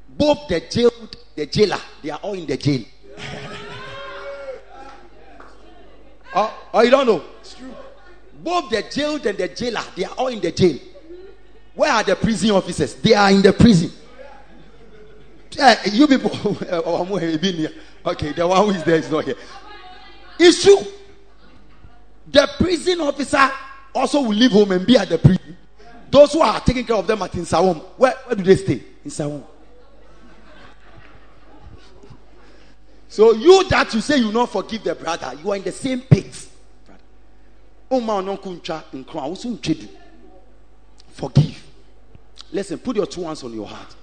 Both 0.09 0.47
the 0.47 0.59
jailed, 0.61 1.15
the 1.35 1.45
jailer, 1.45 1.79
they 2.01 2.09
are 2.11 2.19
all 2.21 2.33
in 2.33 2.45
the 2.45 2.57
jail. 2.57 2.83
oh, 6.35 6.53
oh, 6.73 6.81
you 6.81 6.89
don't 6.91 7.07
know? 7.07 7.23
It's 7.41 7.55
true. 7.55 7.73
Both 8.43 8.69
the 8.69 8.83
jailed 8.83 9.25
and 9.25 9.37
the 9.37 9.47
jailer, 9.47 9.83
they 9.95 10.05
are 10.05 10.13
all 10.17 10.27
in 10.27 10.39
the 10.39 10.51
jail. 10.51 10.77
Where 11.75 11.91
are 11.91 12.03
the 12.03 12.15
prison 12.15 12.51
officers? 12.51 12.93
They 12.95 13.13
are 13.13 13.31
in 13.31 13.41
the 13.41 13.53
prison. 13.53 13.91
Eh, 15.57 15.75
you 15.91 16.07
people, 16.07 16.31
oh, 16.71 17.07
okay, 18.05 18.31
the 18.33 18.47
one 18.47 18.65
who 18.65 18.71
is 18.71 18.83
there 18.83 18.95
is 18.95 19.09
not 19.09 19.23
here. 19.23 19.35
It's 20.39 20.63
true. 20.63 20.79
The 22.27 22.49
prison 22.57 23.01
officer 23.01 23.51
also 23.93 24.21
will 24.21 24.33
leave 24.33 24.51
home 24.51 24.71
and 24.71 24.85
be 24.85 24.97
at 24.97 25.09
the 25.09 25.17
prison. 25.17 25.57
Those 26.13 26.33
who 26.33 26.41
are 26.41 26.59
taking 26.61 26.85
care 26.85 26.95
of 26.95 27.07
them 27.07 27.23
at 27.23 27.31
Nsawam, 27.31 27.81
where, 27.97 28.11
where 28.11 28.35
do 28.35 28.43
they 28.43 28.55
stay? 28.55 28.83
In 29.03 29.09
Sawam. 29.09 29.43
So 33.07 33.33
you 33.33 33.67
that 33.69 33.91
you 33.95 33.99
say 33.99 34.17
you 34.17 34.31
not 34.31 34.51
forgive 34.51 34.83
the 34.83 34.93
brother, 34.93 35.33
you 35.43 35.51
are 35.51 35.55
in 35.55 35.63
the 35.63 35.71
same 35.71 36.01
pit. 36.01 36.49
Oma 37.89 38.13
ononku 38.13 38.61
ncha 38.61 38.83
nkron, 38.93 39.23
a 39.23 39.27
wosu 39.27 39.57
ntwedu. 39.57 39.87
Forgive. 41.13 41.63
Listen, 42.51 42.77
put 42.77 42.95
your 42.95 43.07
two 43.07 43.23
hands 43.23 43.43
on 43.43 43.51
your 43.51 43.65
heart 43.65 43.95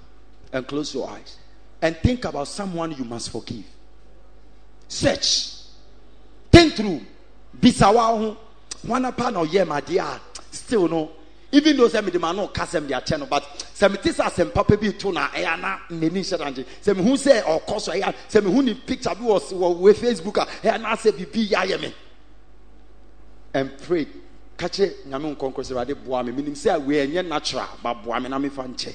and 0.52 0.66
close 0.66 0.92
your 0.92 1.08
eyes 1.08 1.36
and 1.80 1.96
think 1.98 2.24
about 2.24 2.48
someone 2.48 2.90
you 2.90 3.04
must 3.04 3.30
forgive. 3.30 3.64
Search. 4.88 5.52
Think 6.50 6.74
through. 6.74 7.02
Bisawa 7.56 8.10
oh, 8.10 8.18
ho. 8.18 8.36
Wana 8.84 9.16
pa 9.16 9.30
na 9.30 9.44
oyɛ 9.44 9.64
ma 9.64 9.80
deɛ 9.80 10.18
still 10.50 10.88
no. 10.88 11.12
Even 11.52 11.76
though 11.76 11.88
sɛ 11.88 12.04
mede 12.04 12.20
ma 12.20 12.32
no 12.32 12.46
ɔka 12.48 12.64
sɛ 12.66 12.82
mede 12.82 12.92
akyɛ 12.92 13.18
no 13.18 13.26
but 13.26 13.42
sɛ 13.74 13.90
mete 13.90 14.14
sɛ 14.14 14.54
papa 14.54 14.76
bi 14.76 14.92
to 14.92 15.10
na 15.12 15.28
ɛyɛ 15.28 15.60
na 15.60 15.78
n'ani 15.90 16.20
hyɛ 16.20 16.38
da 16.38 16.44
nkye 16.50 16.64
sɛ 16.82 16.94
mehu 16.94 17.16
sɛ 17.16 17.42
ɔkɔ 17.42 17.80
so 17.80 17.92
ɛyɛ 17.92 18.14
sɛ 18.30 18.42
mehu 18.42 18.62
ne 18.64 18.74
picture 18.74 19.14
bi 19.14 19.22
wɔ 19.22 19.94
Facebook 19.94 20.36
a 20.38 20.46
ɛyɛ 20.66 20.80
na 20.80 20.94
sɛ 20.94 21.12
biribi 21.12 21.92
and 23.52 23.76
pray. 23.78 24.06
Ka 24.56 24.68
kyerɛ 24.68 25.06
nyame 25.08 25.34
nkɔnkɔ 25.36 25.60
sɛ 25.64 25.72
awurade 25.72 26.04
boa 26.04 26.22
me. 26.22 26.32
Menim 26.32 26.52
sɛ 26.54 26.84
wei 26.84 27.06
ɛnyɛ 27.06 27.26
natural 27.26 27.68
ba 27.82 27.94
boa 27.94 28.20
me 28.20 28.28
na 28.28 28.38
mefa 28.38 28.64
nkyɛ. 28.68 28.94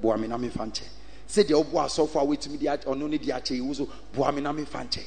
Boa 0.00 0.18
me 0.18 0.26
na 0.28 0.36
mefa 0.36 0.66
nkyɛ. 0.66 0.84
Sɛdeɛ 1.28 1.64
woboa 1.64 1.86
asɔfo 1.86 2.20
a 2.20 2.26
wɔtumi 2.26 2.58
de 2.58 2.66
ɔno 2.66 3.08
ne 3.08 3.16
de 3.18 3.30
akyɛ 3.32 3.54
yi 3.54 3.60
wo 3.60 3.72
so 3.72 3.88
boa 4.12 4.32
me 4.32 4.42
na 4.42 4.52
mefa 4.52 4.86
nkyɛ. 4.86 5.06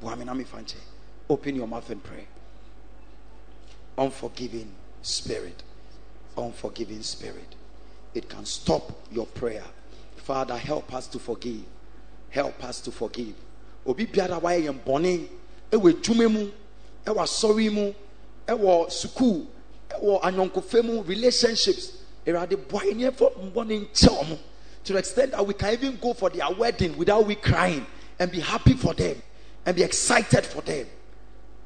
Boa 0.00 0.14
na 0.16 0.34
mefa 0.34 0.62
nkyɛ. 0.62 0.76
Open 1.28 1.56
your 1.56 1.66
mouth 1.66 1.88
and 1.90 2.04
pray. 2.04 2.26
Unforgiving 3.98 4.70
spirit 5.02 5.62
unforgiving 6.36 7.02
spirit. 7.02 7.54
It 8.14 8.28
can 8.28 8.44
stop 8.44 8.92
your 9.10 9.26
prayer. 9.26 9.64
Father 10.16 10.56
help 10.56 10.92
us 10.94 11.06
to 11.08 11.18
forgive. 11.18 11.62
Help 12.30 12.62
us 12.64 12.80
to 12.80 12.90
forgive. 12.90 13.34
Obi 13.86 14.06
biara 14.06 14.40
wayɛ 14.40 14.64
yɛn 14.66 14.80
bɔne 14.84 15.28
ɛwɔ 15.70 15.92
adwuma 15.92 16.32
mu 16.32 16.50
ɛwɔ 17.04 17.22
asɔre 17.22 17.72
mu 17.72 17.92
ɛwɔ 18.46 18.90
sukuu 18.90 19.46
ɛwɔ 19.90 20.22
anyɔnkofa 20.22 20.84
mu 20.84 21.02
relationships. 21.02 21.92
Awurade 22.26 22.56
boa 22.68 22.82
yɛn 22.82 23.10
yɛfɔ 23.10 23.52
mbɔne 23.52 23.88
nkyɛ 23.88 24.24
wɔn 24.24 24.38
to 24.84 24.92
the 24.92 24.98
extent 24.98 25.32
that 25.32 25.46
we 25.46 25.52
can 25.54 25.72
even 25.74 25.96
go 25.96 26.12
for 26.14 26.30
their 26.30 26.50
wedding 26.50 26.96
without 26.96 27.26
we 27.26 27.34
crying 27.34 27.84
and 28.18 28.30
be 28.30 28.40
happy 28.40 28.72
for 28.72 28.94
them 28.94 29.20
and 29.64 29.76
be 29.76 29.82
excited 29.82 30.46
for 30.46 30.62
them. 30.62 30.86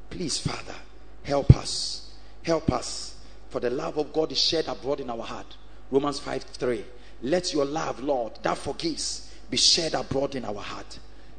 Please, 0.09 0.39
Father, 0.39 0.75
help 1.23 1.55
us. 1.55 2.11
Help 2.43 2.71
us. 2.71 3.10
For 3.51 3.59
the 3.59 3.69
love 3.69 3.97
of 3.97 4.11
God 4.11 4.31
is 4.31 4.39
shed 4.39 4.67
abroad 4.67 4.99
in 4.99 5.09
our 5.11 5.21
heart. 5.21 5.55
Romans 5.91 6.19
5 6.19 6.41
3. 6.43 6.83
Let 7.23 7.53
your 7.53 7.65
love, 7.65 7.99
Lord, 7.99 8.39
that 8.41 8.57
forgives, 8.57 9.31
be 9.49 9.57
shed 9.57 9.93
abroad 9.93 10.33
in 10.33 10.45
our 10.45 10.55
heart. 10.55 10.97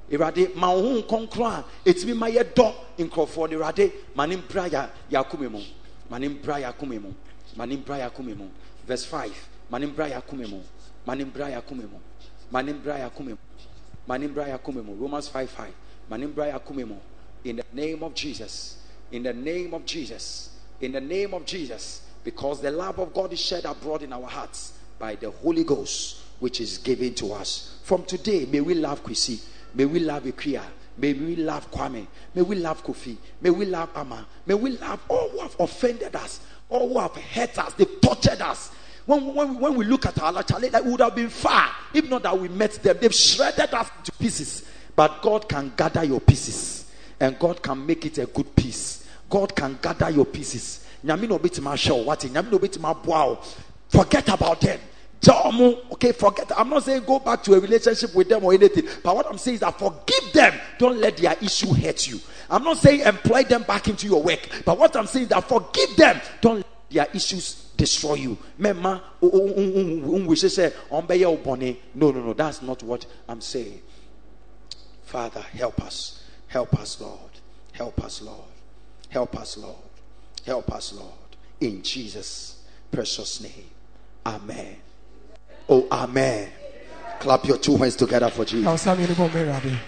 Irade, 0.09 0.55
ma 0.55 0.73
wo 0.73 0.83
ho 0.83 1.03
nkronkron 1.03 1.53
a 1.53 1.65
ɛtumi 1.89 2.17
ma 2.17 2.29
yɛdɔ 2.29 2.75
nkurɔfoɔ 2.99 3.51
no 3.51 3.59
Irade, 3.59 3.93
ma 4.15 4.27
ne 4.27 4.37
mbra 4.37 4.69
yɛ 4.71 4.91
yɛ 5.11 5.25
akoma 5.25 5.51
mu. 5.51 5.61
Ma 6.09 6.19
ne 6.19 6.29
mbra 6.29 6.61
yɛ 6.61 7.01
mu. 7.01 7.15
Ma. 7.57 8.47
Verse 8.87 9.05
5. 9.07 9.49
Ma 9.71 9.79
ne 9.79 9.87
mbra 9.87 10.11
yɛ 10.11 10.23
akoma 10.23 10.49
mu. 10.49 10.61
Ma 11.05 11.15
ne 11.15 11.25
mbra 11.25 11.49
yɛ 11.51 11.63
akoma 11.63 11.89
mu. 11.89 11.99
Ma 14.07 14.19
Yakumemo, 14.19 14.99
Romans 14.99 15.29
5 15.29 15.51
5. 15.51 15.75
Manimbra 16.11 16.53
Yakumemo, 16.53 16.99
in 17.45 17.57
the 17.57 17.65
name 17.73 18.03
of 18.03 18.15
Jesus, 18.15 18.79
in 19.11 19.23
the 19.23 19.33
name 19.33 19.73
of 19.75 19.85
Jesus, 19.85 20.51
in 20.83 20.93
the 20.93 21.01
name 21.01 21.33
of 21.33 21.47
Jesus, 21.47 22.03
because 22.25 22.61
the 22.61 22.71
love 22.71 22.99
of 22.99 23.15
God 23.15 23.33
is 23.33 23.41
shed 23.41 23.65
abroad 23.65 24.03
in 24.03 24.13
our 24.13 24.27
hearts 24.27 24.75
by 24.99 25.15
the 25.15 25.31
Holy 25.31 25.65
Ghost, 25.65 26.19
which 26.41 26.61
is 26.61 26.79
given 26.79 27.15
to 27.15 27.33
us. 27.33 27.79
From 27.85 28.05
today, 28.05 28.47
may 28.47 28.61
we 28.61 28.75
love 28.75 29.03
Kwisi, 29.03 29.43
may 29.75 29.85
we 29.85 30.01
love 30.01 30.25
Ikria, 30.25 30.63
may 30.99 31.13
we 31.13 31.37
love 31.37 31.71
Kwame, 31.71 32.07
may 32.35 32.43
we 32.43 32.57
love 32.57 32.85
Kofi, 32.85 33.17
may 33.41 33.51
we 33.51 33.65
love 33.65 33.91
Ama, 33.95 34.27
may 34.45 34.55
we 34.55 34.77
love 34.77 35.01
all 35.09 35.29
who 35.31 35.39
have 35.39 35.57
offended 35.59 36.15
us, 36.17 36.41
all 36.69 36.89
who 36.93 36.99
have 36.99 37.15
hurt 37.15 37.59
us, 37.59 37.73
they've 37.75 38.01
tortured 38.01 38.41
us. 38.43 38.73
When, 39.07 39.35
when, 39.35 39.59
when 39.59 39.75
we 39.75 39.85
look 39.85 40.07
at 40.07 40.21
our 40.21 40.33
like 40.33 40.49
we 40.85 40.91
would 40.91 41.01
have 41.01 41.17
been 41.17 41.29
far 41.29 41.71
if 41.93 42.09
not 42.09 42.23
that 42.23 42.39
we 42.39 42.47
met 42.49 42.73
them. 42.75 42.99
They've 43.01 43.13
shredded 43.13 43.75
us 43.75 43.91
to 44.05 44.13
pieces. 44.13 44.65
But 44.95 45.23
God 45.23 45.49
can 45.49 45.73
gather 45.77 46.05
your 46.05 46.21
pieces 46.21 46.89
and 47.19 47.37
God 47.37 47.61
can 47.61 47.85
make 47.85 48.07
it 48.07 48.19
a 48.19 48.27
good 48.27 48.55
piece. 48.55 49.02
God 49.33 49.57
can 49.57 49.79
gather 49.81 50.11
your 50.11 50.27
pieces. 50.27 50.85
Forget 53.89 54.29
about 54.29 54.61
them. 54.61 54.79
Okay, 55.93 56.13
forget. 56.13 56.53
I'm 56.55 56.69
not 56.69 56.83
saying 56.83 57.05
go 57.07 57.19
back 57.19 57.43
to 57.45 57.55
a 57.55 57.61
relationship 57.61 58.15
with 58.15 58.29
them 58.29 58.45
or 58.45 58.53
anything. 58.53 58.87
But 59.03 59.17
what 59.17 59.27
I'm 59.27 59.39
saying 59.39 59.55
is 59.55 59.61
that 59.61 59.79
forgive 59.79 60.35
them. 60.35 60.53
Don't 60.77 60.99
let 60.99 61.17
their 61.17 61.35
issue 61.41 61.73
hurt 61.73 62.07
you. 62.09 62.21
I'm 62.51 62.63
not 62.63 62.77
saying 62.77 63.01
employ 63.01 63.45
them 63.45 63.63
back 63.63 63.89
into 63.89 64.07
your 64.07 64.23
work. 64.23 64.47
But 64.67 64.79
what 64.79 64.95
I'm 64.97 65.07
saying 65.07 65.23
is 65.23 65.29
that 65.31 65.49
forgive 65.49 65.97
them. 65.97 66.21
Don't 66.43 66.57
let 66.57 66.91
their 66.91 67.07
issues 67.15 67.71
destroy 67.75 68.17
you. 68.17 68.37
No, 68.59 69.01
no, 71.95 72.13
no. 72.13 72.35
That's 72.35 72.61
not 72.61 72.83
what 72.83 73.07
I'm 73.27 73.41
saying. 73.41 73.81
Father, 75.05 75.41
help 75.41 75.81
us. 75.81 76.23
Help 76.49 76.75
us, 76.79 77.01
Lord. 77.01 77.31
Help 77.73 78.05
us, 78.05 78.21
Lord. 78.21 78.52
Help 79.13 79.37
us, 79.37 79.59
Lord. 79.59 79.77
Help 80.47 80.73
us, 80.73 80.95
Lord. 80.95 81.13
In 81.61 81.83
Jesus' 81.83 82.57
precious 82.91 83.43
name. 83.43 83.69
Amen. 84.25 84.77
Oh, 85.69 85.87
Amen. 85.93 86.49
Clap 87.21 87.45
your 87.45 87.59
two 87.59 87.77
hands 87.77 87.95
together 87.95 88.31
for 88.31 88.45
Jesus. 88.47 88.65
na 88.65 88.73
ɔsa 88.73 88.97
mmienu 88.97 89.15
bɔ 89.15 89.29
ɔmo 89.29 89.79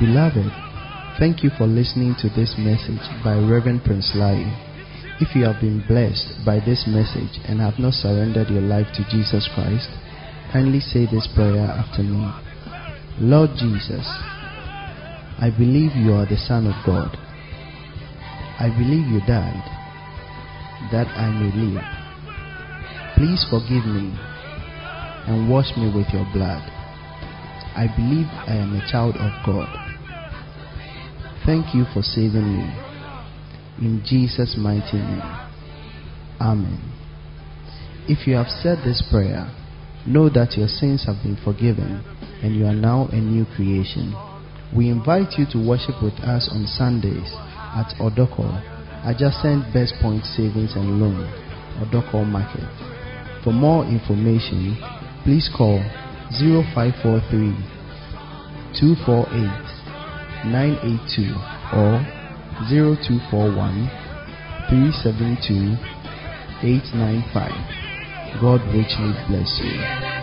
Beloved, 0.00 0.50
thank 1.20 1.44
you 1.44 1.50
for 1.56 1.66
listening 1.68 2.16
to 2.16 2.28
this 2.30 2.58
message 2.58 3.06
by 3.22 3.38
Reverend 3.38 3.84
Prince 3.84 4.10
Lai. 4.16 4.71
If 5.20 5.36
you 5.36 5.44
have 5.44 5.60
been 5.60 5.84
blessed 5.86 6.44
by 6.44 6.58
this 6.60 6.84
message 6.88 7.38
and 7.46 7.60
have 7.60 7.78
not 7.78 7.94
surrendered 7.94 8.48
your 8.48 8.62
life 8.62 8.88
to 8.94 9.04
Jesus 9.10 9.48
Christ, 9.54 9.88
kindly 10.52 10.80
say 10.80 11.06
this 11.06 11.28
prayer 11.34 11.68
after 11.68 12.02
me. 12.02 12.24
Lord 13.20 13.50
Jesus, 13.60 14.06
I 15.38 15.50
believe 15.56 15.94
you 15.94 16.12
are 16.14 16.26
the 16.26 16.36
Son 16.36 16.66
of 16.66 16.74
God. 16.86 17.16
I 18.58 18.68
believe 18.72 19.06
you 19.06 19.20
died 19.26 19.62
that 20.90 21.06
I 21.14 21.30
may 21.30 21.52
live. 21.54 21.84
Please 23.16 23.44
forgive 23.48 23.86
me 23.86 24.10
and 25.28 25.48
wash 25.48 25.76
me 25.76 25.92
with 25.94 26.08
your 26.12 26.26
blood. 26.32 26.62
I 27.76 27.86
believe 27.96 28.26
I 28.48 28.56
am 28.56 28.74
a 28.74 28.90
child 28.90 29.16
of 29.16 29.32
God. 29.46 29.70
Thank 31.46 31.74
you 31.74 31.84
for 31.94 32.02
saving 32.02 32.58
me. 32.58 32.91
In 33.82 34.00
Jesus' 34.06 34.54
mighty 34.56 34.96
name. 34.96 35.26
Amen. 36.40 36.78
If 38.06 38.28
you 38.28 38.36
have 38.36 38.46
said 38.46 38.78
this 38.84 39.02
prayer, 39.10 39.50
know 40.06 40.28
that 40.30 40.54
your 40.56 40.68
sins 40.68 41.02
have 41.04 41.18
been 41.24 41.36
forgiven 41.42 41.98
and 42.46 42.54
you 42.54 42.64
are 42.64 42.78
now 42.78 43.08
a 43.10 43.18
new 43.18 43.44
creation. 43.56 44.14
We 44.70 44.88
invite 44.88 45.34
you 45.36 45.46
to 45.50 45.58
worship 45.58 45.98
with 46.00 46.14
us 46.22 46.48
on 46.54 46.70
Sundays 46.70 47.26
at 47.74 47.90
Odoko, 47.98 48.54
adjacent 49.02 49.74
Best 49.74 49.94
Point 50.00 50.22
Savings 50.30 50.78
and 50.78 51.02
Loan, 51.02 51.26
Odoko 51.82 52.22
Market. 52.22 52.70
For 53.42 53.52
more 53.52 53.82
information, 53.84 54.78
please 55.24 55.50
call 55.50 55.82
0543 56.38 57.50
248 58.78 60.46
982 60.46 61.34
or 61.74 62.21
0241 62.68 63.90
372 64.68 65.76
895. 66.62 68.40
God 68.40 68.60
richly 68.72 69.12
bless. 69.28 69.50
You. 69.62 70.22